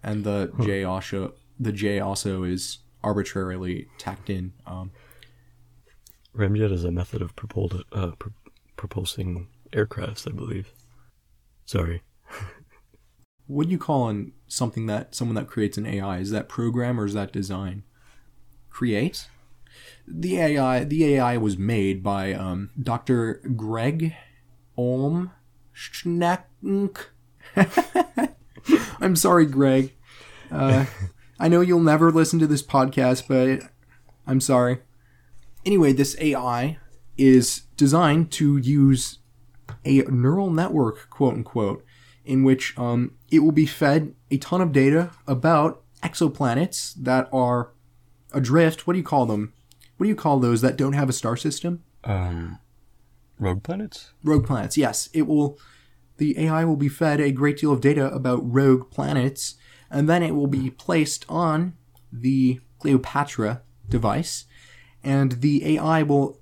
And 0.03 0.25
the 0.25 0.51
J 0.61 0.83
also 0.83 1.33
the 1.59 1.71
J 1.71 1.99
also 1.99 2.43
is 2.43 2.79
arbitrarily 3.03 3.87
tacked 3.97 4.29
in. 4.29 4.53
Um, 4.65 4.91
Ramjet 6.35 6.71
is 6.71 6.83
a 6.83 6.91
method 6.91 7.21
of 7.21 7.35
propelled, 7.35 7.83
uh, 7.91 8.11
pr- 8.17 8.29
propulsing 8.77 9.47
aircrafts, 9.71 10.27
I 10.27 10.31
believe. 10.31 10.71
Sorry. 11.65 12.01
what 13.47 13.67
do 13.67 13.71
you 13.71 13.77
call 13.77 14.03
on 14.03 14.31
something 14.47 14.87
that 14.87 15.13
someone 15.15 15.35
that 15.35 15.47
creates 15.47 15.77
an 15.77 15.85
AI? 15.85 16.19
Is 16.19 16.31
that 16.31 16.49
program 16.49 16.99
or 16.99 17.05
is 17.05 17.13
that 17.13 17.31
design? 17.31 17.83
Create. 18.69 19.27
The 20.07 20.39
AI 20.39 20.83
the 20.83 21.15
AI 21.15 21.37
was 21.37 21.57
made 21.57 22.03
by 22.03 22.33
um, 22.33 22.71
Dr. 22.81 23.41
Greg 23.55 24.13
Olm 24.77 25.31
Schnack. 25.75 26.43
I'm 28.99 29.15
sorry, 29.15 29.45
Greg. 29.45 29.93
Uh, 30.51 30.85
I 31.43 31.49
know 31.49 31.59
you'll 31.59 31.81
never 31.81 32.09
listen 32.09 32.39
to 32.39 32.47
this 32.47 32.63
podcast, 32.63 33.27
but 33.27 33.69
I'm 34.25 34.39
sorry. 34.39 34.79
Anyway, 35.65 35.91
this 35.91 36.15
AI 36.21 36.77
is 37.17 37.63
designed 37.75 38.31
to 38.31 38.55
use 38.55 39.19
a 39.83 40.03
neural 40.03 40.49
network, 40.49 41.09
quote 41.09 41.33
unquote, 41.33 41.83
in 42.23 42.45
which 42.45 42.79
um, 42.79 43.15
it 43.29 43.39
will 43.39 43.51
be 43.51 43.65
fed 43.65 44.15
a 44.31 44.37
ton 44.37 44.61
of 44.61 44.71
data 44.71 45.11
about 45.27 45.83
exoplanets 46.01 46.93
that 46.93 47.27
are 47.33 47.71
adrift. 48.31 48.87
What 48.87 48.93
do 48.93 48.99
you 48.99 49.03
call 49.03 49.25
them? 49.25 49.51
What 49.97 50.05
do 50.05 50.09
you 50.09 50.15
call 50.15 50.39
those 50.39 50.61
that 50.61 50.77
don't 50.77 50.93
have 50.93 51.09
a 51.09 51.13
star 51.13 51.35
system? 51.35 51.83
Um, 52.05 52.57
rogue 53.37 53.63
planets? 53.63 54.13
Rogue 54.23 54.47
planets. 54.47 54.77
Yes, 54.77 55.09
it 55.11 55.23
will. 55.23 55.59
The 56.19 56.39
AI 56.39 56.63
will 56.63 56.77
be 56.77 56.87
fed 56.87 57.19
a 57.19 57.33
great 57.33 57.57
deal 57.57 57.73
of 57.73 57.81
data 57.81 58.09
about 58.13 58.49
rogue 58.49 58.89
planets, 58.91 59.55
and 59.93 60.09
then 60.09 60.23
it 60.23 60.35
will 60.35 60.47
be 60.47 60.69
placed 60.69 61.25
on 61.29 61.75
the 62.11 62.59
Cleopatra 62.79 63.61
device, 63.87 64.45
and 65.03 65.33
the 65.41 65.77
AI 65.77 66.03
will 66.03 66.41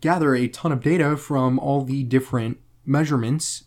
gather 0.00 0.34
a 0.34 0.48
ton 0.48 0.72
of 0.72 0.82
data 0.82 1.16
from 1.16 1.58
all 1.58 1.84
the 1.84 2.02
different 2.02 2.58
measurements 2.84 3.64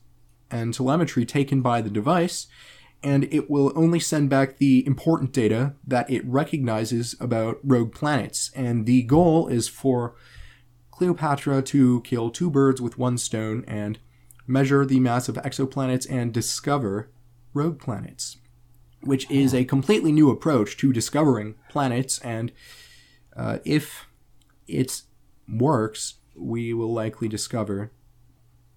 and 0.51 0.74
telemetry 0.74 1.26
taken 1.26 1.61
by 1.61 1.82
the 1.82 1.89
device, 1.89 2.47
and 3.01 3.24
it 3.34 3.49
will 3.49 3.72
only 3.76 3.99
send 3.99 4.30
back 4.30 4.57
the 4.57 4.86
important 4.86 5.32
data 5.32 5.74
that 5.86 6.09
it 6.09 6.26
recognizes 6.26 7.16
about 7.20 7.59
rogue 7.63 7.93
planets. 7.93 8.51
And 8.55 8.86
the 8.86 9.03
goal 9.03 9.47
is 9.47 9.68
for 9.68 10.16
Cleopatra 10.91 11.61
to 11.63 12.01
kill 12.01 12.30
two 12.30 12.49
birds 12.49 12.82
with 12.82 12.97
one 12.97 13.18
stone 13.18 13.63
and 13.68 13.99
measure 14.47 14.86
the 14.86 14.99
mass 14.99 15.30
of 15.30 15.36
exoplanets 15.36 16.07
and 16.09 16.34
discover 16.34 17.11
rogue 17.53 17.80
planets, 17.80 18.38
which 19.06 19.30
is 19.30 19.53
a 19.53 19.66
completely 19.66 20.12
new 20.12 20.30
approach 20.30 20.78
to 20.78 20.91
discovering 20.91 21.56
planets. 21.70 22.20
And 22.20 22.51
uh, 23.36 23.60
if 23.64 24.08
it 24.68 25.01
works, 25.47 26.16
we 26.36 26.74
will 26.74 26.93
likely 26.93 27.28
discover 27.28 27.91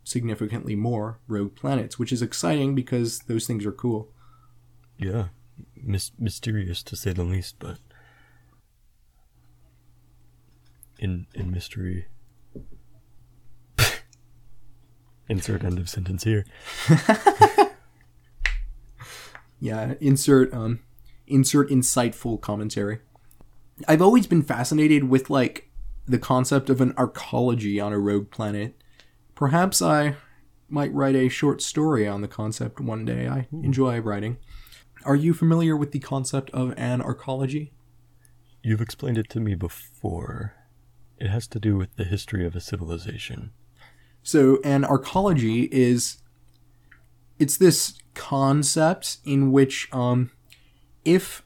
significantly 0.04 0.74
more 0.74 1.18
rogue 1.26 1.54
planets, 1.54 1.98
which 1.98 2.12
is 2.12 2.22
exciting 2.22 2.74
because 2.74 3.20
those 3.20 3.46
things 3.46 3.66
are 3.66 3.72
cool. 3.72 4.10
Yeah, 4.98 5.28
Mis- 5.76 6.12
mysterious 6.18 6.82
to 6.84 6.96
say 6.96 7.12
the 7.12 7.24
least, 7.24 7.56
but 7.58 7.78
in 10.98 11.26
in 11.34 11.50
mystery. 11.50 12.06
Insert 15.28 15.64
end 15.64 15.78
of 15.78 15.88
sentence 15.88 16.24
here. 16.24 16.44
yeah, 19.60 19.94
insert 20.00 20.52
um, 20.52 20.80
insert 21.26 21.70
insightful 21.70 22.40
commentary. 22.40 23.00
I've 23.86 24.02
always 24.02 24.26
been 24.26 24.42
fascinated 24.42 25.04
with 25.04 25.30
like 25.30 25.70
the 26.06 26.18
concept 26.18 26.70
of 26.70 26.80
an 26.80 26.92
arcology 26.94 27.84
on 27.84 27.92
a 27.92 27.98
rogue 27.98 28.30
planet. 28.30 28.80
Perhaps 29.34 29.82
I 29.82 30.16
might 30.68 30.92
write 30.92 31.14
a 31.14 31.28
short 31.28 31.62
story 31.62 32.06
on 32.06 32.20
the 32.20 32.28
concept 32.28 32.80
one 32.80 33.04
day. 33.04 33.28
I 33.28 33.46
enjoy 33.52 34.00
writing. 34.00 34.38
Are 35.04 35.16
you 35.16 35.32
familiar 35.32 35.76
with 35.76 35.92
the 35.92 36.00
concept 36.00 36.50
of 36.50 36.74
an 36.76 37.00
arcology? 37.00 37.70
You've 38.62 38.80
explained 38.80 39.18
it 39.18 39.28
to 39.30 39.40
me 39.40 39.54
before. 39.54 40.54
It 41.18 41.28
has 41.28 41.46
to 41.48 41.60
do 41.60 41.76
with 41.76 41.96
the 41.96 42.04
history 42.04 42.44
of 42.44 42.56
a 42.56 42.60
civilization. 42.60 43.52
So, 44.22 44.58
an 44.64 44.82
arcology 44.82 45.68
is 45.70 46.18
it's 47.38 47.56
this 47.56 47.94
concept 48.14 49.18
in 49.24 49.52
which 49.52 49.88
um, 49.92 50.30
if 51.04 51.44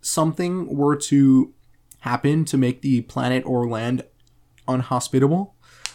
something 0.00 0.76
were 0.76 0.96
to 0.96 1.54
happen 2.00 2.44
to 2.44 2.58
make 2.58 2.82
the 2.82 3.00
planet 3.02 3.42
or 3.46 3.66
land 3.66 4.04
unhospitable, 4.68 5.54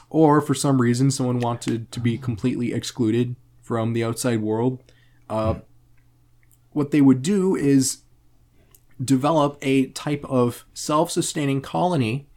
or 0.10 0.42
for 0.42 0.54
some 0.56 0.82
reason 0.82 1.12
someone 1.12 1.40
wanted 1.40 1.92
to 1.92 2.00
be 2.00 2.18
completely 2.18 2.74
excluded 2.74 3.36
from 3.62 3.94
the 3.94 4.04
outside 4.04 4.42
world, 4.42 4.82
uh, 5.30 5.56
what 6.72 6.92
they 6.92 7.02
would 7.02 7.22
do 7.22 7.56
is 7.56 8.00
develop 9.04 9.58
a 9.62 9.88
type 9.88 10.26
of 10.26 10.66
self 10.74 11.12
sustaining 11.12 11.62
colony 11.62 12.28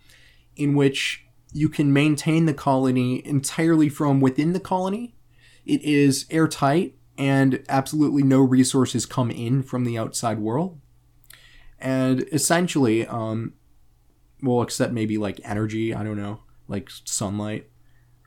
in 0.56 0.74
which 0.74 1.24
you 1.52 1.68
can 1.68 1.92
maintain 1.92 2.46
the 2.46 2.54
colony 2.54 3.26
entirely 3.26 3.88
from 3.88 4.20
within 4.20 4.52
the 4.52 4.60
colony. 4.60 5.14
It 5.64 5.82
is 5.82 6.26
airtight 6.30 6.96
and 7.18 7.62
absolutely 7.68 8.22
no 8.22 8.40
resources 8.40 9.06
come 9.06 9.30
in 9.30 9.62
from 9.62 9.84
the 9.84 9.98
outside 9.98 10.38
world. 10.38 10.80
And 11.78 12.26
essentially, 12.32 13.06
um, 13.06 13.54
well, 14.42 14.62
except 14.62 14.92
maybe 14.92 15.18
like 15.18 15.40
energy, 15.44 15.94
I 15.94 16.02
don't 16.02 16.16
know, 16.16 16.40
like 16.68 16.90
sunlight 17.04 17.68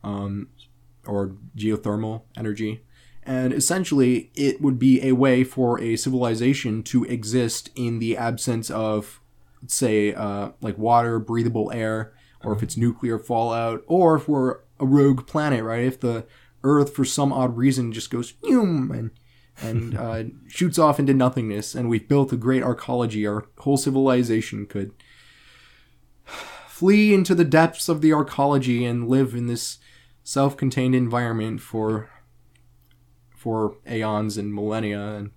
um, 0.03 0.49
or 1.05 1.35
geothermal 1.57 2.23
energy. 2.37 2.83
And 3.23 3.53
essentially, 3.53 4.31
it 4.35 4.61
would 4.61 4.77
be 4.77 5.01
a 5.03 5.13
way 5.13 5.43
for 5.43 5.81
a 5.81 5.95
civilization 5.95 6.83
to 6.83 7.05
exist 7.05 7.71
in 7.75 7.97
the 7.99 8.15
absence 8.15 8.69
of, 8.69 9.19
say, 9.65 10.13
uh, 10.13 10.51
like 10.61 10.77
water, 10.77 11.17
breathable 11.17 11.71
air, 11.73 12.13
or 12.43 12.53
if 12.53 12.61
it's 12.61 12.77
nuclear 12.77 13.17
fallout, 13.17 13.83
or 13.87 14.15
if 14.15 14.27
we're 14.29 14.59
a 14.79 14.85
rogue 14.85 15.25
planet, 15.25 15.63
right? 15.63 15.83
If 15.83 15.99
the 15.99 16.27
Earth, 16.65 16.93
for 16.93 17.05
some 17.05 17.31
odd 17.31 17.55
reason, 17.55 17.93
just 17.93 18.09
goes 18.09 18.33
and 18.43 19.11
and 19.61 19.97
uh, 19.97 20.23
shoots 20.47 20.77
off 20.77 20.99
into 20.99 21.13
nothingness, 21.13 21.75
and 21.75 21.89
we've 21.89 22.09
built 22.09 22.33
a 22.33 22.37
great 22.37 22.63
arcology, 22.63 23.29
our 23.29 23.45
whole 23.59 23.77
civilization 23.77 24.65
could 24.65 24.91
flee 26.67 27.13
into 27.13 27.33
the 27.35 27.45
depths 27.45 27.87
of 27.87 28.01
the 28.01 28.09
arcology 28.09 28.89
and 28.89 29.07
live 29.07 29.33
in 29.33 29.47
this 29.47 29.77
self-contained 30.23 30.95
environment 30.95 31.61
for 31.61 32.09
for 33.35 33.77
aeons 33.87 34.37
and 34.37 34.53
millennia. 34.53 34.99
And 34.99 35.31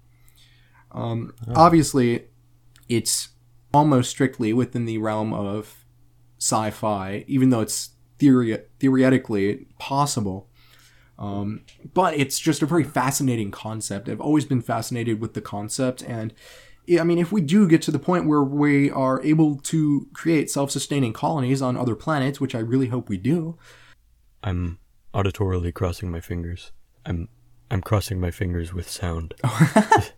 um, 0.92 1.34
oh. 1.46 1.52
obviously, 1.54 2.24
it's 2.88 3.28
almost 3.72 4.08
strictly 4.10 4.52
within 4.54 4.86
the 4.86 4.96
realm 4.96 5.34
of 5.34 5.84
sci-fi, 6.38 7.24
even 7.28 7.50
though 7.50 7.60
it's 7.60 7.90
theory- 8.18 8.62
theoretically 8.80 9.66
possible. 9.78 10.47
Um, 11.18 11.64
but 11.94 12.14
it's 12.14 12.38
just 12.38 12.62
a 12.62 12.66
very 12.66 12.84
fascinating 12.84 13.50
concept. 13.50 14.08
I've 14.08 14.20
always 14.20 14.44
been 14.44 14.62
fascinated 14.62 15.20
with 15.20 15.34
the 15.34 15.40
concept, 15.40 16.02
and 16.02 16.32
I 16.98 17.04
mean, 17.04 17.18
if 17.18 17.32
we 17.32 17.40
do 17.40 17.68
get 17.68 17.82
to 17.82 17.90
the 17.90 17.98
point 17.98 18.26
where 18.26 18.42
we 18.42 18.90
are 18.90 19.22
able 19.22 19.56
to 19.56 20.06
create 20.14 20.50
self-sustaining 20.50 21.12
colonies 21.12 21.60
on 21.60 21.76
other 21.76 21.94
planets, 21.94 22.40
which 22.40 22.54
I 22.54 22.60
really 22.60 22.86
hope 22.86 23.08
we 23.08 23.18
do, 23.18 23.58
I'm 24.42 24.78
auditorily 25.12 25.74
crossing 25.74 26.10
my 26.10 26.20
fingers. 26.20 26.72
I'm 27.04 27.28
I'm 27.70 27.82
crossing 27.82 28.20
my 28.20 28.30
fingers 28.30 28.72
with 28.72 28.88
sound. 28.88 29.34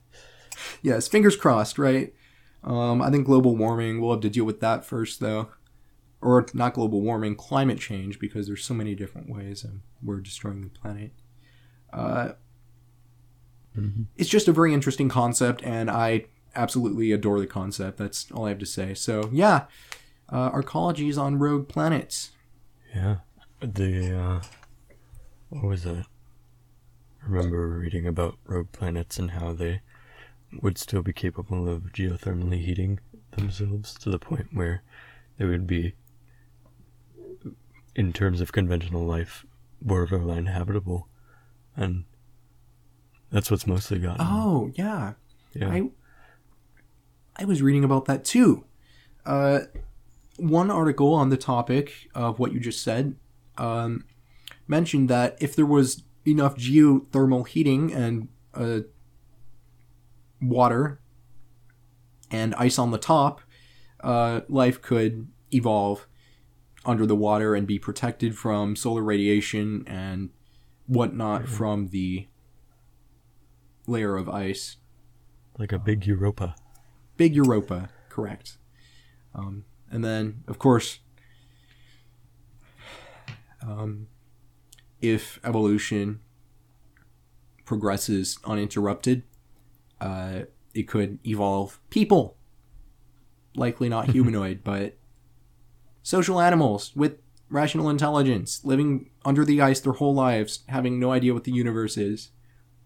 yes, 0.82 1.08
fingers 1.08 1.36
crossed, 1.36 1.78
right? 1.78 2.14
Um, 2.62 3.02
I 3.02 3.10
think 3.10 3.26
global 3.26 3.56
warming, 3.56 4.00
we'll 4.00 4.12
have 4.12 4.20
to 4.20 4.30
deal 4.30 4.44
with 4.44 4.60
that 4.60 4.84
first, 4.84 5.18
though. 5.18 5.48
Or 6.22 6.46
not 6.52 6.74
global 6.74 7.00
warming, 7.00 7.34
climate 7.36 7.78
change, 7.78 8.18
because 8.18 8.46
there's 8.46 8.64
so 8.64 8.74
many 8.74 8.94
different 8.94 9.30
ways 9.30 9.64
and 9.64 9.80
we're 10.02 10.20
destroying 10.20 10.62
the 10.62 10.68
planet. 10.68 11.12
Uh, 11.92 12.32
mm-hmm. 13.76 14.02
It's 14.16 14.28
just 14.28 14.46
a 14.46 14.52
very 14.52 14.74
interesting 14.74 15.08
concept, 15.08 15.62
and 15.64 15.90
I 15.90 16.26
absolutely 16.54 17.12
adore 17.12 17.40
the 17.40 17.46
concept. 17.46 17.96
That's 17.96 18.30
all 18.32 18.44
I 18.44 18.50
have 18.50 18.58
to 18.58 18.66
say. 18.66 18.92
So, 18.92 19.30
yeah, 19.32 19.64
uh, 20.28 20.50
arcologies 20.50 21.16
on 21.18 21.38
rogue 21.38 21.68
planets. 21.68 22.30
Yeah. 22.94 23.16
The, 23.60 24.18
uh, 24.18 24.42
what 25.48 25.64
was 25.64 25.86
it? 25.86 26.04
remember 27.26 27.68
reading 27.68 28.06
about 28.06 28.38
rogue 28.46 28.72
planets 28.72 29.18
and 29.18 29.32
how 29.32 29.52
they 29.52 29.80
would 30.62 30.78
still 30.78 31.02
be 31.02 31.12
capable 31.12 31.68
of 31.68 31.92
geothermally 31.92 32.64
heating 32.64 32.98
themselves 33.32 33.94
to 33.94 34.10
the 34.10 34.18
point 34.18 34.48
where 34.52 34.82
they 35.38 35.44
would 35.44 35.66
be, 35.66 35.94
in 38.00 38.14
terms 38.14 38.40
of 38.40 38.50
conventional 38.50 39.04
life, 39.04 39.44
were 39.82 40.06
borderline 40.06 40.46
habitable. 40.46 41.06
And 41.76 42.04
that's 43.30 43.50
what's 43.50 43.66
mostly 43.66 43.98
gotten. 43.98 44.26
Oh, 44.26 44.72
yeah. 44.74 45.12
Yeah. 45.52 45.68
I, 45.68 45.90
I 47.36 47.44
was 47.44 47.60
reading 47.60 47.84
about 47.84 48.06
that 48.06 48.24
too. 48.24 48.64
Uh, 49.26 49.60
one 50.38 50.70
article 50.70 51.12
on 51.12 51.28
the 51.28 51.36
topic 51.36 52.08
of 52.14 52.38
what 52.38 52.54
you 52.54 52.58
just 52.58 52.82
said 52.82 53.16
um, 53.58 54.06
mentioned 54.66 55.10
that 55.10 55.36
if 55.38 55.54
there 55.54 55.66
was 55.66 56.02
enough 56.26 56.56
geothermal 56.56 57.46
heating 57.46 57.92
and 57.92 58.28
uh, 58.54 58.80
water 60.40 61.02
and 62.30 62.54
ice 62.54 62.78
on 62.78 62.92
the 62.92 62.98
top, 62.98 63.42
uh, 64.02 64.40
life 64.48 64.80
could 64.80 65.28
evolve 65.52 66.06
under 66.84 67.06
the 67.06 67.16
water 67.16 67.54
and 67.54 67.66
be 67.66 67.78
protected 67.78 68.36
from 68.36 68.74
solar 68.74 69.02
radiation 69.02 69.84
and 69.86 70.30
whatnot 70.86 71.42
mm-hmm. 71.42 71.52
from 71.52 71.88
the 71.88 72.26
layer 73.86 74.16
of 74.16 74.28
ice. 74.28 74.76
Like 75.58 75.72
a 75.72 75.78
big 75.78 76.06
Europa. 76.06 76.54
Big 77.16 77.34
Europa, 77.34 77.90
correct. 78.08 78.56
Um, 79.34 79.64
and 79.90 80.04
then, 80.04 80.42
of 80.48 80.58
course, 80.58 81.00
um, 83.62 84.06
if 85.00 85.38
evolution 85.44 86.20
progresses 87.64 88.38
uninterrupted, 88.44 89.22
uh, 90.00 90.40
it 90.74 90.84
could 90.84 91.18
evolve 91.26 91.78
people. 91.90 92.36
Likely 93.54 93.88
not 93.88 94.10
humanoid, 94.12 94.62
but 94.64 94.96
social 96.02 96.40
animals 96.40 96.92
with 96.94 97.18
rational 97.48 97.90
intelligence, 97.90 98.64
living 98.64 99.10
under 99.24 99.44
the 99.44 99.60
ice 99.60 99.80
their 99.80 99.94
whole 99.94 100.14
lives, 100.14 100.60
having 100.68 100.98
no 100.98 101.12
idea 101.12 101.34
what 101.34 101.44
the 101.44 101.52
universe 101.52 101.96
is. 101.96 102.30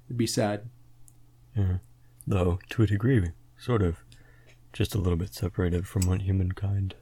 It'd 0.06 0.16
be 0.16 0.26
sad. 0.26 0.68
Yeah. 1.56 1.78
Though, 2.26 2.58
to 2.70 2.82
a 2.82 2.86
degree, 2.86 3.30
sort 3.58 3.82
of, 3.82 3.98
just 4.72 4.94
a 4.94 4.98
little 4.98 5.16
bit 5.16 5.34
separated 5.34 5.86
from 5.86 6.02
what 6.02 6.22
humankind 6.22 6.96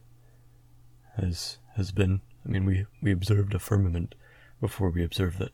has 1.17 1.57
has 1.75 1.91
been. 1.91 2.21
I 2.45 2.49
mean, 2.49 2.65
we, 2.65 2.85
we 3.01 3.11
observed 3.11 3.55
a 3.55 3.59
firmament 3.59 4.13
before 4.61 4.89
we 4.89 5.03
observed 5.03 5.39
that 5.39 5.51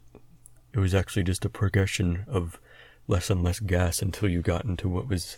it 0.74 0.80
was 0.80 0.94
actually 0.94 1.24
just 1.24 1.46
a 1.46 1.50
progression 1.50 2.26
of 2.28 2.60
less 3.08 3.30
and 3.30 3.44
less 3.44 3.60
gas 3.60 4.02
until 4.02 4.30
you 4.30 4.42
got 4.42 4.66
into 4.66 4.90
what 4.90 5.08
was 5.08 5.38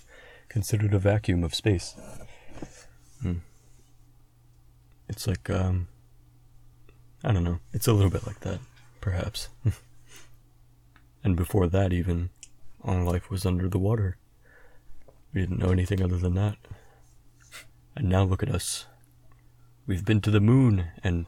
considered 0.50 0.94
a 0.94 1.00
vacuum 1.00 1.44
of 1.44 1.54
space. 1.54 1.96
Hmm. 3.22 3.36
It's 5.12 5.28
like, 5.28 5.49
um, 5.49 5.88
I 7.24 7.32
don't 7.32 7.43
know. 7.43 7.59
It's 7.74 7.88
a 7.88 7.93
little 7.93 8.09
bit 8.09 8.26
like 8.26 8.39
that, 8.39 8.59
perhaps. 9.01 9.49
and 11.24 11.36
before 11.36 11.68
that, 11.68 11.93
even, 11.93 12.30
all 12.84 13.03
life 13.03 13.30
was 13.30 13.45
under 13.45 13.68
the 13.68 13.78
water. 13.80 14.18
We 15.34 15.41
didn't 15.41 15.59
know 15.59 15.70
anything 15.72 16.01
other 16.01 16.18
than 16.18 16.34
that. 16.36 16.55
And 17.95 18.09
now 18.09 18.24
look 18.24 18.41
at 18.41 18.49
us. 18.49 18.86
We've 19.86 20.05
been 20.05 20.22
to 20.22 20.32
the 20.32 20.39
moon 20.39 20.86
and 21.03 21.26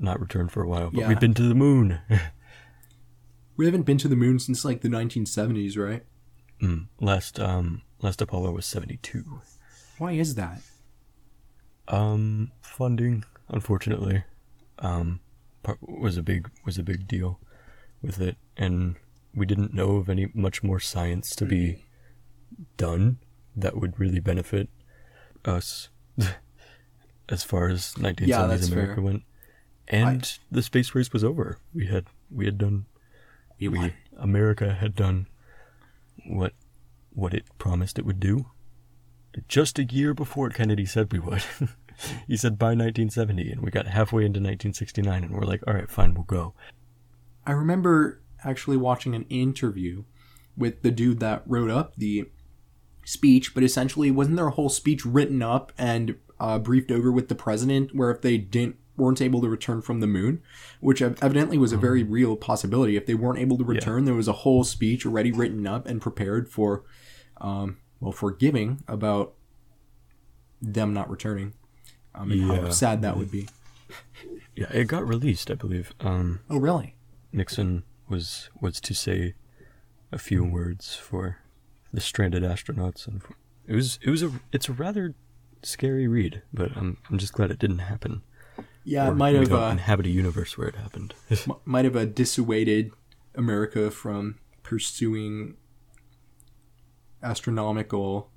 not 0.00 0.20
returned 0.20 0.50
for 0.50 0.62
a 0.62 0.68
while, 0.68 0.90
but 0.90 1.00
Yeah. 1.00 1.08
we've 1.08 1.20
been 1.20 1.34
to 1.34 1.42
the 1.48 1.54
moon. 1.54 2.00
We 3.56 3.64
haven't 3.66 3.82
been 3.86 3.98
to 3.98 4.06
the 4.06 4.14
moon 4.14 4.38
since 4.38 4.64
like 4.64 4.82
the 4.82 4.88
1970s, 4.88 5.76
right? 5.76 6.04
mm. 6.62 6.86
Last 7.00 7.40
um 7.40 7.82
last 8.00 8.22
Apollo 8.22 8.52
was 8.52 8.64
72. 8.66 9.40
Why 9.98 10.12
is 10.12 10.36
that? 10.36 10.60
Um 11.88 12.52
funding 12.60 13.24
unfortunately 13.48 14.24
um 14.78 15.20
was 15.80 16.16
a 16.16 16.22
big 16.22 16.50
was 16.64 16.78
a 16.78 16.82
big 16.82 17.08
deal 17.08 17.40
with 18.02 18.20
it 18.20 18.36
and 18.56 18.96
we 19.34 19.44
didn't 19.46 19.74
know 19.74 19.96
of 19.96 20.08
any 20.08 20.28
much 20.34 20.62
more 20.62 20.80
science 20.80 21.34
to 21.36 21.44
be 21.44 21.84
done 22.76 23.18
that 23.56 23.76
would 23.76 23.98
really 23.98 24.20
benefit 24.20 24.68
us 25.44 25.88
as 27.28 27.42
far 27.44 27.68
as 27.68 27.94
1970s 27.94 28.26
Yeah, 28.28 28.44
America 28.44 28.94
fair. 28.94 29.02
went. 29.02 29.22
And 29.88 30.38
the 30.50 30.62
space 30.62 30.94
race 30.94 31.12
was 31.12 31.24
over. 31.24 31.58
We 31.74 31.86
had 31.86 32.06
we 32.30 32.44
had 32.44 32.58
done 32.58 32.86
We 33.58 33.68
we. 33.68 33.94
America 34.18 34.74
had 34.74 34.94
done 34.94 35.26
what 36.26 36.52
what 37.14 37.32
it 37.34 37.44
promised 37.58 37.98
it 37.98 38.04
would 38.04 38.20
do. 38.20 38.46
Just 39.46 39.78
a 39.78 39.84
year 39.84 40.14
before 40.14 40.50
Kennedy 40.50 40.86
said 40.86 41.12
we 41.12 41.18
would. 41.18 41.42
he 42.26 42.36
said 42.36 42.58
by 42.58 42.68
1970, 42.68 43.50
and 43.52 43.60
we 43.60 43.70
got 43.70 43.86
halfway 43.86 44.22
into 44.22 44.38
1969, 44.38 45.24
and 45.24 45.32
we're 45.32 45.42
like, 45.42 45.62
all 45.66 45.74
right, 45.74 45.90
fine, 45.90 46.14
we'll 46.14 46.24
go. 46.24 46.54
I 47.46 47.52
remember 47.52 48.20
actually 48.44 48.76
watching 48.76 49.14
an 49.14 49.26
interview 49.28 50.04
with 50.56 50.82
the 50.82 50.90
dude 50.90 51.20
that 51.20 51.42
wrote 51.46 51.70
up 51.70 51.96
the 51.96 52.28
speech, 53.04 53.54
but 53.54 53.62
essentially, 53.62 54.10
wasn't 54.10 54.36
there 54.36 54.48
a 54.48 54.52
whole 54.52 54.68
speech 54.68 55.04
written 55.04 55.42
up 55.42 55.72
and 55.78 56.16
uh, 56.40 56.58
briefed 56.58 56.90
over 56.90 57.10
with 57.10 57.28
the 57.28 57.34
president 57.34 57.94
where 57.94 58.10
if 58.10 58.22
they 58.22 58.38
didn't 58.38 58.76
weren't 58.98 59.22
able 59.22 59.40
to 59.40 59.48
return 59.48 59.80
from 59.80 60.00
the 60.00 60.06
moon, 60.06 60.42
which 60.80 61.00
evidently 61.00 61.56
was 61.56 61.72
a 61.72 61.76
very 61.76 62.02
real 62.02 62.36
possibility. 62.36 62.96
If 62.96 63.06
they 63.06 63.14
weren't 63.14 63.38
able 63.38 63.56
to 63.58 63.64
return, 63.64 64.04
there 64.04 64.14
was 64.14 64.28
a 64.28 64.32
whole 64.32 64.64
speech 64.64 65.06
already 65.06 65.30
written 65.30 65.66
up 65.66 65.86
and 65.86 66.02
prepared 66.02 66.50
for, 66.50 66.82
um, 67.40 67.78
well, 68.00 68.12
forgiving 68.12 68.82
about 68.88 69.34
them 70.60 70.92
not 70.94 71.08
returning. 71.10 71.52
Um, 72.14 72.32
and 72.32 72.42
how 72.42 72.70
sad 72.70 73.02
that 73.02 73.16
would 73.16 73.30
be. 73.30 73.48
Yeah, 74.54 74.66
it 74.72 74.88
got 74.88 75.06
released, 75.06 75.52
I 75.52 75.54
believe. 75.54 75.92
Um, 76.00 76.40
Oh, 76.50 76.58
really? 76.58 76.96
Nixon 77.32 77.84
was 78.08 78.50
was 78.60 78.80
to 78.80 78.92
say 78.92 79.34
a 80.10 80.18
few 80.18 80.42
words 80.44 80.96
for 80.96 81.38
the 81.92 82.00
stranded 82.00 82.42
astronauts, 82.42 83.06
and 83.06 83.22
for, 83.22 83.34
it 83.68 83.76
was 83.76 84.00
it 84.02 84.10
was 84.10 84.22
a 84.24 84.32
it's 84.52 84.68
a 84.68 84.72
rather 84.72 85.14
scary 85.62 86.08
read, 86.08 86.42
but 86.52 86.76
I'm 86.76 86.96
I'm 87.08 87.18
just 87.18 87.34
glad 87.34 87.52
it 87.52 87.60
didn't 87.60 87.78
happen. 87.78 88.22
Yeah, 88.82 89.06
Or 89.08 89.12
it 89.12 89.14
might 89.14 89.36
have. 89.36 89.52
Uh, 89.52 89.68
inhabit 89.70 90.06
a 90.06 90.10
universe 90.10 90.58
where 90.58 90.66
it 90.66 90.74
happened. 90.74 91.14
might 91.64 91.84
have 91.84 91.94
uh, 91.96 92.04
dissuaded 92.06 92.90
America 93.36 93.92
from 93.92 94.40
pursuing 94.64 95.54
astronomical. 97.22 98.30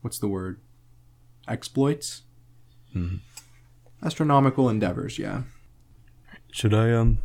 What's 0.00 0.18
the 0.18 0.28
word? 0.28 0.60
Exploits. 1.46 2.22
Mhm. 2.94 3.20
Astronomical 4.02 4.68
endeavors. 4.68 5.18
Yeah. 5.18 5.42
Should 6.52 6.74
I 6.74 6.92
um? 6.92 7.18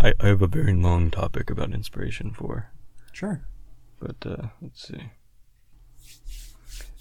I 0.00 0.14
I 0.20 0.26
have 0.28 0.42
a 0.42 0.46
very 0.46 0.72
long 0.74 1.10
topic 1.10 1.50
about 1.50 1.72
inspiration 1.74 2.32
for, 2.32 2.70
Sure. 3.12 3.44
but 4.00 4.16
uh, 4.26 4.48
let's 4.60 4.88
see. 4.88 5.10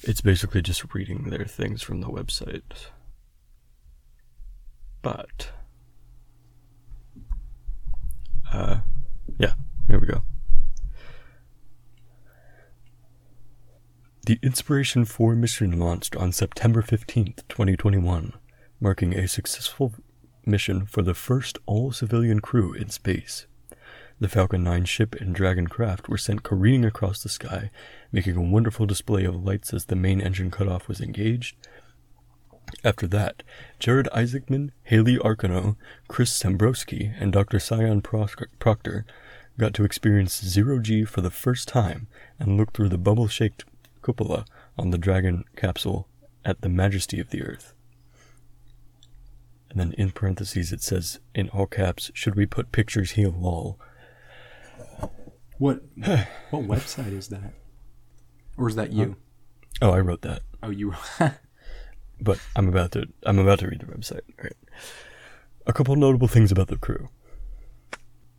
It's 0.03 0.21
basically 0.21 0.61
just 0.61 0.93
reading 0.93 1.29
their 1.29 1.45
things 1.45 1.81
from 1.83 2.01
the 2.01 2.07
website. 2.07 2.89
But 5.01 5.51
uh 8.51 8.81
yeah, 9.39 9.53
here 9.87 9.99
we 9.99 10.07
go. 10.07 10.21
The 14.31 14.39
Inspiration 14.41 15.03
4 15.03 15.35
mission 15.35 15.77
launched 15.77 16.15
on 16.15 16.31
September 16.31 16.81
15th, 16.81 17.45
2021, 17.49 18.31
marking 18.79 19.13
a 19.13 19.27
successful 19.27 19.93
mission 20.45 20.85
for 20.85 21.01
the 21.01 21.13
first 21.13 21.57
all 21.65 21.91
civilian 21.91 22.39
crew 22.39 22.71
in 22.71 22.87
space. 22.87 23.45
The 24.21 24.29
Falcon 24.29 24.63
9 24.63 24.85
ship 24.85 25.15
and 25.15 25.35
Dragon 25.35 25.67
craft 25.67 26.07
were 26.07 26.17
sent 26.17 26.43
careening 26.43 26.85
across 26.85 27.21
the 27.21 27.27
sky, 27.27 27.71
making 28.13 28.37
a 28.37 28.41
wonderful 28.41 28.85
display 28.85 29.25
of 29.25 29.43
lights 29.43 29.73
as 29.73 29.87
the 29.87 29.97
main 29.97 30.21
engine 30.21 30.49
cutoff 30.49 30.87
was 30.87 31.01
engaged. 31.01 31.57
After 32.85 33.07
that, 33.07 33.43
Jared 33.79 34.07
Isaacman, 34.15 34.69
Hayley 34.83 35.17
Arceneaux, 35.17 35.75
Chris 36.07 36.31
Sembroski, 36.31 37.13
and 37.19 37.33
Dr. 37.33 37.59
Sian 37.59 37.99
Proc- 37.99 38.47
Proctor 38.59 39.05
got 39.57 39.73
to 39.73 39.83
experience 39.83 40.41
zero 40.41 40.79
G 40.79 41.03
for 41.03 41.19
the 41.19 41.29
first 41.29 41.67
time 41.67 42.07
and 42.39 42.55
look 42.55 42.71
through 42.71 42.87
the 42.87 42.97
bubble 42.97 43.27
shaped 43.27 43.65
cupola 44.01 44.45
on 44.77 44.91
the 44.91 44.97
Dragon 44.97 45.43
capsule 45.55 46.07
at 46.43 46.61
the 46.61 46.69
majesty 46.69 47.19
of 47.19 47.29
the 47.29 47.43
Earth. 47.43 47.73
And 49.69 49.79
then 49.79 49.93
in 49.93 50.11
parentheses 50.11 50.73
it 50.73 50.81
says, 50.81 51.19
in 51.33 51.49
all 51.49 51.67
caps, 51.67 52.11
should 52.13 52.35
we 52.35 52.45
put 52.45 52.71
pictures 52.71 53.11
here 53.11 53.29
lol? 53.29 53.79
What? 55.57 55.81
what 56.49 56.63
website 56.63 57.13
is 57.17 57.29
that? 57.29 57.53
Or 58.57 58.67
is 58.67 58.75
that 58.75 58.91
you? 58.91 59.15
Oh, 59.81 59.91
I 59.91 59.99
wrote 59.99 60.21
that. 60.21 60.41
Oh, 60.61 60.69
you. 60.69 60.93
but 62.21 62.39
I'm 62.55 62.67
about 62.67 62.91
to 62.93 63.07
I'm 63.23 63.39
about 63.39 63.59
to 63.59 63.67
read 63.67 63.79
the 63.79 63.85
website. 63.85 64.21
All 64.37 64.43
right. 64.43 64.57
A 65.65 65.73
couple 65.73 65.95
notable 65.95 66.27
things 66.27 66.51
about 66.51 66.67
the 66.67 66.77
crew. 66.77 67.09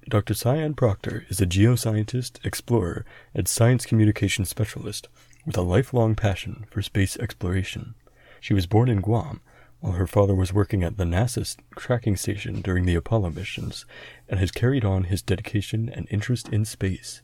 Dr. 0.09 0.35
Sian 0.35 0.75
Proctor 0.75 1.25
is 1.29 1.41
a 1.41 1.47
geoscientist, 1.47 2.45
explorer, 2.45 3.05
and 3.35 3.47
science 3.47 3.87
communication 3.87 4.45
specialist 4.45 5.09
with 5.45 5.57
a 5.57 5.63
lifelong 5.63 6.15
passion 6.15 6.67
for 6.71 6.83
space 6.83 7.17
exploration. 7.17 7.95
She 8.41 8.55
was 8.55 8.67
born 8.67 8.89
in 8.89 9.01
Guam, 9.01 9.41
while 9.81 9.95
her 9.95 10.07
father 10.07 10.35
was 10.35 10.53
working 10.53 10.85
at 10.85 10.97
the 10.97 11.05
NASA's 11.05 11.57
tracking 11.77 12.17
station 12.17 12.61
during 12.61 12.87
the 12.87 12.95
Apollo 12.95 13.31
missions, 13.31 13.85
and 14.29 14.39
has 14.39 14.53
carried 14.53 14.85
on 14.85 15.05
his 15.05 15.23
dedication 15.23 15.89
and 15.89 16.07
interest 16.11 16.49
in 16.49 16.65
space. 16.65 17.23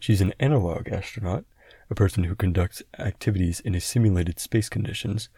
She's 0.00 0.20
an 0.20 0.34
analog 0.40 0.88
astronaut, 0.88 1.44
a 1.88 1.94
person 1.94 2.24
who 2.24 2.34
conducts 2.34 2.82
activities 2.98 3.60
in 3.60 3.74
a 3.74 3.80
simulated 3.80 4.40
space 4.40 4.68
conditions, 4.68 5.28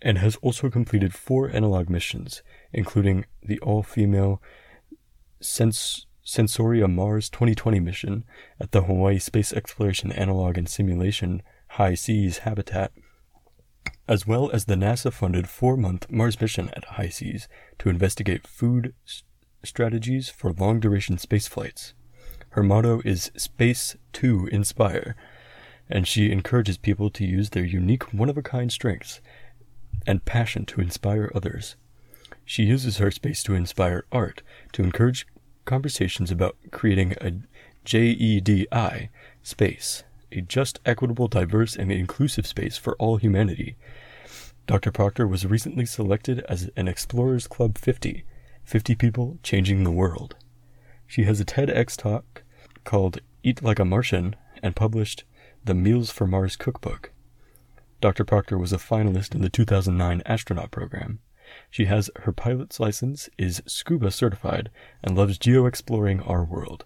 and 0.00 0.18
has 0.18 0.36
also 0.36 0.70
completed 0.70 1.14
four 1.14 1.50
analog 1.50 1.90
missions, 1.90 2.42
including 2.72 3.24
the 3.42 3.58
all-female 3.60 4.40
Sens- 5.40 6.06
Sensoria 6.24 6.90
Mars 6.90 7.28
2020 7.28 7.80
mission 7.80 8.24
at 8.58 8.72
the 8.72 8.84
Hawaii 8.84 9.18
Space 9.18 9.52
Exploration 9.52 10.10
Analog 10.10 10.56
and 10.56 10.68
Simulation 10.68 11.42
HI-SEAS 11.72 12.38
Habitat, 12.38 12.92
as 14.08 14.26
well 14.26 14.50
as 14.50 14.64
the 14.64 14.74
NASA-funded 14.74 15.48
four-month 15.48 16.10
Mars 16.10 16.40
mission 16.40 16.70
at 16.70 16.96
HI-SEAS 16.96 17.46
to 17.78 17.90
investigate 17.90 18.46
food 18.46 18.94
strategies 19.62 20.30
for 20.30 20.52
long-duration 20.52 21.18
space 21.18 21.46
flights. 21.46 21.92
Her 22.50 22.62
motto 22.62 23.02
is 23.04 23.30
Space 23.36 23.96
to 24.14 24.48
Inspire, 24.50 25.16
and 25.90 26.08
she 26.08 26.32
encourages 26.32 26.78
people 26.78 27.10
to 27.10 27.26
use 27.26 27.50
their 27.50 27.64
unique 27.64 28.14
one-of-a-kind 28.14 28.72
strengths 28.72 29.20
and 30.06 30.24
passion 30.24 30.64
to 30.66 30.80
inspire 30.80 31.30
others. 31.34 31.76
She 32.46 32.62
uses 32.62 32.96
her 32.96 33.10
space 33.10 33.42
to 33.42 33.54
inspire 33.54 34.04
art, 34.10 34.42
to 34.72 34.82
encourage 34.82 35.26
conversations 35.64 36.30
about 36.30 36.56
creating 36.70 37.12
a 37.20 37.32
JEDI 37.84 39.08
space, 39.42 40.04
a 40.32 40.40
just, 40.40 40.80
equitable, 40.84 41.28
diverse, 41.28 41.76
and 41.76 41.92
inclusive 41.92 42.46
space 42.46 42.76
for 42.76 42.96
all 42.96 43.16
humanity. 43.16 43.76
Dr. 44.66 44.90
Proctor 44.90 45.26
was 45.26 45.44
recently 45.46 45.84
selected 45.84 46.40
as 46.48 46.70
an 46.76 46.88
Explorers 46.88 47.46
Club 47.46 47.76
50, 47.76 48.24
50 48.64 48.94
people 48.94 49.38
changing 49.42 49.84
the 49.84 49.90
world. 49.90 50.36
She 51.06 51.24
has 51.24 51.40
a 51.40 51.44
TEDx 51.44 51.96
talk 51.96 52.42
called 52.84 53.20
Eat 53.42 53.62
Like 53.62 53.78
a 53.78 53.84
Martian 53.84 54.36
and 54.62 54.74
published 54.74 55.24
the 55.64 55.74
Meals 55.74 56.10
for 56.10 56.26
Mars 56.26 56.56
cookbook. 56.56 57.12
Dr. 58.00 58.24
Proctor 58.24 58.58
was 58.58 58.72
a 58.72 58.78
finalist 58.78 59.34
in 59.34 59.42
the 59.42 59.48
2009 59.48 60.22
astronaut 60.26 60.70
program. 60.70 61.20
She 61.74 61.86
has 61.86 62.08
her 62.20 62.30
pilot's 62.30 62.78
license, 62.78 63.28
is 63.36 63.60
scuba 63.66 64.12
certified, 64.12 64.70
and 65.02 65.16
loves 65.16 65.38
geo-exploring 65.38 66.20
our 66.20 66.44
world. 66.44 66.84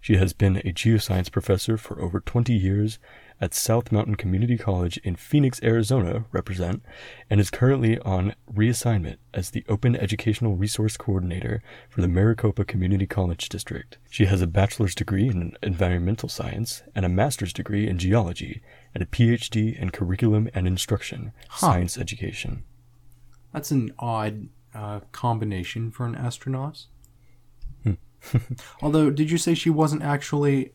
She 0.00 0.16
has 0.16 0.32
been 0.32 0.56
a 0.56 0.72
geoscience 0.72 1.30
professor 1.30 1.76
for 1.76 2.00
over 2.02 2.18
20 2.18 2.52
years 2.52 2.98
at 3.40 3.54
South 3.54 3.92
Mountain 3.92 4.16
Community 4.16 4.58
College 4.58 4.96
in 5.04 5.14
Phoenix, 5.14 5.62
Arizona, 5.62 6.24
represent, 6.32 6.82
and 7.30 7.38
is 7.40 7.48
currently 7.48 8.00
on 8.00 8.34
reassignment 8.52 9.18
as 9.32 9.50
the 9.50 9.64
Open 9.68 9.94
Educational 9.94 10.56
Resource 10.56 10.96
Coordinator 10.96 11.62
for 11.88 12.00
the 12.00 12.08
Maricopa 12.08 12.64
Community 12.64 13.06
College 13.06 13.48
District. 13.48 13.98
She 14.10 14.24
has 14.26 14.42
a 14.42 14.48
bachelor's 14.48 14.96
degree 14.96 15.28
in 15.28 15.56
environmental 15.62 16.28
science 16.28 16.82
and 16.92 17.04
a 17.06 17.08
master's 17.08 17.52
degree 17.52 17.86
in 17.86 17.98
geology 17.98 18.62
and 18.96 19.02
a 19.04 19.06
PhD 19.06 19.78
in 19.78 19.90
curriculum 19.90 20.48
and 20.54 20.66
instruction, 20.66 21.30
Huh. 21.50 21.68
science 21.68 21.96
education. 21.96 22.64
That's 23.58 23.72
an 23.72 23.92
odd 23.98 24.50
uh, 24.72 25.00
combination 25.10 25.90
for 25.90 26.06
an 26.06 26.14
astronaut. 26.14 26.86
Although, 28.82 29.10
did 29.10 29.32
you 29.32 29.36
say 29.36 29.54
she 29.54 29.68
wasn't 29.68 30.04
actually. 30.04 30.74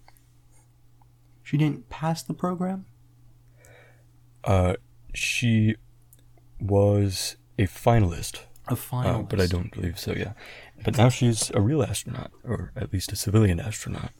She 1.43 1.55
didn't 1.55 1.87
pass 1.87 2.21
the 2.23 2.33
program? 2.33 2.85
Uh, 4.43 4.75
she 5.13 5.75
was 6.59 7.37
a 7.57 7.67
finalist 7.67 8.41
A 8.67 8.75
final. 8.75 9.21
Uh, 9.21 9.23
but 9.23 9.39
I 9.39 9.47
don't 9.47 9.71
believe 9.71 9.97
so, 9.97 10.11
yeah. 10.11 10.33
But 10.83 10.97
now 10.97 11.07
she's 11.07 11.51
a 11.51 11.61
real 11.61 11.83
astronaut, 11.83 12.31
or 12.43 12.73
at 12.75 12.91
least 12.91 13.13
a 13.13 13.15
civilian 13.15 13.61
astronaut. 13.61 14.11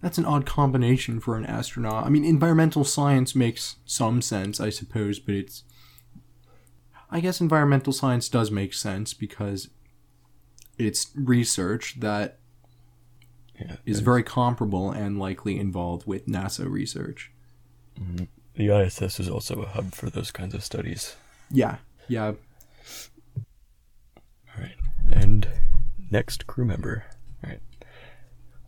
That's 0.00 0.16
an 0.16 0.26
odd 0.26 0.46
combination 0.46 1.18
for 1.18 1.36
an 1.36 1.44
astronaut. 1.44 2.06
I 2.06 2.08
mean, 2.08 2.24
environmental 2.24 2.84
science 2.84 3.34
makes 3.34 3.78
some 3.84 4.22
sense, 4.22 4.60
I 4.60 4.70
suppose, 4.70 5.18
but 5.18 5.34
it's. 5.34 5.64
I 7.10 7.20
guess 7.20 7.40
environmental 7.40 7.92
science 7.92 8.28
does 8.28 8.50
make 8.50 8.74
sense 8.74 9.14
because 9.14 9.68
it's 10.76 11.10
research 11.14 12.00
that 12.00 12.38
Yeah, 13.58 13.76
is 13.86 14.00
very 14.00 14.22
comparable 14.22 14.90
and 14.90 15.18
likely 15.18 15.58
involved 15.58 16.06
with 16.06 16.26
NASA 16.26 16.70
research. 16.70 17.32
Mm-hmm. 18.00 18.24
the 18.54 18.68
ISS 18.70 19.18
is 19.18 19.28
also 19.28 19.62
a 19.62 19.66
hub 19.68 19.92
for 19.94 20.08
those 20.10 20.30
kinds 20.30 20.54
of 20.54 20.62
studies. 20.62 21.16
Yeah, 21.50 21.76
yeah. 22.08 22.34
All 23.36 24.62
right, 24.62 24.76
and 25.10 25.48
next 26.10 26.46
crew 26.46 26.64
member. 26.64 27.04
All 27.42 27.50
right, 27.50 27.60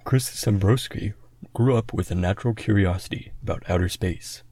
Chris 0.04 0.28
Sembroski 0.30 1.12
grew 1.54 1.76
up 1.76 1.92
with 1.92 2.10
a 2.10 2.14
natural 2.14 2.54
curiosity 2.54 3.32
about 3.42 3.62
outer 3.68 3.88
space. 3.88 4.42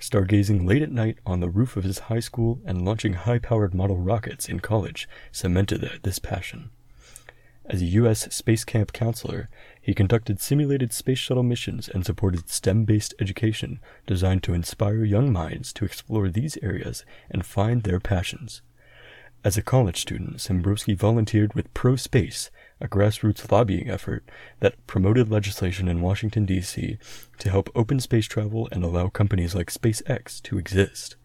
Stargazing 0.00 0.66
late 0.66 0.82
at 0.82 0.92
night 0.92 1.18
on 1.24 1.40
the 1.40 1.48
roof 1.48 1.76
of 1.76 1.84
his 1.84 2.00
high 2.00 2.20
school 2.20 2.60
and 2.64 2.84
launching 2.84 3.14
high-powered 3.14 3.74
model 3.74 3.96
rockets 3.96 4.48
in 4.48 4.60
college 4.60 5.08
cemented 5.32 6.00
this 6.02 6.18
passion. 6.18 6.70
As 7.68 7.82
a 7.82 7.86
U.S. 7.86 8.32
Space 8.32 8.64
Camp 8.64 8.92
counselor, 8.92 9.48
he 9.80 9.92
conducted 9.92 10.40
simulated 10.40 10.92
space 10.92 11.18
shuttle 11.18 11.42
missions 11.42 11.88
and 11.88 12.06
supported 12.06 12.48
STEM 12.48 12.84
based 12.84 13.14
education 13.18 13.80
designed 14.06 14.44
to 14.44 14.54
inspire 14.54 15.02
young 15.02 15.32
minds 15.32 15.72
to 15.72 15.84
explore 15.84 16.28
these 16.28 16.56
areas 16.62 17.04
and 17.28 17.44
find 17.44 17.82
their 17.82 17.98
passions. 17.98 18.62
As 19.42 19.56
a 19.56 19.62
college 19.62 20.00
student, 20.00 20.36
Sembroski 20.36 20.96
volunteered 20.96 21.54
with 21.54 21.72
Pro 21.74 21.96
Space, 21.96 22.50
a 22.80 22.88
grassroots 22.88 23.50
lobbying 23.50 23.88
effort 23.88 24.24
that 24.60 24.86
promoted 24.86 25.30
legislation 25.30 25.88
in 25.88 26.02
Washington, 26.02 26.44
D.C. 26.44 26.98
to 27.38 27.50
help 27.50 27.70
open 27.74 28.00
space 28.00 28.26
travel 28.26 28.68
and 28.70 28.84
allow 28.84 29.08
companies 29.08 29.54
like 29.54 29.70
SpaceX 29.70 30.42
to 30.42 30.58
exist. 30.58 31.16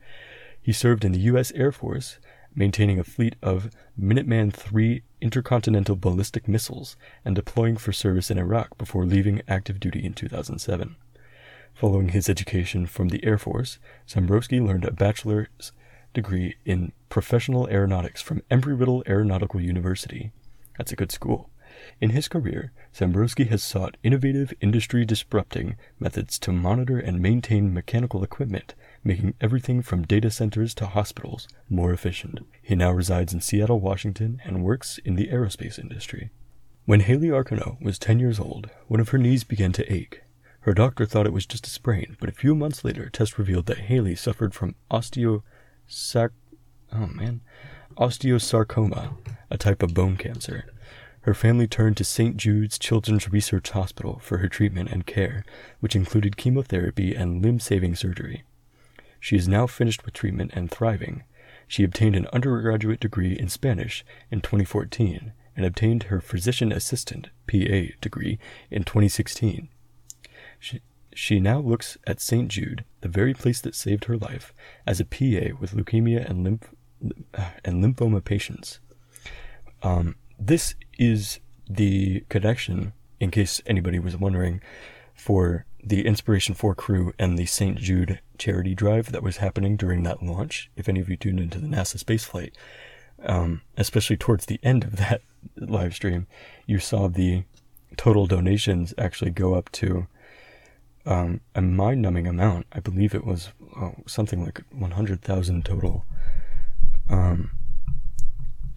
He 0.62 0.72
served 0.72 1.04
in 1.04 1.12
the 1.12 1.20
U.S. 1.20 1.52
Air 1.54 1.72
Force, 1.72 2.20
maintaining 2.56 3.00
a 3.00 3.04
fleet 3.04 3.36
of 3.42 3.72
Minuteman 4.00 4.54
III 4.74 5.04
intercontinental 5.22 5.96
ballistic 5.96 6.48
missiles 6.48 6.96
and 7.26 7.36
deploying 7.36 7.78
for 7.78 7.92
service 7.92 8.32
in 8.32 8.38
Iraq 8.38 8.78
before 8.78 9.06
leaving 9.06 9.42
active 9.48 9.80
duty 9.80 10.06
in 10.06 10.14
2007. 10.14 10.96
Following 11.74 12.10
his 12.10 12.30
education 12.30 12.86
from 12.86 13.10
the 13.10 13.24
Air 13.26 13.38
Force, 13.38 13.80
Sembroski 14.08 14.66
learned 14.66 14.86
a 14.86 14.92
bachelor's 14.92 15.72
degree 16.14 16.56
in 16.66 16.92
professional 17.10 17.68
aeronautics 17.70 18.22
from 18.22 18.42
Embry-Riddle 18.52 19.04
Aeronautical 19.08 19.62
University. 19.62 20.32
That's 20.78 20.92
a 20.92 20.96
good 20.96 21.12
school. 21.12 21.50
In 22.00 22.12
his 22.12 22.28
career, 22.28 22.72
Sembroski 22.94 23.48
has 23.48 23.64
sought 23.64 23.98
innovative, 24.04 24.54
industry 24.60 25.06
disrupting 25.06 25.78
methods 26.00 26.38
to 26.40 26.52
monitor 26.52 27.00
and 27.00 27.22
maintain 27.22 27.74
mechanical 27.74 28.24
equipment, 28.24 28.76
making 29.04 29.36
everything 29.40 29.82
from 29.82 30.04
data 30.04 30.30
centers 30.30 30.74
to 30.76 30.88
hospitals 30.88 31.48
more 31.70 31.94
efficient. 31.94 32.40
He 32.62 32.76
now 32.76 32.92
resides 32.92 33.34
in 33.34 33.42
Seattle, 33.42 33.80
Washington, 33.80 34.42
and 34.44 34.64
works 34.64 35.00
in 35.06 35.16
the 35.16 35.28
aerospace 35.28 35.80
industry. 35.80 36.30
When 36.86 37.02
Hayley 37.02 37.30
Arceneaux 37.30 37.78
was 37.82 37.98
10 38.00 38.20
years 38.20 38.40
old, 38.40 38.70
one 38.88 39.00
of 39.00 39.10
her 39.10 39.18
knees 39.18 39.44
began 39.44 39.72
to 39.74 39.94
ache. 39.94 40.22
Her 40.62 40.74
doctor 40.74 41.06
thought 41.06 41.26
it 41.26 41.34
was 41.34 41.46
just 41.46 41.68
a 41.68 41.70
sprain, 41.70 42.18
but 42.20 42.30
a 42.30 42.34
few 42.34 42.54
months 42.54 42.84
later, 42.84 43.10
tests 43.10 43.40
revealed 43.40 43.66
that 43.68 43.80
Hayley 43.80 44.16
suffered 44.16 44.54
from 44.54 44.76
osteosac 44.92 46.32
oh 46.94 47.08
man, 47.08 47.42
osteosarcoma, 47.98 49.16
a 49.50 49.58
type 49.58 49.84
of 49.84 49.94
bone 49.94 50.18
cancer. 50.18 50.66
Her 51.22 51.34
family 51.34 51.68
turned 51.68 51.98
to 51.98 52.04
St. 52.04 52.36
Jude's 52.36 52.80
Children's 52.80 53.32
Research 53.32 53.70
Hospital 53.72 54.20
for 54.24 54.40
her 54.40 54.48
treatment 54.48 54.90
and 54.90 55.06
care, 55.06 55.46
which 55.80 55.96
included 55.96 56.36
chemotherapy 56.36 57.14
and 57.14 57.44
limb-saving 57.44 57.96
surgery. 57.96 58.44
She 59.20 59.36
is 59.36 59.48
now 59.48 59.68
finished 59.68 60.04
with 60.04 60.16
treatment 60.16 60.52
and 60.56 60.72
thriving. 60.72 61.24
She 61.68 61.84
obtained 61.84 62.16
an 62.16 62.28
undergraduate 62.34 63.00
degree 63.00 63.38
in 63.38 63.50
Spanish 63.50 64.04
in 64.32 64.42
2014 64.42 65.34
and 65.56 65.66
obtained 65.66 66.04
her 66.04 66.20
physician 66.20 66.72
assistant 66.72 67.30
PA 67.48 67.94
degree 68.02 68.40
in 68.72 68.84
2016. 68.84 69.70
She, 70.60 70.82
she 71.14 71.40
now 71.40 71.60
looks 71.60 72.00
at 72.08 72.20
St. 72.20 72.48
Jude, 72.48 72.84
the 73.02 73.10
very 73.10 73.36
place 73.36 73.62
that 73.62 73.76
saved 73.76 74.06
her 74.06 74.18
life, 74.18 74.54
as 74.88 75.00
a 75.00 75.06
PA 75.06 75.56
with 75.60 75.76
leukemia 75.76 76.28
and 76.28 76.44
lymph 76.44 76.74
and 77.64 77.84
lymphoma 77.84 78.24
patients. 78.24 78.80
Um, 79.84 80.16
this 80.40 80.76
is 80.98 81.40
the 81.70 82.22
connection, 82.30 82.94
in 83.20 83.32
case 83.32 83.62
anybody 83.66 84.00
was 84.00 84.18
wondering, 84.18 84.62
for 85.16 85.66
the 85.84 86.06
Inspiration 86.06 86.54
4 86.56 86.76
crew 86.76 87.14
and 87.18 87.38
the 87.38 87.46
St. 87.46 87.78
Jude 87.78 88.20
charity 88.38 88.76
drive 88.76 89.12
that 89.12 89.24
was 89.24 89.38
happening 89.38 89.78
during 89.78 90.04
that 90.04 90.22
launch. 90.22 90.70
If 90.76 90.88
any 90.88 91.00
of 91.00 91.10
you 91.10 91.18
tuned 91.18 91.40
into 91.40 91.60
the 91.60 91.68
NASA 91.68 92.04
spaceflight, 92.04 92.54
um, 93.24 93.62
especially 93.78 94.18
towards 94.18 94.46
the 94.46 94.60
end 94.64 94.84
of 94.84 94.98
that 94.98 95.22
live 95.56 95.96
stream, 95.96 96.28
you 96.66 96.80
saw 96.80 97.08
the 97.08 97.44
total 97.98 98.26
donations 98.26 98.94
actually 98.98 99.32
go 99.32 99.54
up 99.54 99.72
to 99.74 100.08
um, 101.06 101.42
a 101.56 101.62
mind-numbing 101.62 102.28
amount. 102.28 102.68
I 102.72 102.80
believe 102.80 103.16
it 103.16 103.26
was 103.26 103.50
oh, 103.76 103.96
something 104.08 104.44
like 104.44 104.62
100,000 104.72 105.66
total. 105.66 106.06
Um, 107.10 107.52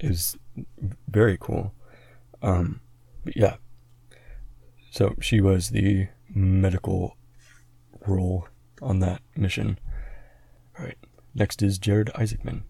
was 0.03 0.37
very 1.09 1.37
cool. 1.41 1.72
Um, 2.43 2.81
but 3.25 3.37
yeah. 3.37 3.57
So 4.91 5.14
she 5.20 5.41
was 5.41 5.70
the 5.70 6.09
medical 6.29 7.16
role 8.07 8.49
on 8.83 9.01
that 9.01 9.22
mission. 9.37 9.79
All 10.79 10.85
right. 10.85 10.99
Next 11.35 11.62
is 11.62 11.79
Jared 11.79 12.11
Isaacman. 12.14 12.62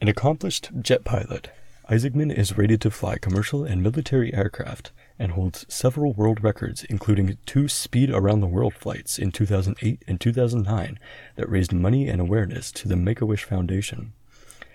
An 0.00 0.08
accomplished 0.08 0.70
jet 0.82 1.04
pilot, 1.04 1.50
Isaacman 1.90 2.36
is 2.36 2.58
rated 2.58 2.80
to 2.82 2.90
fly 2.90 3.16
commercial 3.16 3.64
and 3.64 3.82
military 3.82 4.34
aircraft 4.34 4.92
and 5.18 5.32
holds 5.32 5.64
several 5.68 6.12
world 6.12 6.42
records, 6.42 6.84
including 6.84 7.38
two 7.46 7.68
speed 7.68 8.10
around 8.10 8.40
the 8.40 8.46
world 8.46 8.74
flights 8.74 9.18
in 9.18 9.32
2008 9.32 10.02
and 10.06 10.20
2009 10.20 10.98
that 11.36 11.48
raised 11.48 11.72
money 11.72 12.08
and 12.08 12.20
awareness 12.20 12.70
to 12.72 12.88
the 12.88 12.96
Make 12.96 13.20
a 13.20 13.26
Wish 13.26 13.44
Foundation. 13.44 14.12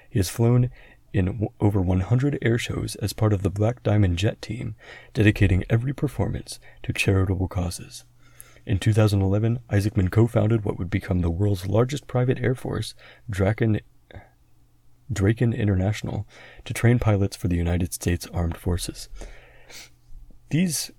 He 0.10 0.20
has 0.20 0.30
flown 0.30 0.70
in 1.14 1.26
w- 1.26 1.50
over 1.60 1.82
100 1.82 2.38
air 2.42 2.58
shows 2.58 2.96
as 2.96 3.14
part 3.14 3.34
of 3.34 3.44
the 3.44 3.50
Black 3.50 3.84
Diamond 3.84 4.18
Jet 4.18 4.42
team, 4.42 4.76
dedicating 5.14 5.64
every 5.70 5.94
performance 5.94 6.60
to 6.84 6.94
charitable 6.94 7.48
causes. 7.48 8.06
In 8.66 8.80
2011, 8.80 9.60
Isaacman 9.70 10.12
co 10.12 10.28
founded 10.28 10.64
what 10.64 10.78
would 10.78 10.90
become 10.90 11.22
the 11.22 11.32
world's 11.32 11.68
largest 11.68 12.08
private 12.08 12.40
air 12.40 12.56
force, 12.56 12.94
Draken, 13.30 13.82
Draken 15.12 15.54
International, 15.54 16.28
to 16.66 16.74
train 16.74 17.00
pilots 17.00 17.36
for 17.36 17.48
the 17.48 17.58
United 17.58 17.94
States 17.94 18.28
Armed 18.34 18.58
Forces. 18.58 19.10
These, 20.52 20.92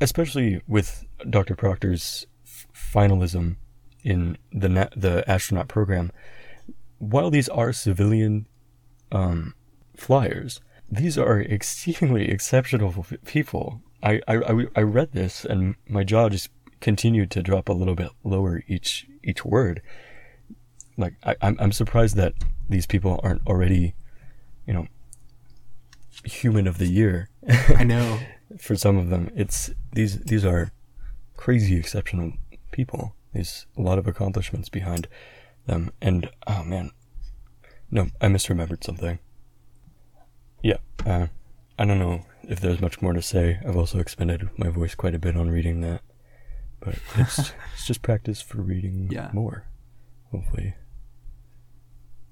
especially 0.00 0.60
with 0.66 1.04
Dr. 1.28 1.54
Proctor's 1.54 2.26
f- 2.44 2.66
finalism 2.74 3.56
in 4.02 4.36
the, 4.52 4.68
na- 4.68 4.88
the 4.94 5.28
astronaut 5.30 5.68
program, 5.68 6.12
while 6.98 7.30
these 7.30 7.48
are 7.48 7.72
civilian 7.72 8.46
um, 9.12 9.54
flyers, 9.96 10.60
these 10.90 11.16
are 11.16 11.40
exceedingly 11.40 12.28
exceptional 12.30 12.94
f- 12.98 13.12
people. 13.24 13.80
I, 14.02 14.20
I, 14.28 14.36
I, 14.36 14.66
I 14.76 14.80
read 14.82 15.12
this 15.12 15.44
and 15.44 15.74
my 15.88 16.04
jaw 16.04 16.28
just 16.28 16.50
continued 16.80 17.30
to 17.32 17.42
drop 17.42 17.68
a 17.68 17.72
little 17.72 17.94
bit 17.94 18.10
lower 18.22 18.62
each 18.68 19.06
each 19.24 19.44
word. 19.44 19.82
Like 20.96 21.14
I, 21.24 21.34
I'm 21.42 21.56
I'm 21.58 21.72
surprised 21.72 22.16
that 22.16 22.34
these 22.68 22.86
people 22.86 23.20
aren't 23.22 23.46
already, 23.46 23.94
you 24.66 24.72
know, 24.72 24.86
human 26.24 26.66
of 26.66 26.78
the 26.78 26.86
year. 26.86 27.28
I 27.76 27.84
know. 27.84 28.18
for 28.58 28.76
some 28.76 28.96
of 28.96 29.10
them, 29.10 29.30
it's 29.34 29.70
these 29.92 30.20
these 30.20 30.44
are 30.44 30.72
crazy 31.36 31.76
exceptional 31.76 32.32
people. 32.72 33.14
There's 33.32 33.66
a 33.76 33.82
lot 33.82 33.98
of 33.98 34.06
accomplishments 34.06 34.68
behind 34.68 35.08
them, 35.66 35.90
and 36.00 36.30
oh 36.46 36.64
man, 36.64 36.90
no, 37.90 38.08
I 38.20 38.26
misremembered 38.28 38.82
something. 38.84 39.18
Yeah, 40.62 40.78
uh, 41.06 41.26
I 41.78 41.84
don't 41.84 41.98
know 41.98 42.24
if 42.42 42.60
there's 42.60 42.80
much 42.80 43.00
more 43.02 43.12
to 43.12 43.22
say. 43.22 43.60
I've 43.66 43.76
also 43.76 43.98
expended 43.98 44.48
my 44.56 44.68
voice 44.68 44.94
quite 44.94 45.14
a 45.14 45.18
bit 45.18 45.36
on 45.36 45.50
reading 45.50 45.80
that, 45.82 46.00
but 46.80 46.96
it's 47.16 47.38
it's 47.74 47.86
just 47.86 48.02
practice 48.02 48.40
for 48.40 48.62
reading 48.62 49.08
Yeah. 49.12 49.30
more. 49.32 49.66
Hopefully, 50.32 50.74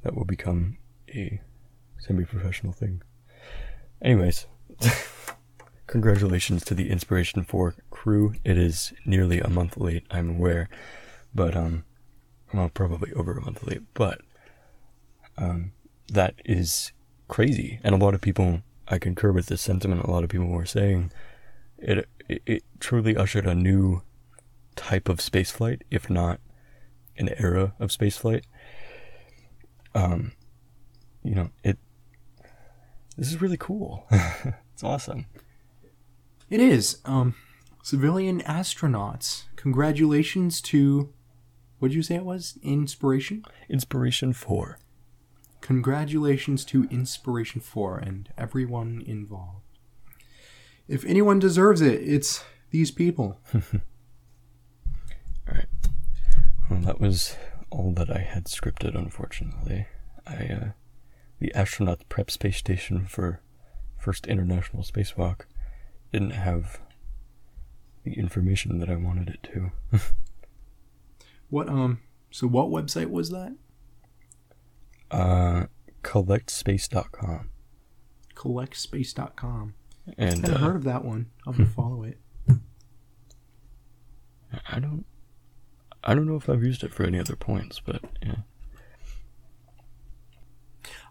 that 0.03 0.15
will 0.15 0.25
become 0.25 0.79
a 1.15 1.41
semi-professional 1.99 2.73
thing. 2.73 3.03
Anyways, 4.03 4.47
congratulations 5.87 6.65
to 6.65 6.75
the 6.75 6.91
Inspiration 6.91 7.45
4 7.45 7.75
crew. 7.91 8.35
It 8.45 8.59
is 8.59 8.93
nearly 9.05 9.41
a 9.41 9.49
month 9.49 9.77
late, 9.77 10.05
I'm 10.11 10.31
aware, 10.31 10.69
but 11.35 11.57
um 11.57 11.85
well, 12.55 12.71
probably 12.73 13.13
over 13.15 13.37
a 13.37 13.41
month 13.43 13.65
late, 13.65 13.83
but 13.95 14.21
um 15.37 15.73
that 16.13 16.35
is 16.45 16.93
crazy. 17.29 17.81
And 17.83 17.95
a 17.95 17.99
lot 17.99 18.15
of 18.15 18.21
people 18.21 18.63
I 18.89 18.99
concur 18.99 19.33
with 19.33 19.47
this 19.47 19.63
sentiment. 19.63 20.03
A 20.05 20.11
lot 20.11 20.25
of 20.25 20.31
people 20.31 20.47
were 20.47 20.67
saying 20.67 21.13
it 21.79 22.09
it, 22.29 22.43
it 22.47 22.65
truly 22.81 23.17
ushered 23.17 23.47
a 23.47 23.55
new 23.55 24.03
type 24.75 25.09
of 25.09 25.19
spaceflight, 25.19 25.83
if 25.91 26.11
not 26.11 26.41
an 27.17 27.31
era 27.39 27.75
of 27.79 27.91
spaceflight. 27.91 28.43
Um 29.95 30.33
you 31.23 31.35
know, 31.35 31.51
it 31.65 31.79
this 33.17 33.29
is 33.29 33.41
really 33.41 33.57
cool. 33.57 34.07
it's 34.11 34.83
awesome. 34.83 35.27
It 36.49 36.61
is. 36.61 36.99
Um, 37.05 37.35
civilian 37.83 38.41
astronauts. 38.43 39.45
Congratulations 39.57 40.61
to. 40.63 41.13
What 41.79 41.89
did 41.89 41.97
you 41.97 42.03
say 42.03 42.15
it 42.15 42.25
was? 42.25 42.59
Inspiration? 42.63 43.45
Inspiration 43.69 44.33
4. 44.33 44.79
Congratulations 45.61 46.65
to 46.67 46.85
Inspiration 46.85 47.61
4 47.61 47.99
and 47.99 48.29
everyone 48.39 49.03
involved. 49.05 49.63
If 50.89 51.05
anyone 51.05 51.39
deserves 51.39 51.81
it, 51.81 52.01
it's 52.03 52.45
these 52.71 52.91
people. 52.91 53.41
All 53.55 53.61
right. 55.53 55.67
Well, 56.71 56.81
that 56.81 57.01
was 57.01 57.37
all 57.71 57.93
that 57.93 58.11
I 58.11 58.19
had 58.19 58.45
scripted, 58.45 58.97
unfortunately. 58.97 59.87
I, 60.27 60.35
uh, 60.47 60.69
the 61.41 61.55
astronaut 61.55 62.09
prep 62.09 62.31
space 62.31 62.57
station 62.57 63.07
for 63.07 63.41
first 63.99 64.27
international 64.27 64.83
spacewalk 64.83 65.43
didn't 66.17 66.31
have 66.31 66.81
the 68.05 68.15
information 68.15 68.79
that 68.79 68.89
I 68.89 68.97
wanted 68.97 69.29
it 69.29 69.43
to. 69.53 70.01
What, 71.49 71.69
um, 71.69 72.01
so 72.33 72.49
what 72.49 72.71
website 72.71 73.09
was 73.09 73.31
that? 73.31 73.55
Uh, 75.13 75.67
collectspace.com. 76.03 77.51
Collectspace.com. 78.35 79.75
And 80.19 80.43
Never 80.43 80.55
uh, 80.57 80.59
heard 80.59 80.75
of 80.75 80.83
that 80.83 81.05
one. 81.05 81.27
I'll 81.47 81.53
have 81.53 81.65
to 81.69 81.73
follow 81.73 82.03
it. 82.03 82.19
I 84.69 84.81
don't, 84.81 85.07
I 86.03 86.17
don't 86.17 86.27
know 86.27 86.35
if 86.35 86.49
I've 86.49 86.65
used 86.65 86.83
it 86.83 86.93
for 86.93 87.05
any 87.05 87.21
other 87.21 87.37
points, 87.37 87.79
but 87.79 88.03
yeah. 88.21 88.39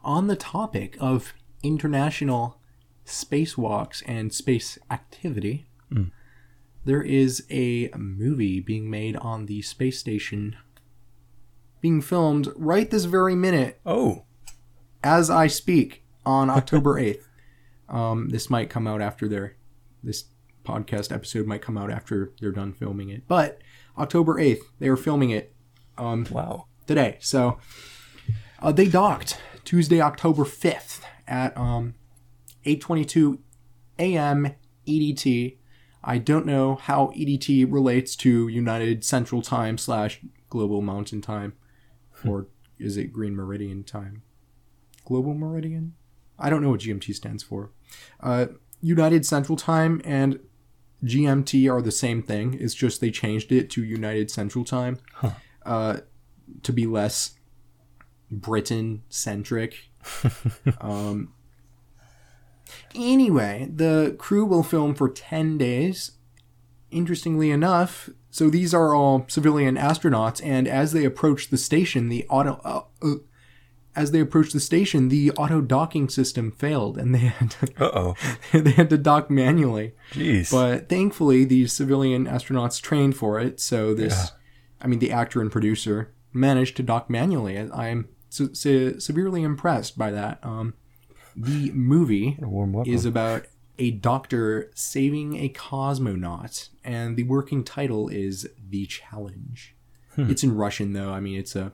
On 0.03 0.27
the 0.27 0.35
topic 0.35 0.97
of 0.99 1.33
international 1.63 2.59
spacewalks 3.05 4.03
and 4.05 4.33
space 4.33 4.77
activity, 4.89 5.67
Mm. 5.91 6.11
there 6.83 7.03
is 7.03 7.45
a 7.51 7.89
movie 7.95 8.59
being 8.59 8.89
made 8.89 9.15
on 9.17 9.45
the 9.45 9.61
space 9.61 9.99
station, 9.99 10.55
being 11.81 12.01
filmed 12.01 12.49
right 12.55 12.89
this 12.89 13.05
very 13.05 13.35
minute 13.35 13.79
Oh, 13.85 14.25
as 15.03 15.29
I 15.29 15.47
speak 15.47 16.03
on 16.25 16.49
October 16.59 16.99
8th. 16.99 17.23
Um, 17.87 18.29
this 18.29 18.49
might 18.49 18.69
come 18.71 18.87
out 18.87 19.01
after 19.01 19.27
their 19.27 19.55
this 20.03 20.25
podcast 20.63 21.11
episode 21.11 21.45
might 21.45 21.61
come 21.61 21.77
out 21.77 21.91
after 21.91 22.31
they're 22.41 22.51
done 22.51 22.73
filming 22.73 23.09
it. 23.09 23.27
But 23.27 23.59
October 23.97 24.35
8th, 24.39 24.61
they 24.79 24.87
are 24.87 24.97
filming 24.97 25.29
it 25.29 25.53
um, 25.97 26.25
wow. 26.31 26.65
today. 26.87 27.17
So 27.21 27.59
uh, 28.59 28.71
they 28.71 28.87
docked 28.87 29.39
Tuesday, 29.63 30.01
October 30.01 30.43
5th 30.43 31.01
at 31.27 31.55
um, 31.55 31.93
8:22 32.65 33.39
a.m. 33.99 34.53
EDT. 34.87 35.57
I 36.03 36.17
don't 36.19 36.45
know 36.45 36.75
how 36.75 37.07
EDT 37.15 37.71
relates 37.71 38.15
to 38.17 38.47
United 38.47 39.03
Central 39.03 39.41
Time 39.41 39.77
slash 39.77 40.21
Global 40.49 40.81
Mountain 40.81 41.21
Time, 41.21 41.53
or 42.25 42.47
is 42.77 42.97
it 42.97 43.11
Green 43.11 43.35
Meridian 43.35 43.83
Time? 43.83 44.21
Global 45.05 45.33
Meridian? 45.33 45.93
I 46.37 46.49
don't 46.49 46.61
know 46.61 46.69
what 46.69 46.81
GMT 46.81 47.15
stands 47.15 47.41
for. 47.43 47.71
Uh, 48.19 48.47
United 48.81 49.25
Central 49.25 49.55
Time 49.57 50.01
and 50.03 50.39
GMT 51.03 51.71
are 51.71 51.81
the 51.81 51.91
same 51.91 52.21
thing. 52.21 52.55
It's 52.59 52.73
just 52.75 53.01
they 53.01 53.09
changed 53.11 53.51
it 53.51 53.69
to 53.71 53.83
United 53.83 54.29
Central 54.29 54.63
Time 54.65 54.99
Huh. 55.13 55.31
uh, 55.65 55.97
to 56.63 56.71
be 56.73 56.85
less 56.85 57.35
Britain 58.29 59.03
centric. 59.09 59.89
um, 60.81 61.33
anyway, 62.93 63.69
the 63.73 64.15
crew 64.17 64.45
will 64.45 64.63
film 64.63 64.95
for 64.95 65.09
10 65.09 65.57
days. 65.57 66.11
Interestingly 66.91 67.51
enough, 67.51 68.09
so 68.29 68.49
these 68.49 68.73
are 68.73 68.93
all 68.95 69.25
civilian 69.27 69.75
astronauts, 69.75 70.39
and 70.45 70.67
as 70.67 70.93
they 70.93 71.03
approach 71.03 71.49
the 71.49 71.57
station, 71.57 72.07
the 72.09 72.25
auto. 72.29 72.61
Uh, 72.63 72.81
uh, 73.05 73.15
as 73.97 74.11
they 74.11 74.19
approached 74.19 74.51
the 74.53 74.59
station, 74.59 75.07
the 75.09 75.31
auto 75.31 75.61
docking 75.61 76.09
system 76.09 76.51
failed, 76.51 76.97
and 76.97 77.13
they 77.15 77.19
had 77.19 77.51
to, 77.51 77.67
Uh 77.83 77.91
oh. 77.93 78.15
they 78.53 78.71
had 78.71 78.89
to 78.91 78.97
dock 78.97 79.29
manually. 79.29 79.93
Jeez. 80.11 80.51
But 80.51 80.89
thankfully, 80.89 81.43
these 81.45 81.71
civilian 81.73 82.25
astronauts 82.27 82.81
trained 82.81 83.15
for 83.17 83.39
it. 83.39 83.59
So 83.61 83.93
this, 83.93 84.13
Yeah. 84.13 84.25
I 84.81 84.87
mean, 84.87 84.99
the 84.99 85.11
actor 85.11 85.39
and 85.41 85.49
producer 85.51 86.13
managed 86.33 86.75
to 86.77 86.83
dock 86.83 87.09
manually. 87.09 87.57
I 87.57 87.87
am 87.87 88.09
se- 88.29 88.53
se- 88.53 88.99
severely 88.99 89.43
impressed 89.43 89.97
by 89.97 90.11
that. 90.11 90.39
Um, 90.43 90.73
the 91.35 91.71
movie 91.71 92.37
is 92.85 93.05
about 93.05 93.45
a 93.77 93.91
doctor 93.91 94.71
saving 94.73 95.35
a 95.35 95.49
cosmonaut, 95.49 96.69
and 96.83 97.17
the 97.17 97.23
working 97.23 97.63
title 97.63 98.07
is 98.07 98.47
The 98.69 98.85
Challenge. 98.85 99.75
Hmm. 100.15 100.29
It's 100.29 100.43
in 100.43 100.55
Russian, 100.55 100.93
though. 100.93 101.11
I 101.11 101.19
mean, 101.19 101.37
it's 101.37 101.55
a 101.55 101.73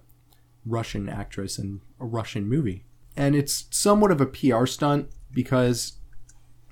Russian 0.65 1.09
actress 1.09 1.57
and 1.57 1.81
a 1.99 2.05
Russian 2.05 2.47
movie. 2.47 2.85
And 3.15 3.35
it's 3.35 3.65
somewhat 3.69 4.11
of 4.11 4.21
a 4.21 4.25
PR 4.25 4.65
stunt 4.65 5.09
because 5.31 5.93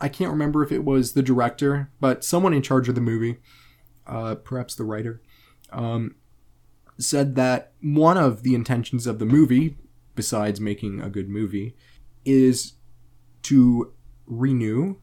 I 0.01 0.09
can't 0.09 0.31
remember 0.31 0.63
if 0.63 0.71
it 0.71 0.83
was 0.83 1.13
the 1.13 1.21
director, 1.21 1.91
but 1.99 2.23
someone 2.23 2.53
in 2.53 2.61
charge 2.61 2.89
of 2.89 2.95
the 2.95 3.01
movie, 3.01 3.37
uh, 4.07 4.35
perhaps 4.35 4.75
the 4.75 4.85
writer, 4.85 5.21
um, 5.71 6.15
said 6.97 7.35
that 7.35 7.73
one 7.81 8.17
of 8.17 8.43
the 8.43 8.55
intentions 8.55 9.05
of 9.05 9.19
the 9.19 9.25
movie, 9.25 9.77
besides 10.15 10.59
making 10.59 11.01
a 11.01 11.09
good 11.09 11.29
movie, 11.29 11.75
is 12.25 12.73
to 13.43 13.93
renew 14.25 14.95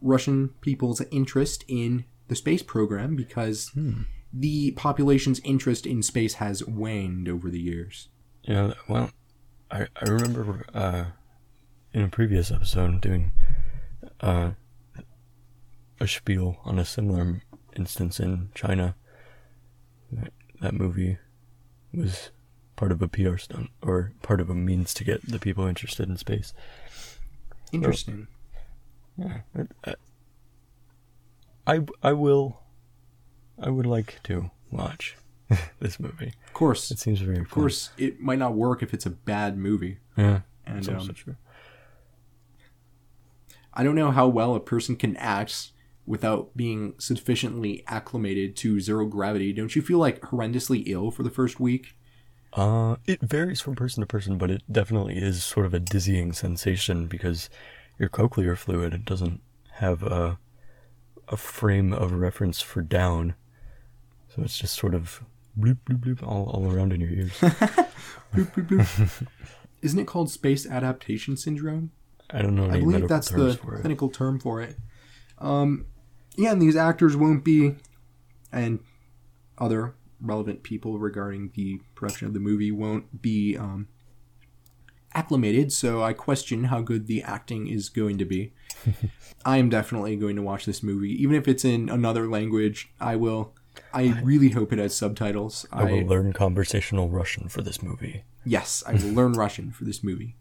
Russian 0.00 0.50
people's 0.60 1.00
interest 1.10 1.64
in 1.68 2.04
the 2.28 2.34
space 2.34 2.62
program 2.62 3.14
because 3.16 3.68
Hmm. 3.74 4.02
the 4.32 4.72
population's 4.72 5.40
interest 5.40 5.86
in 5.86 6.02
space 6.02 6.34
has 6.34 6.64
waned 6.66 7.28
over 7.28 7.50
the 7.50 7.60
years. 7.60 8.08
Yeah, 8.42 8.74
well, 8.88 9.10
I 9.70 9.86
I 9.96 10.08
remember 10.08 10.64
uh, 10.74 11.04
in 11.92 12.02
a 12.02 12.08
previous 12.08 12.50
episode 12.50 13.00
doing 13.00 13.32
uh, 14.20 14.52
a 16.00 16.08
spiel 16.08 16.56
on 16.64 16.78
a 16.78 16.84
similar 16.84 17.42
instance 17.76 18.18
in 18.18 18.50
China. 18.54 18.96
That, 20.10 20.32
that 20.60 20.74
movie 20.74 21.18
was 21.94 22.30
part 22.76 22.90
of 22.92 23.00
a 23.02 23.08
PR 23.08 23.36
stunt 23.36 23.70
or 23.82 24.12
part 24.22 24.40
of 24.40 24.50
a 24.50 24.54
means 24.54 24.92
to 24.94 25.04
get 25.04 25.26
the 25.26 25.38
people 25.38 25.66
interested 25.66 26.08
in 26.08 26.16
space. 26.16 26.52
Interesting. 27.72 28.28
Yeah, 29.16 29.40
uh, 29.84 29.94
I 31.66 31.80
I 32.02 32.12
will. 32.12 32.58
I 33.60 33.70
would 33.70 33.86
like 33.86 34.20
to 34.24 34.50
watch 34.70 35.16
this 35.80 36.00
movie. 36.00 36.32
Of 36.46 36.52
course, 36.52 36.90
It 36.90 36.98
seems 36.98 37.20
very 37.20 37.38
of 37.38 37.50
course, 37.50 37.90
it 37.98 38.20
might 38.20 38.38
not 38.38 38.54
work 38.54 38.82
if 38.82 38.92
it's 38.94 39.06
a 39.06 39.10
bad 39.10 39.56
movie. 39.56 39.98
Yeah, 40.16 40.40
And 40.66 40.82
that's 40.84 41.08
um, 41.08 41.14
true. 41.14 41.36
I 43.74 43.84
don't 43.84 43.94
know 43.94 44.10
how 44.10 44.28
well 44.28 44.54
a 44.54 44.60
person 44.60 44.96
can 44.96 45.16
act 45.16 45.70
without 46.04 46.56
being 46.56 46.94
sufficiently 46.98 47.84
acclimated 47.86 48.56
to 48.56 48.80
zero 48.80 49.06
gravity. 49.06 49.52
Don't 49.52 49.74
you 49.74 49.82
feel 49.82 49.98
like 49.98 50.20
horrendously 50.20 50.82
ill 50.86 51.10
for 51.10 51.22
the 51.22 51.30
first 51.30 51.60
week? 51.60 51.94
Uh, 52.54 52.96
it 53.06 53.20
varies 53.20 53.60
from 53.60 53.74
person 53.74 54.02
to 54.02 54.06
person, 54.06 54.36
but 54.36 54.50
it 54.50 54.62
definitely 54.70 55.16
is 55.16 55.42
sort 55.42 55.64
of 55.64 55.72
a 55.72 55.80
dizzying 55.80 56.32
sensation 56.32 57.06
because 57.06 57.48
your 57.98 58.08
cochlear 58.08 58.56
fluid 58.56 59.04
doesn't 59.04 59.40
have 59.74 60.02
a 60.02 60.38
a 61.28 61.36
frame 61.36 61.92
of 61.92 62.12
reference 62.12 62.60
for 62.60 62.82
down. 62.82 63.34
So 64.28 64.42
it's 64.42 64.58
just 64.58 64.76
sort 64.76 64.94
of 64.94 65.22
bloop 65.58 65.78
bloop 65.88 66.00
bloop 66.00 66.22
all, 66.22 66.44
all 66.50 66.70
around 66.70 66.92
in 66.92 67.00
your 67.00 67.10
ears. 67.10 67.32
Bloop, 68.32 68.52
bloop, 68.54 68.66
bloop. 68.66 69.26
Isn't 69.82 69.98
it 69.98 70.06
called 70.06 70.30
space 70.30 70.66
adaptation 70.66 71.36
syndrome? 71.36 71.90
I 72.30 72.40
don't 72.40 72.54
know. 72.54 72.70
I 72.70 72.80
believe 72.80 73.08
that's 73.08 73.30
the 73.30 73.58
clinical 73.60 74.08
term 74.08 74.38
for 74.38 74.62
it. 74.62 74.76
Um, 75.38 75.86
yeah, 76.36 76.52
and 76.52 76.62
these 76.62 76.76
actors 76.76 77.14
won't 77.16 77.44
be, 77.44 77.76
and 78.50 78.80
other 79.58 79.94
relevant 80.22 80.62
people 80.62 80.98
regarding 80.98 81.50
the 81.54 81.80
production 81.94 82.26
of 82.26 82.34
the 82.34 82.40
movie 82.40 82.70
won't 82.70 83.20
be 83.20 83.56
um, 83.56 83.88
acclimated. 85.14 85.72
So 85.72 86.02
I 86.02 86.12
question 86.12 86.64
how 86.64 86.80
good 86.80 87.06
the 87.06 87.22
acting 87.22 87.66
is 87.66 87.88
going 87.88 88.18
to 88.18 88.24
be. 88.24 88.52
I 89.44 89.58
am 89.58 89.68
definitely 89.68 90.16
going 90.16 90.36
to 90.36 90.42
watch 90.42 90.64
this 90.64 90.82
movie, 90.82 91.10
even 91.22 91.36
if 91.36 91.48
it's 91.48 91.64
in 91.64 91.88
another 91.88 92.28
language. 92.28 92.92
I 93.00 93.16
will. 93.16 93.54
I 93.92 94.20
really 94.22 94.50
hope 94.50 94.72
it 94.72 94.78
has 94.78 94.94
subtitles. 94.94 95.66
I 95.72 95.84
will 95.84 96.06
learn 96.06 96.32
conversational 96.32 97.08
Russian 97.08 97.48
for 97.48 97.62
this 97.62 97.82
movie. 97.82 98.24
Yes, 98.44 98.82
I 98.86 98.92
will 98.94 99.12
learn 99.12 99.32
Russian 99.32 99.70
for 99.70 99.84
this 99.84 100.04
movie. 100.04 100.36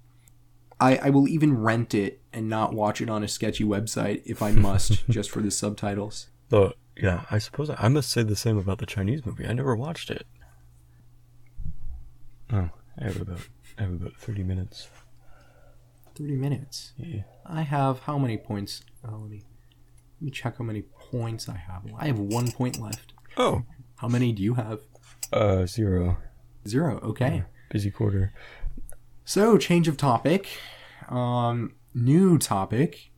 I, 0.79 0.97
I 0.97 1.09
will 1.11 1.27
even 1.27 1.57
rent 1.57 1.93
it 1.93 2.21
and 2.33 2.49
not 2.49 2.73
watch 2.73 3.01
it 3.01 3.09
on 3.09 3.23
a 3.23 3.27
sketchy 3.27 3.63
website 3.63 4.21
if 4.25 4.41
I 4.41 4.51
must, 4.51 5.07
just 5.09 5.29
for 5.29 5.39
the 5.39 5.51
subtitles. 5.51 6.27
Though, 6.51 6.73
yeah, 6.97 7.23
I 7.31 7.37
suppose 7.39 7.69
I, 7.69 7.75
I 7.79 7.87
must 7.87 8.09
say 8.11 8.23
the 8.23 8.35
same 8.35 8.57
about 8.57 8.77
the 8.79 8.85
Chinese 8.85 9.25
movie. 9.25 9.47
I 9.47 9.53
never 9.53 9.73
watched 9.75 10.11
it. 10.11 10.27
Oh, 12.51 12.69
I 12.99 13.03
have 13.05 13.21
about 13.21 13.47
I 13.79 13.83
have 13.83 13.93
about 13.93 14.15
thirty 14.17 14.43
minutes. 14.43 14.87
30 16.15 16.35
minutes. 16.35 16.91
Yeah. 16.97 17.21
I 17.45 17.61
have 17.61 17.99
how 17.99 18.17
many 18.17 18.37
points? 18.37 18.83
Oh, 19.07 19.15
let 19.21 19.29
me 19.31 19.43
let 20.19 20.21
me 20.25 20.29
check 20.29 20.57
how 20.57 20.65
many 20.65 20.81
points 20.81 21.47
I 21.47 21.55
have. 21.55 21.83
I 21.97 22.07
have 22.07 22.19
one 22.19 22.51
point 22.51 22.79
left. 22.79 23.13
Oh, 23.37 23.63
How 23.95 24.09
many 24.09 24.33
do 24.33 24.43
you 24.43 24.55
have? 24.55 24.81
uh, 25.31 25.65
zero. 25.65 26.17
Zero. 26.67 26.99
Okay. 27.01 27.43
Busy 27.71 27.89
quarter. 27.89 28.33
So, 29.23 29.57
change 29.57 29.87
of 29.87 29.95
topic. 29.95 30.47
Um, 31.07 31.75
new 31.95 32.37
topic. 32.37 33.10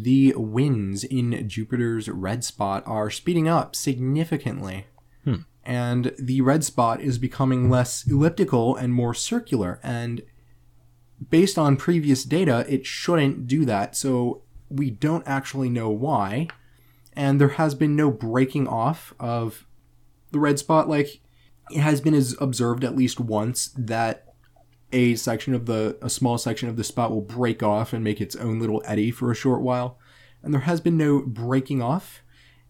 The 0.00 0.34
winds 0.36 1.04
in 1.04 1.48
Jupiter's 1.48 2.08
red 2.08 2.44
spot 2.44 2.82
are 2.86 3.10
speeding 3.10 3.48
up 3.48 3.76
significantly. 3.76 4.86
Hmm. 5.24 5.42
And 5.64 6.14
the 6.18 6.40
red 6.40 6.64
spot 6.64 7.00
is 7.00 7.18
becoming 7.18 7.68
less 7.68 8.06
elliptical 8.06 8.76
and 8.76 8.94
more 8.94 9.14
circular. 9.14 9.78
And 9.82 10.22
based 11.28 11.58
on 11.58 11.76
previous 11.76 12.24
data, 12.24 12.64
it 12.68 12.86
shouldn't 12.86 13.46
do 13.46 13.64
that. 13.66 13.96
So, 13.96 14.42
we 14.68 14.90
don't 14.90 15.26
actually 15.26 15.68
know 15.68 15.90
why. 15.90 16.48
And 17.14 17.40
there 17.40 17.48
has 17.48 17.74
been 17.74 17.96
no 17.96 18.10
breaking 18.10 18.68
off 18.68 19.12
of 19.18 19.66
the 20.30 20.38
red 20.38 20.58
spot. 20.58 20.88
Like, 20.88 21.20
it 21.70 21.80
has 21.80 22.00
been 22.00 22.14
as 22.14 22.36
observed 22.40 22.84
at 22.84 22.96
least 22.96 23.20
once 23.20 23.70
that 23.76 24.29
a 24.92 25.14
section 25.14 25.54
of 25.54 25.66
the 25.66 25.98
a 26.02 26.10
small 26.10 26.38
section 26.38 26.68
of 26.68 26.76
the 26.76 26.84
spot 26.84 27.10
will 27.10 27.20
break 27.20 27.62
off 27.62 27.92
and 27.92 28.02
make 28.02 28.20
its 28.20 28.36
own 28.36 28.58
little 28.58 28.82
eddy 28.84 29.10
for 29.10 29.30
a 29.30 29.34
short 29.34 29.60
while. 29.60 29.98
And 30.42 30.52
there 30.52 30.62
has 30.62 30.80
been 30.80 30.96
no 30.96 31.20
breaking 31.20 31.82
off 31.82 32.22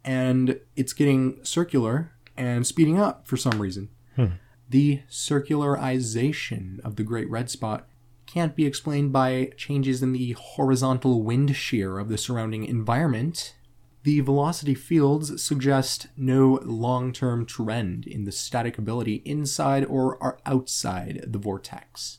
and 0.04 0.60
it's 0.76 0.92
getting 0.92 1.42
circular 1.44 2.12
and 2.36 2.66
speeding 2.66 2.98
up 2.98 3.26
for 3.26 3.36
some 3.36 3.60
reason. 3.60 3.90
Hmm. 4.16 4.26
The 4.68 5.00
circularization 5.10 6.80
of 6.80 6.96
the 6.96 7.02
great 7.02 7.28
red 7.28 7.50
spot 7.50 7.86
can't 8.26 8.54
be 8.54 8.64
explained 8.64 9.12
by 9.12 9.50
changes 9.56 10.02
in 10.02 10.12
the 10.12 10.32
horizontal 10.32 11.22
wind 11.22 11.56
shear 11.56 11.98
of 11.98 12.08
the 12.08 12.18
surrounding 12.18 12.64
environment 12.64 13.54
the 14.02 14.20
velocity 14.20 14.74
fields 14.74 15.42
suggest 15.42 16.06
no 16.16 16.58
long 16.62 17.12
term 17.12 17.44
trend 17.44 18.06
in 18.06 18.24
the 18.24 18.32
static 18.32 18.74
stability 18.74 19.22
inside 19.24 19.84
or 19.84 20.40
outside 20.46 21.24
the 21.26 21.38
vortex. 21.38 22.18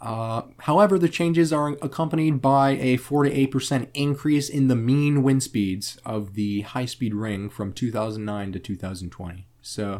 Uh, 0.00 0.42
however, 0.60 0.98
the 0.98 1.08
changes 1.08 1.52
are 1.52 1.76
accompanied 1.82 2.40
by 2.40 2.70
a 2.70 2.96
4 2.96 3.24
to 3.24 3.48
8% 3.48 3.88
increase 3.92 4.48
in 4.48 4.68
the 4.68 4.76
mean 4.76 5.22
wind 5.22 5.42
speeds 5.42 5.98
of 6.06 6.34
the 6.34 6.62
high 6.62 6.86
speed 6.86 7.14
ring 7.14 7.50
from 7.50 7.72
2009 7.72 8.52
to 8.52 8.58
2020. 8.58 9.46
So 9.60 9.98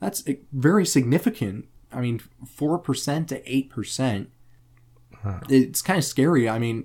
that's 0.00 0.26
uh, 0.28 0.32
very 0.52 0.84
significant. 0.84 1.68
I 1.92 2.00
mean, 2.00 2.20
4% 2.44 3.26
to 3.28 3.40
8%. 3.40 4.26
It's 5.48 5.80
kind 5.80 5.98
of 5.98 6.04
scary. 6.04 6.48
I 6.48 6.58
mean, 6.58 6.84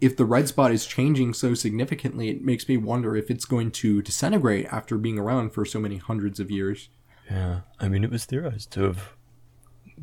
if 0.00 0.16
the 0.16 0.24
red 0.24 0.48
spot 0.48 0.72
is 0.72 0.86
changing 0.86 1.34
so 1.34 1.54
significantly, 1.54 2.28
it 2.28 2.44
makes 2.44 2.68
me 2.68 2.76
wonder 2.76 3.16
if 3.16 3.30
it's 3.30 3.44
going 3.44 3.70
to 3.72 4.02
disintegrate 4.02 4.66
after 4.66 4.96
being 4.96 5.18
around 5.18 5.50
for 5.50 5.64
so 5.64 5.80
many 5.80 5.96
hundreds 5.96 6.38
of 6.38 6.50
years. 6.50 6.88
Yeah, 7.30 7.60
I 7.78 7.88
mean, 7.88 8.04
it 8.04 8.10
was 8.10 8.24
theorized 8.24 8.70
to 8.72 8.82
have 8.84 9.12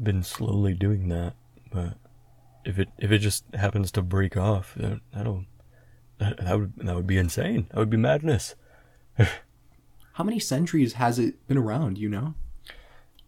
been 0.01 0.23
slowly 0.23 0.73
doing 0.73 1.07
that, 1.09 1.33
but 1.71 1.97
if 2.65 2.77
it 2.77 2.89
if 2.97 3.11
it 3.11 3.19
just 3.19 3.45
happens 3.53 3.91
to 3.91 4.01
break 4.01 4.35
off, 4.35 4.73
that, 4.75 4.99
that'll 5.13 5.45
that, 6.19 6.37
that 6.37 6.59
would 6.59 6.73
that 6.77 6.95
would 6.95 7.07
be 7.07 7.17
insane. 7.17 7.67
That 7.69 7.77
would 7.77 7.89
be 7.89 7.97
madness. 7.97 8.55
How 9.17 10.23
many 10.23 10.39
centuries 10.39 10.93
has 10.93 11.19
it 11.19 11.45
been 11.47 11.57
around, 11.57 11.97
you 11.97 12.09
know? 12.09 12.35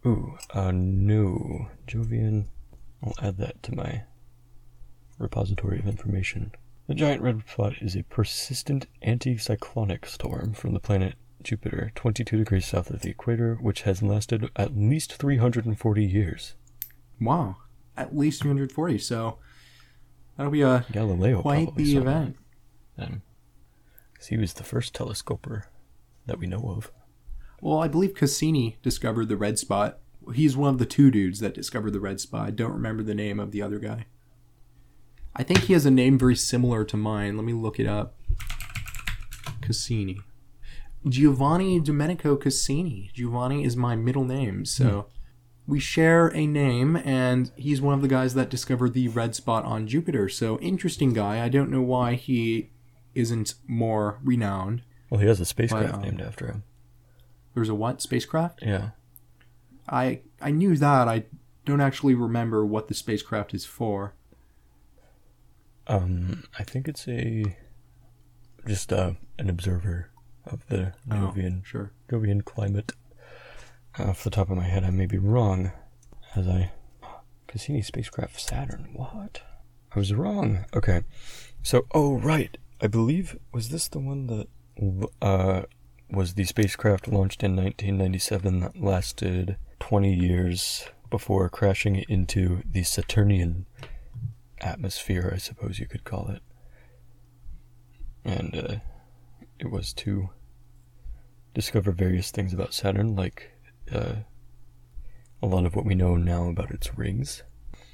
Ooh, 0.06 0.38
uh, 0.54 0.70
no, 0.72 1.68
Jovian. 1.86 2.46
I'll 3.02 3.14
add 3.22 3.36
that 3.38 3.62
to 3.64 3.74
my 3.74 4.04
repository 5.18 5.78
of 5.78 5.86
information. 5.86 6.52
The 6.86 6.94
giant 6.94 7.22
red 7.22 7.42
spot 7.46 7.74
is 7.80 7.94
a 7.94 8.04
persistent 8.04 8.86
anticyclonic 9.06 10.06
storm 10.06 10.54
from 10.54 10.72
the 10.72 10.80
planet 10.80 11.14
Jupiter, 11.42 11.92
22 11.94 12.38
degrees 12.38 12.66
south 12.66 12.90
of 12.90 13.02
the 13.02 13.10
equator, 13.10 13.56
which 13.60 13.82
has 13.82 14.02
lasted 14.02 14.50
at 14.56 14.76
least 14.76 15.14
340 15.14 16.04
years. 16.04 16.54
Wow. 17.20 17.56
At 17.96 18.16
least 18.16 18.42
340. 18.42 18.98
So 18.98 19.38
that'll 20.36 20.52
be 20.52 20.62
a 20.62 20.84
Galileo 20.90 21.42
quite 21.42 21.74
the 21.76 21.96
event. 21.96 22.36
then, 22.96 23.22
he 24.28 24.36
was 24.36 24.54
the 24.54 24.64
first 24.64 24.94
telescoper 24.94 25.66
that 26.26 26.38
we 26.38 26.46
know 26.46 26.74
of. 26.76 26.90
Well, 27.60 27.78
I 27.78 27.88
believe 27.88 28.14
Cassini 28.14 28.78
discovered 28.82 29.28
the 29.28 29.36
red 29.36 29.58
spot. 29.58 29.98
He's 30.34 30.56
one 30.56 30.70
of 30.70 30.78
the 30.78 30.86
two 30.86 31.10
dudes 31.10 31.40
that 31.40 31.54
discovered 31.54 31.92
the 31.92 32.00
red 32.00 32.20
spot. 32.20 32.46
I 32.46 32.50
don't 32.50 32.72
remember 32.72 33.02
the 33.02 33.14
name 33.14 33.40
of 33.40 33.50
the 33.50 33.62
other 33.62 33.78
guy. 33.78 34.06
I 35.38 35.44
think 35.44 35.60
he 35.60 35.72
has 35.72 35.86
a 35.86 35.90
name 35.90 36.18
very 36.18 36.34
similar 36.34 36.84
to 36.84 36.96
mine. 36.96 37.36
Let 37.36 37.46
me 37.46 37.52
look 37.52 37.78
it 37.78 37.86
up. 37.86 38.16
Cassini. 39.60 40.20
Giovanni 41.08 41.78
Domenico 41.78 42.34
Cassini. 42.36 43.10
Giovanni 43.14 43.64
is 43.64 43.76
my 43.76 43.94
middle 43.94 44.24
name, 44.24 44.64
so 44.64 45.06
we 45.66 45.78
share 45.78 46.34
a 46.34 46.46
name, 46.46 46.96
and 46.96 47.52
he's 47.54 47.80
one 47.80 47.94
of 47.94 48.02
the 48.02 48.08
guys 48.08 48.34
that 48.34 48.50
discovered 48.50 48.94
the 48.94 49.06
red 49.08 49.34
spot 49.36 49.64
on 49.64 49.86
Jupiter. 49.86 50.28
So 50.28 50.58
interesting 50.58 51.12
guy. 51.12 51.44
I 51.44 51.48
don't 51.48 51.70
know 51.70 51.82
why 51.82 52.14
he 52.14 52.70
isn't 53.14 53.54
more 53.66 54.18
renowned. 54.24 54.82
Well, 55.08 55.20
he 55.20 55.26
has 55.28 55.40
a 55.40 55.44
spacecraft 55.44 55.94
um, 55.94 56.02
named 56.02 56.20
after 56.20 56.46
him. 56.46 56.64
There's 57.54 57.68
a 57.68 57.74
what 57.74 58.02
spacecraft? 58.02 58.62
Yeah. 58.62 58.90
I 59.88 60.20
I 60.40 60.50
knew 60.50 60.76
that. 60.76 61.06
I 61.06 61.24
don't 61.64 61.80
actually 61.80 62.14
remember 62.14 62.66
what 62.66 62.88
the 62.88 62.94
spacecraft 62.94 63.54
is 63.54 63.64
for. 63.64 64.14
Um, 65.88 66.44
I 66.58 66.62
think 66.64 66.86
it's 66.88 67.08
a 67.08 67.56
just 68.66 68.92
uh, 68.92 69.12
an 69.38 69.48
observer 69.48 70.10
of 70.46 70.66
the 70.68 70.92
Oh, 71.10 71.14
Jovian 71.14 71.64
sure. 71.64 71.92
Jovian 72.10 72.44
climate. 72.44 72.92
Off 73.98 74.22
the 74.22 74.30
top 74.30 74.48
of 74.50 74.56
my 74.56 74.64
head, 74.64 74.84
I 74.84 74.90
may 74.90 75.06
be 75.06 75.18
wrong, 75.18 75.72
as 76.36 76.46
I 76.46 76.70
Cassini 77.48 77.82
spacecraft 77.82 78.38
Saturn. 78.40 78.90
What? 78.92 79.40
I 79.94 79.98
was 79.98 80.12
wrong. 80.14 80.66
Okay, 80.74 81.02
so 81.62 81.86
oh 81.92 82.18
right, 82.18 82.56
I 82.80 82.86
believe 82.86 83.36
was 83.52 83.70
this 83.70 83.88
the 83.88 83.98
one 83.98 84.26
that 84.28 84.46
uh 85.20 85.62
was 86.10 86.34
the 86.34 86.44
spacecraft 86.44 87.08
launched 87.08 87.42
in 87.42 87.56
1997 87.56 88.60
that 88.60 88.80
lasted 88.80 89.56
20 89.80 90.14
years 90.14 90.86
before 91.10 91.48
crashing 91.48 91.96
into 92.08 92.62
the 92.70 92.82
Saturnian 92.84 93.66
atmosphere, 94.60 95.30
I 95.34 95.38
suppose 95.38 95.78
you 95.78 95.86
could 95.86 96.04
call 96.04 96.28
it. 96.28 96.42
And 98.24 98.56
uh, 98.56 98.76
it 99.58 99.70
was 99.70 99.92
to 99.94 100.30
discover 101.54 101.92
various 101.92 102.30
things 102.30 102.52
about 102.52 102.74
Saturn, 102.74 103.16
like 103.16 103.52
uh, 103.92 104.16
a 105.42 105.46
lot 105.46 105.64
of 105.66 105.74
what 105.74 105.84
we 105.86 105.94
know 105.94 106.16
now 106.16 106.48
about 106.48 106.70
its 106.70 106.96
rings. 106.96 107.42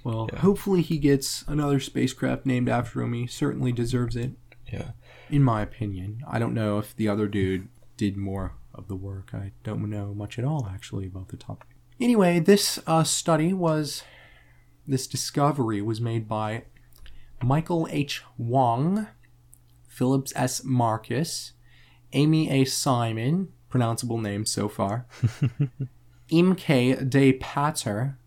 Well, 0.03 0.29
Yeah. 0.33 0.41
hopefully 0.41 0.83
he 0.83 0.99
gets 0.99 1.45
another 1.49 1.81
spacecraft 1.81 2.45
named 2.47 2.69
after 2.69 3.01
him. 3.01 3.13
He 3.15 3.27
certainly 3.27 3.73
deserves 3.73 4.17
it, 4.17 4.33
Yeah. 4.71 4.93
in 5.31 5.43
my 5.43 5.63
opinion. 5.63 6.23
I 6.27 6.39
don't 6.39 6.55
know 6.55 6.79
if 6.79 6.95
the 6.95 7.09
other 7.09 7.27
dude 7.29 7.69
did 7.97 8.17
more 8.17 8.55
of 8.75 8.89
the 8.89 8.97
work. 8.97 9.31
I 9.33 9.53
don't 9.63 9.89
know 9.89 10.13
much 10.15 10.39
at 10.39 10.45
all, 10.45 10.67
actually, 10.71 11.07
about 11.07 11.29
the 11.29 11.37
topic. 11.37 11.69
Anyway, 12.01 12.41
this 12.41 12.79
uh, 12.87 13.05
study 13.05 13.53
was, 13.53 14.03
this 14.87 15.07
discovery 15.07 15.81
was 15.81 16.01
made 16.01 16.29
by 16.29 16.65
Michael 17.43 17.89
H. 17.91 18.23
Wong, 18.39 19.09
Phillips 19.89 20.33
S. 20.37 20.65
Marcus, 20.65 21.53
Amy 22.13 22.51
A. 22.51 22.65
Simon, 22.65 23.49
pronounceable 23.71 24.21
names 24.21 24.51
so 24.51 24.69
far, 24.69 25.07
Imke 26.31 27.09
De 27.09 27.33
Pater, 27.35 28.19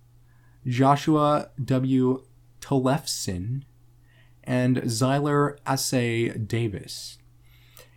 Joshua 0.65 1.49
W. 1.63 2.23
Tollefson, 2.61 3.63
and 4.43 4.77
Zyler 4.83 5.57
Assay 5.65 6.29
Davis. 6.29 7.17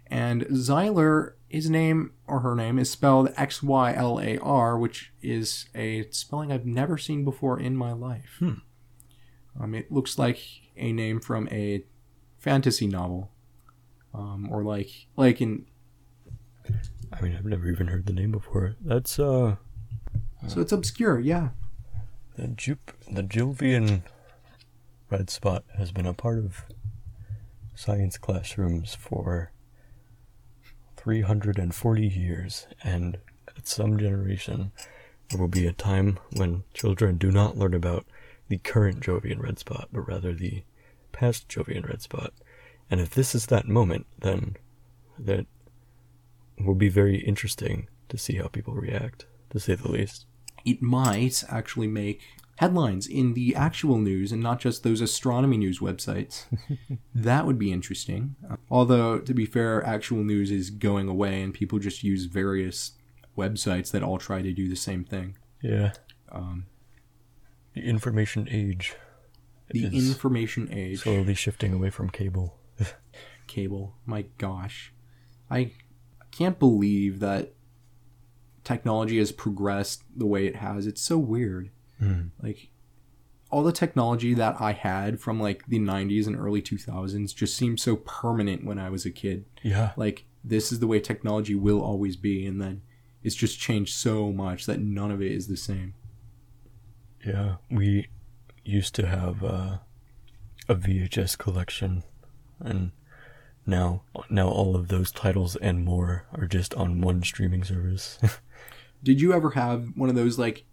And 0.07 0.47
Zyler, 0.47 1.35
his 1.51 1.69
name 1.69 2.13
or 2.29 2.41
her 2.41 2.55
name 2.55 2.79
is 2.79 2.89
spelled 2.89 3.33
X 3.37 3.61
Y 3.63 3.93
L 3.93 4.21
A 4.21 4.39
R, 4.39 4.79
which 4.79 5.13
is 5.21 5.67
a 5.75 6.09
spelling 6.11 6.53
I've 6.53 6.65
never 6.65 6.97
seen 6.97 7.25
before 7.25 7.59
in 7.61 7.77
my 7.77 7.93
life. 7.93 8.37
Hmm. 8.39 8.53
Um, 9.61 9.75
it 9.75 9.91
looks 9.91 10.17
like 10.17 10.39
a 10.77 10.93
name 10.93 11.21
from 11.21 11.49
a 11.51 11.85
fantasy 12.39 12.87
novel, 12.87 13.33
um, 14.15 14.49
or 14.51 14.63
like 14.63 15.09
like 15.17 15.41
in. 15.41 15.67
I 17.13 17.21
mean, 17.21 17.35
I've 17.37 17.45
never 17.45 17.69
even 17.69 17.89
heard 17.89 18.07
the 18.07 18.13
name 18.13 18.31
before. 18.31 18.77
That's 18.81 19.19
uh, 19.19 19.57
So 20.47 20.61
it's 20.61 20.73
obscure, 20.73 21.19
yeah. 21.19 21.49
the 22.37 22.47
Jup, 22.47 22.79
the 23.11 23.23
Jilvian 23.23 24.03
red 25.11 25.29
spot 25.31 25.65
has 25.77 25.91
been 25.91 26.07
a 26.07 26.15
part 26.15 26.39
of 26.39 26.65
science 27.75 28.17
classrooms 28.19 28.95
for 28.95 29.51
340 31.03 32.07
years, 32.07 32.67
and 32.85 33.19
at 33.57 33.67
some 33.67 33.99
generation, 33.99 34.71
there 35.29 35.41
will 35.41 35.49
be 35.49 35.67
a 35.67 35.73
time 35.73 36.19
when 36.37 36.65
children 36.75 37.17
do 37.17 37.31
not 37.31 37.57
learn 37.57 37.73
about 37.73 38.05
the 38.49 38.59
current 38.59 39.01
Jovian 39.01 39.41
red 39.41 39.59
spot, 39.59 39.89
but 39.93 40.07
rather 40.07 40.35
the 40.35 40.63
past 41.13 41.49
Jovian 41.49 41.89
red 41.89 42.03
spot. 42.03 42.35
And 42.91 43.01
if 43.01 43.15
this 43.15 43.35
is 43.35 43.47
that 43.47 43.67
moment, 43.67 44.07
then 44.19 44.57
that 45.19 45.47
will 46.59 46.75
be 46.75 46.91
very 46.91 47.19
interesting 47.19 47.89
to 48.11 48.19
see 48.19 48.35
how 48.35 48.49
people 48.49 48.75
react, 48.75 49.25
to 49.51 49.61
say 49.61 49.77
the 49.77 49.91
least. 49.91 50.27
It 50.67 50.83
might 50.83 51.45
actually 51.49 51.87
make 51.87 52.21
headlines 52.61 53.07
in 53.07 53.33
the 53.33 53.57
actual 53.57 53.97
news 53.97 54.33
and 54.33 54.43
not 54.43 54.61
just 54.61 54.83
those 54.83 55.01
astronomy 55.01 55.57
news 55.57 55.79
websites. 55.79 56.45
that 57.15 57.47
would 57.47 57.59
be 57.59 57.73
interesting. 57.73 58.37
Although, 58.71 59.19
to 59.19 59.33
be 59.33 59.47
fair, 59.47 59.83
actual 59.87 60.23
news 60.25 60.51
is 60.51 60.69
going 60.69 61.09
away 61.09 61.41
and 61.41 61.55
people 61.55 61.79
just 61.79 62.05
use 62.05 62.27
various 62.27 62.93
websites 63.37 63.91
that 63.93 64.03
all 64.03 64.19
try 64.19 64.43
to 64.43 64.53
do 64.53 64.69
the 64.69 64.77
same 64.77 65.05
thing. 65.05 65.39
Yeah. 65.63 65.93
Um, 66.31 66.67
The 67.75 67.83
information 67.83 68.47
age 68.51 68.95
the 69.71 69.87
information 69.87 70.69
age. 70.73 71.01
slowly 71.01 71.35
shifting 71.35 71.73
away 71.73 71.91
from 71.91 72.11
cable. 72.11 72.59
cable. 73.47 73.95
My 74.05 74.27
gosh. 74.37 74.93
I 75.51 75.73
can't 76.31 76.59
believe 76.59 77.21
that 77.21 77.55
technology 78.65 79.19
has 79.19 79.33
progressed 79.33 80.03
the 80.15 80.27
way 80.27 80.47
it 80.47 80.57
has. 80.57 80.87
It's 80.87 81.01
so 81.01 81.19
weird. 81.19 81.71
Mm. 82.01 82.31
Like 82.43 82.71
all 83.51 83.63
the 83.63 83.73
technology 83.73 84.35
that 84.35 84.61
I 84.61 84.73
had 84.73 85.21
from 85.21 85.41
like 85.41 85.67
the 85.67 85.79
90s 85.79 86.27
and 86.27 86.37
early 86.37 86.63
2000s 86.63 87.35
just 87.35 87.57
seemed 87.57 87.81
so 87.81 87.97
permanent 87.97 88.65
when 88.65 88.79
I 88.79 88.91
was 88.91 89.05
a 89.05 89.11
kid. 89.11 89.45
Yeah. 89.63 89.93
Like 89.97 90.25
this 90.45 90.73
is 90.73 90.79
the 90.79 90.87
way 90.87 91.01
technology 91.01 91.55
will 91.55 91.83
always 91.83 92.17
be 92.17 92.47
and 92.47 92.61
then 92.61 92.83
it's 93.23 93.35
just 93.35 93.59
changed 93.59 93.95
so 93.95 94.33
much 94.33 94.67
that 94.67 94.81
none 94.81 95.11
of 95.11 95.21
it 95.21 95.33
is 95.33 95.47
the 95.49 95.57
same. 95.57 95.95
Yeah. 97.25 97.57
We 97.71 98.09
used 98.65 98.95
to 98.95 99.07
have 99.07 99.43
uh, 99.45 99.79
a 100.69 100.75
VHS 100.75 101.37
collection, 101.37 102.05
and 102.61 102.93
now 103.67 104.03
now 104.29 104.49
all 104.49 104.77
of 104.77 104.89
those 104.89 105.11
titles 105.11 105.57
and 105.57 105.85
more 105.85 106.27
are 106.33 106.47
just 106.47 106.75
on 106.75 107.01
one 107.01 107.23
streaming 107.23 107.65
service. 107.65 108.19
Did 109.03 109.21
you 109.21 109.33
ever 109.33 109.51
have 109.51 109.89
one 109.97 110.09
of 110.09 110.15
those 110.15 110.39
like 110.39 110.65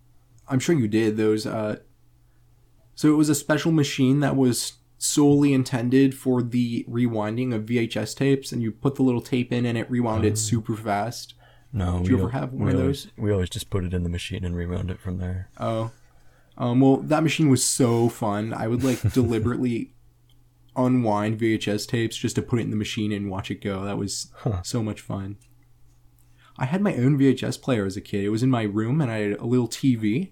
I'm 0.50 0.60
sure 0.60 0.76
you 0.76 0.88
did 0.88 1.18
those 1.18 1.46
uh 1.46 1.78
so 2.96 3.12
it 3.14 3.18
was 3.18 3.30
a 3.30 3.36
special 3.36 3.72
machine 3.72 4.22
that 4.22 4.36
was 4.36 4.74
solely 4.98 5.54
intended 5.54 6.16
for 6.18 6.42
the 6.42 6.84
rewinding 6.90 7.54
of 7.54 7.66
VHS 7.66 8.16
tapes 8.16 8.52
and 8.52 8.62
you 8.64 8.72
put 8.72 8.96
the 8.96 9.04
little 9.04 9.22
tape 9.22 9.52
in 9.54 9.66
and 9.66 9.78
it 9.78 9.90
rewound 9.92 10.26
it 10.26 10.38
super 10.38 10.76
fast. 10.76 11.36
no, 11.72 12.00
Did 12.00 12.08
you 12.08 12.16
we 12.18 12.22
ever 12.24 12.32
have 12.32 12.54
one 12.54 12.70
of 12.70 12.80
always, 12.80 13.08
We 13.18 13.32
always 13.32 13.50
just 13.52 13.70
put 13.70 13.84
it 13.84 13.94
in 13.94 14.02
the 14.04 14.10
machine 14.10 14.44
and 14.44 14.56
rewound 14.56 14.90
it 14.90 15.00
from 15.00 15.20
there. 15.20 15.50
Oh. 15.60 15.92
Um 16.58 16.80
well 16.82 16.98
that 16.98 17.22
machine 17.24 17.50
was 17.50 17.64
so 17.64 18.10
fun. 18.10 18.54
I 18.54 18.68
would 18.68 18.84
like 18.84 19.02
deliberately 19.14 19.94
unwind 20.76 21.40
VHS 21.40 21.88
tapes 21.88 22.16
just 22.18 22.36
to 22.36 22.42
put 22.42 22.60
it 22.60 22.64
in 22.64 22.70
the 22.72 22.76
machine 22.76 23.12
and 23.12 23.30
watch 23.30 23.52
it 23.52 23.62
go. 23.62 23.84
That 23.84 23.98
was 23.98 24.32
Huh. 24.38 24.62
so 24.64 24.82
much 24.84 25.02
fun. 25.02 25.38
I 26.58 26.66
had 26.66 26.82
my 26.82 26.96
own 26.96 27.18
VHS 27.20 27.62
player 27.62 27.86
as 27.86 27.96
a 27.98 28.02
kid. 28.02 28.24
It 28.26 28.30
was 28.30 28.42
in 28.42 28.50
my 28.50 28.64
room 28.64 29.00
and 29.02 29.12
I 29.12 29.18
had 29.20 29.34
a 29.40 29.46
little 29.46 29.68
TV. 29.68 30.32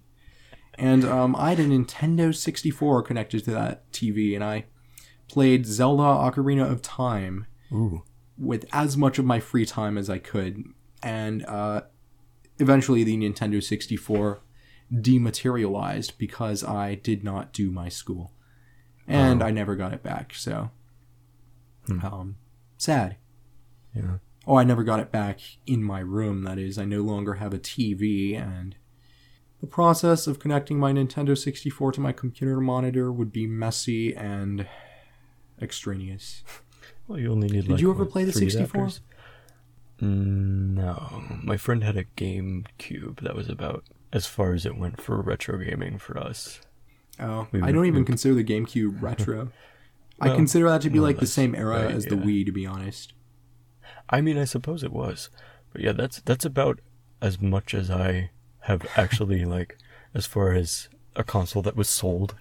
And 0.78 1.06
um, 1.06 1.36
I 1.36 1.50
had 1.52 1.60
a 1.60 1.66
Nintendo 1.66 2.36
64 2.36 3.04
connected 3.04 3.44
to 3.46 3.52
that 3.52 3.92
TV 3.92 4.36
and 4.36 4.44
I 4.44 4.66
played 5.28 5.66
Zelda 5.66 6.04
Ocarina 6.04 6.70
of 6.70 6.82
Time 6.82 7.48
Ooh. 7.72 8.04
with 8.38 8.66
as 8.74 8.96
much 8.98 9.18
of 9.18 9.26
my 9.26 9.40
free 9.40 9.66
time 9.66 9.98
as 9.98 10.10
I 10.10 10.18
could. 10.20 10.64
And 11.02 11.46
uh, 11.46 11.82
eventually 12.60 13.04
the 13.04 13.18
Nintendo 13.18 13.64
64 13.64 14.42
dematerialized 15.02 16.18
because 16.18 16.64
I 16.64 16.96
did 16.96 17.24
not 17.24 17.54
do 17.54 17.72
my 17.72 17.90
school. 17.90 18.34
And 19.08 19.42
Oh. 19.42 19.46
I 19.46 19.52
never 19.52 19.76
got 19.76 19.94
it 19.94 20.04
back, 20.04 20.34
so 20.34 20.72
Hmm. 21.88 22.04
um, 22.06 22.36
sad. 22.78 23.18
Yeah. 23.94 24.18
Oh, 24.48 24.56
I 24.58 24.64
never 24.64 24.84
got 24.84 25.00
it 25.00 25.12
back 25.12 25.40
in 25.68 25.84
my 25.84 26.00
room, 26.00 26.44
that 26.44 26.58
is. 26.58 26.78
I 26.78 26.86
no 26.86 27.02
longer 27.02 27.36
have 27.36 27.54
a 27.54 27.60
TV, 27.60 28.36
and 28.36 28.76
the 29.66 29.72
process 29.72 30.28
of 30.28 30.38
connecting 30.38 30.78
my 30.78 30.94
Nintendo 30.94 31.36
64 31.36 31.94
to 31.94 32.00
my 32.02 32.12
computer 32.12 32.62
monitor 32.62 33.12
would 33.12 33.32
be 33.32 33.48
messy 33.48 34.16
and 34.16 34.68
extraneous. 35.62 36.44
Well, 37.08 37.20
you 37.20 37.32
only 37.32 37.48
need. 37.50 37.66
Did 37.66 37.72
like, 37.74 37.82
you 37.82 37.92
ever 37.92 38.04
what, 38.04 38.12
play 38.12 38.24
the 38.24 38.32
three 38.32 38.50
64? 38.50 38.88
Mm, 40.02 40.74
No, 40.74 41.24
my 41.44 41.56
friend 41.56 41.84
had 41.84 41.98
a 41.98 42.06
GameCube 42.18 43.20
that 43.22 43.36
was 43.36 43.48
about 43.48 43.84
as 44.12 44.26
far 44.26 44.54
as 44.54 44.66
it 44.66 44.76
went 44.76 45.00
for 45.00 45.22
retro 45.22 45.60
gaming 45.60 46.00
for 46.00 46.18
us. 46.18 46.62
Oh, 47.20 47.48
We 47.52 47.62
I 47.62 47.72
don't 47.72 47.86
even 47.86 48.00
we- 48.02 48.06
consider 48.08 48.34
the 48.34 48.44
GameCube 48.44 49.04
retro. 49.04 49.52
I 50.20 50.30
consider 50.30 50.68
that 50.70 50.82
to 50.82 50.90
be 50.90 51.00
like 51.00 51.20
the 51.20 51.28
same 51.28 51.54
era 51.54 51.86
right, 51.86 51.94
as 51.94 52.06
the 52.06 52.16
yeah. 52.16 52.24
Wii, 52.24 52.46
to 52.48 52.52
be 52.52 52.66
honest. 52.66 53.14
I 54.10 54.22
mean, 54.22 54.40
I 54.40 54.46
suppose 54.46 54.84
it 54.84 54.92
was, 54.92 55.30
but 55.72 55.82
yeah, 55.82 55.92
that's 55.92 56.22
that's 56.22 56.46
about 56.46 56.80
as 57.22 57.40
much 57.40 57.76
as 57.76 57.92
I 57.92 58.32
have 58.66 58.86
actually 58.96 59.46
like 59.46 59.78
as 60.14 60.26
far 60.26 60.54
as 60.54 60.90
a 61.16 61.24
console 61.24 61.62
that 61.62 61.76
was 61.76 61.90
sold 61.90 62.36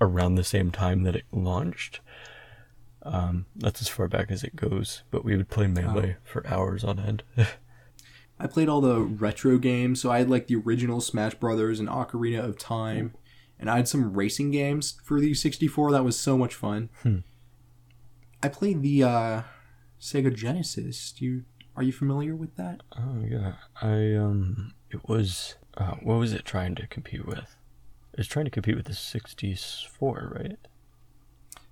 around 0.00 0.34
the 0.34 0.44
same 0.44 0.70
time 0.70 1.02
that 1.02 1.16
it 1.16 1.24
launched. 1.32 2.00
Um, 3.02 3.46
that's 3.56 3.82
as 3.82 3.88
far 3.88 4.08
back 4.08 4.30
as 4.30 4.42
it 4.42 4.56
goes. 4.56 5.02
But 5.10 5.24
we 5.24 5.36
would 5.36 5.48
play 5.48 5.66
melee 5.66 6.16
for 6.24 6.46
hours 6.46 6.84
on 6.84 6.98
end. 6.98 7.22
I 8.38 8.46
played 8.46 8.68
all 8.68 8.80
the 8.80 9.00
retro 9.00 9.58
games, 9.58 10.00
so 10.00 10.10
I 10.10 10.18
had 10.18 10.30
like 10.30 10.46
the 10.46 10.56
original 10.56 11.00
Smash 11.00 11.34
Brothers 11.34 11.78
and 11.78 11.88
Ocarina 11.88 12.44
of 12.44 12.58
Time, 12.58 13.14
and 13.60 13.70
I 13.70 13.76
had 13.76 13.88
some 13.88 14.12
racing 14.12 14.50
games 14.50 14.98
for 15.04 15.20
the 15.20 15.34
64 15.34 15.92
that 15.92 16.04
was 16.04 16.18
so 16.18 16.36
much 16.36 16.54
fun. 16.54 16.90
Hmm. 17.02 17.18
I 18.42 18.48
played 18.48 18.82
the 18.82 19.04
uh, 19.04 19.42
Sega 20.00 20.34
Genesis. 20.34 21.12
Do 21.12 21.24
you 21.24 21.44
are 21.76 21.82
you 21.82 21.92
familiar 21.92 22.36
with 22.36 22.56
that? 22.56 22.82
oh 22.96 23.24
yeah, 23.28 23.54
I 23.80 24.14
um, 24.14 24.74
it 24.94 25.08
was 25.08 25.56
uh, 25.76 25.94
what 26.02 26.14
was 26.14 26.32
it 26.32 26.44
trying 26.44 26.74
to 26.76 26.86
compete 26.86 27.26
with? 27.26 27.56
It 28.12 28.18
was 28.18 28.28
trying 28.28 28.44
to 28.44 28.50
compete 28.50 28.76
with 28.76 28.86
the 28.86 28.94
64, 28.94 30.32
right? 30.40 30.58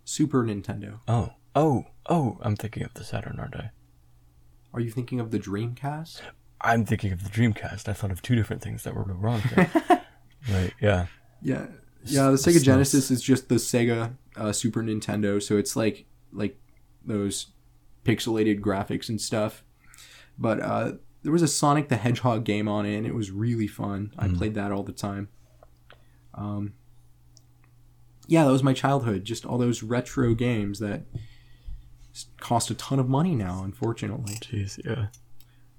Super 0.04 0.42
Nintendo. 0.42 0.98
Oh, 1.06 1.34
oh, 1.54 1.86
oh! 2.08 2.38
I'm 2.42 2.56
thinking 2.56 2.82
of 2.82 2.94
the 2.94 3.04
Saturn, 3.04 3.38
aren't 3.38 3.54
I? 3.54 3.70
Are 4.74 4.80
you 4.80 4.90
thinking 4.90 5.20
of 5.20 5.30
the 5.30 5.38
Dreamcast? 5.38 6.22
I'm 6.60 6.84
thinking 6.84 7.12
of 7.12 7.22
the 7.22 7.30
Dreamcast. 7.30 7.88
I 7.88 7.92
thought 7.92 8.10
of 8.10 8.22
two 8.22 8.34
different 8.34 8.60
things 8.62 8.82
that 8.82 8.94
were 8.94 9.04
wrong 9.04 9.42
right, 9.56 10.72
yeah. 10.80 11.06
Yeah, 11.40 11.66
yeah. 12.04 12.30
The 12.30 12.36
Sega 12.36 12.62
Genesis 12.62 13.10
is 13.10 13.22
just 13.22 13.48
the 13.48 13.56
Sega 13.56 14.14
uh, 14.36 14.52
Super 14.52 14.82
Nintendo, 14.82 15.40
so 15.40 15.56
it's 15.56 15.76
like 15.76 16.06
like 16.32 16.56
those 17.04 17.48
pixelated 18.04 18.60
graphics 18.60 19.08
and 19.08 19.20
stuff. 19.20 19.62
But 20.36 20.60
uh, 20.60 20.92
there 21.22 21.32
was 21.32 21.42
a 21.42 21.48
Sonic 21.48 21.88
the 21.88 21.96
Hedgehog 21.96 22.44
game 22.44 22.68
on 22.68 22.84
it, 22.86 22.96
and 22.96 23.06
it 23.06 23.14
was 23.14 23.30
really 23.30 23.66
fun. 23.66 24.12
I 24.18 24.28
Mm. 24.28 24.38
played 24.38 24.54
that 24.54 24.72
all 24.72 24.82
the 24.82 24.92
time. 24.92 25.28
Um, 26.34 26.74
yeah, 28.26 28.44
that 28.44 28.50
was 28.52 28.62
my 28.62 28.72
childhood. 28.72 29.24
Just 29.24 29.44
all 29.46 29.58
those 29.58 29.82
retro 29.82 30.34
games 30.34 30.78
that 30.80 31.04
cost 32.38 32.70
a 32.70 32.74
ton 32.74 32.98
of 32.98 33.08
money 33.08 33.34
now, 33.34 33.62
unfortunately. 33.64 34.34
Jeez, 34.34 34.84
yeah. 34.84 35.08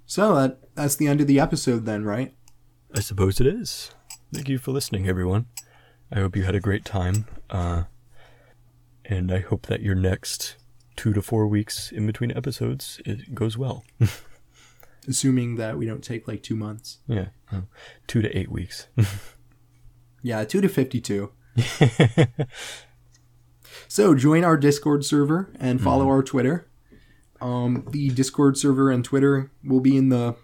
So 0.05 0.35
that 0.35 0.59
that's 0.75 0.95
the 0.95 1.07
end 1.07 1.21
of 1.21 1.27
the 1.27 1.39
episode, 1.39 1.85
then, 1.85 2.03
right? 2.05 2.33
I 2.95 2.99
suppose 2.99 3.39
it 3.41 3.47
is. 3.47 3.91
Thank 4.33 4.49
you 4.49 4.57
for 4.57 4.71
listening, 4.71 5.07
everyone. 5.07 5.45
I 6.11 6.19
hope 6.19 6.35
you 6.35 6.43
had 6.43 6.55
a 6.55 6.59
great 6.59 6.85
time. 6.85 7.25
Uh, 7.49 7.83
and 9.05 9.31
I 9.31 9.39
hope 9.39 9.65
that 9.67 9.81
your 9.81 9.95
next 9.95 10.55
two 10.95 11.11
to 11.13 11.21
four 11.21 11.47
weeks 11.47 11.91
in 11.91 12.05
between 12.05 12.31
episodes, 12.35 13.01
it 13.05 13.33
goes 13.33 13.57
well. 13.57 13.83
Assuming 15.07 15.55
that 15.55 15.77
we 15.77 15.85
don't 15.85 16.03
take 16.03 16.27
like 16.27 16.41
two 16.43 16.55
months. 16.55 16.99
yeah, 17.07 17.27
two 18.07 18.21
to 18.21 18.37
eight 18.37 18.51
weeks. 18.51 18.87
Yeah, 20.25 20.45
two 20.45 20.61
to 20.61 20.69
fifty-two. 20.69 21.31
So 23.87 24.15
join 24.15 24.43
our 24.43 24.57
Discord 24.57 25.05
server 25.05 25.51
and 25.59 25.81
follow 25.81 26.07
our 26.07 26.23
Twitter. 26.23 26.67
Um, 27.41 27.85
the 27.91 28.09
Discord 28.09 28.57
server 28.57 28.89
and 28.89 29.03
Twitter 29.03 29.51
will 29.63 29.81
be 29.81 29.97
in 29.97 30.09
the 30.09 30.35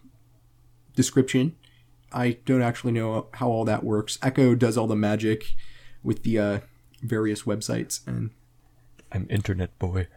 description. 0.95 1.55
I 2.11 2.37
don't 2.45 2.61
actually 2.61 2.91
know 2.91 3.27
how 3.33 3.49
all 3.49 3.65
that 3.65 3.83
works. 3.83 4.17
Echo 4.21 4.55
does 4.55 4.77
all 4.77 4.87
the 4.87 4.95
magic 4.95 5.53
with 6.03 6.23
the 6.23 6.39
uh, 6.39 6.59
various 7.01 7.43
websites, 7.43 8.05
and 8.07 8.31
I'm 9.11 9.25
internet 9.29 9.77
boy. 9.79 10.07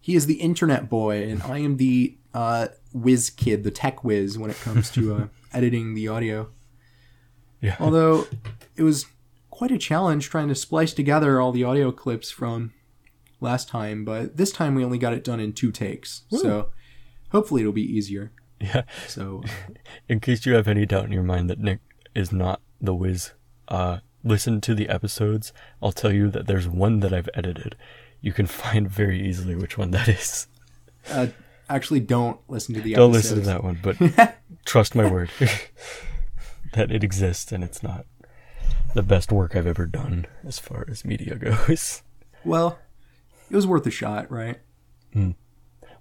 he 0.00 0.14
is 0.14 0.26
the 0.26 0.34
internet 0.40 0.88
boy, 0.88 1.22
and 1.28 1.42
I 1.42 1.58
am 1.58 1.76
the 1.76 2.18
uh, 2.34 2.68
whiz 2.92 3.30
kid, 3.30 3.64
the 3.64 3.70
tech 3.70 4.04
whiz 4.04 4.38
when 4.38 4.50
it 4.50 4.60
comes 4.60 4.90
to 4.92 5.14
uh, 5.14 5.26
editing 5.52 5.94
the 5.94 6.08
audio. 6.08 6.48
Yeah. 7.60 7.76
Although 7.78 8.26
it 8.76 8.82
was 8.82 9.06
quite 9.50 9.70
a 9.70 9.78
challenge 9.78 10.28
trying 10.28 10.48
to 10.48 10.54
splice 10.54 10.94
together 10.94 11.40
all 11.40 11.52
the 11.52 11.64
audio 11.64 11.92
clips 11.92 12.30
from 12.30 12.72
last 13.40 13.68
time, 13.68 14.04
but 14.04 14.36
this 14.36 14.50
time 14.52 14.74
we 14.74 14.84
only 14.84 14.98
got 14.98 15.12
it 15.12 15.24
done 15.24 15.40
in 15.40 15.52
two 15.52 15.70
takes. 15.70 16.22
So 16.30 16.70
hopefully 17.30 17.60
it'll 17.62 17.72
be 17.72 17.82
easier. 17.82 18.32
Yeah. 18.60 18.82
So 19.06 19.42
In 20.08 20.20
case 20.20 20.44
you 20.46 20.54
have 20.54 20.68
any 20.68 20.86
doubt 20.86 21.06
in 21.06 21.12
your 21.12 21.22
mind 21.22 21.48
that 21.50 21.58
Nick 21.58 21.80
is 22.14 22.32
not 22.32 22.60
the 22.80 22.94
whiz, 22.94 23.32
uh, 23.68 23.98
listen 24.24 24.60
to 24.62 24.74
the 24.74 24.88
episodes. 24.88 25.52
I'll 25.82 25.92
tell 25.92 26.12
you 26.12 26.30
that 26.30 26.46
there's 26.46 26.68
one 26.68 27.00
that 27.00 27.12
I've 27.12 27.28
edited. 27.34 27.76
You 28.20 28.32
can 28.32 28.46
find 28.62 28.88
very 28.90 29.20
easily 29.26 29.54
which 29.54 29.76
one 29.78 29.90
that 29.92 30.08
is. 30.08 30.46
uh, 31.10 31.28
actually, 31.70 32.00
don't 32.00 32.40
listen 32.48 32.74
to 32.74 32.80
the 32.80 32.94
Don't 32.94 33.14
episodes. 33.14 33.36
listen 33.36 33.44
to 33.44 33.48
that 33.48 33.64
one, 33.64 33.78
but 33.82 34.36
trust 34.64 34.94
my 34.94 35.10
word 35.10 35.30
that 36.74 36.90
it 36.90 37.02
exists 37.02 37.52
and 37.52 37.64
it's 37.64 37.82
not 37.82 38.04
the 38.94 39.02
best 39.02 39.32
work 39.32 39.54
I've 39.56 39.66
ever 39.66 39.86
done 39.86 40.26
as 40.44 40.58
far 40.58 40.84
as 40.90 41.04
media 41.04 41.36
goes. 41.36 42.02
Well, 42.44 42.78
it 43.50 43.56
was 43.56 43.66
worth 43.66 43.86
a 43.86 43.90
shot, 43.90 44.30
right? 44.30 44.58
Hmm. 45.12 45.32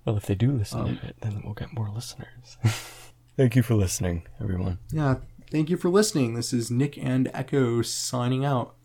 Well, 0.06 0.18
if 0.18 0.26
they 0.26 0.36
do 0.36 0.52
listen 0.52 0.80
um, 0.80 0.98
to 0.98 1.08
it, 1.08 1.16
then 1.22 1.42
we'll 1.44 1.54
get 1.54 1.74
more 1.74 1.90
listeners. 1.90 2.58
Thank 3.38 3.56
you 3.56 3.62
for 3.62 3.76
listening, 3.76 4.24
everyone. 4.42 4.80
Yeah. 4.92 5.16
Thank 5.52 5.70
you 5.70 5.78
for 5.78 5.90
listening. 5.90 6.34
This 6.34 6.54
is 6.54 6.70
Nick 6.70 6.98
and 6.98 7.30
Echo 7.34 7.82
signing 7.82 8.46
out. 8.46 8.76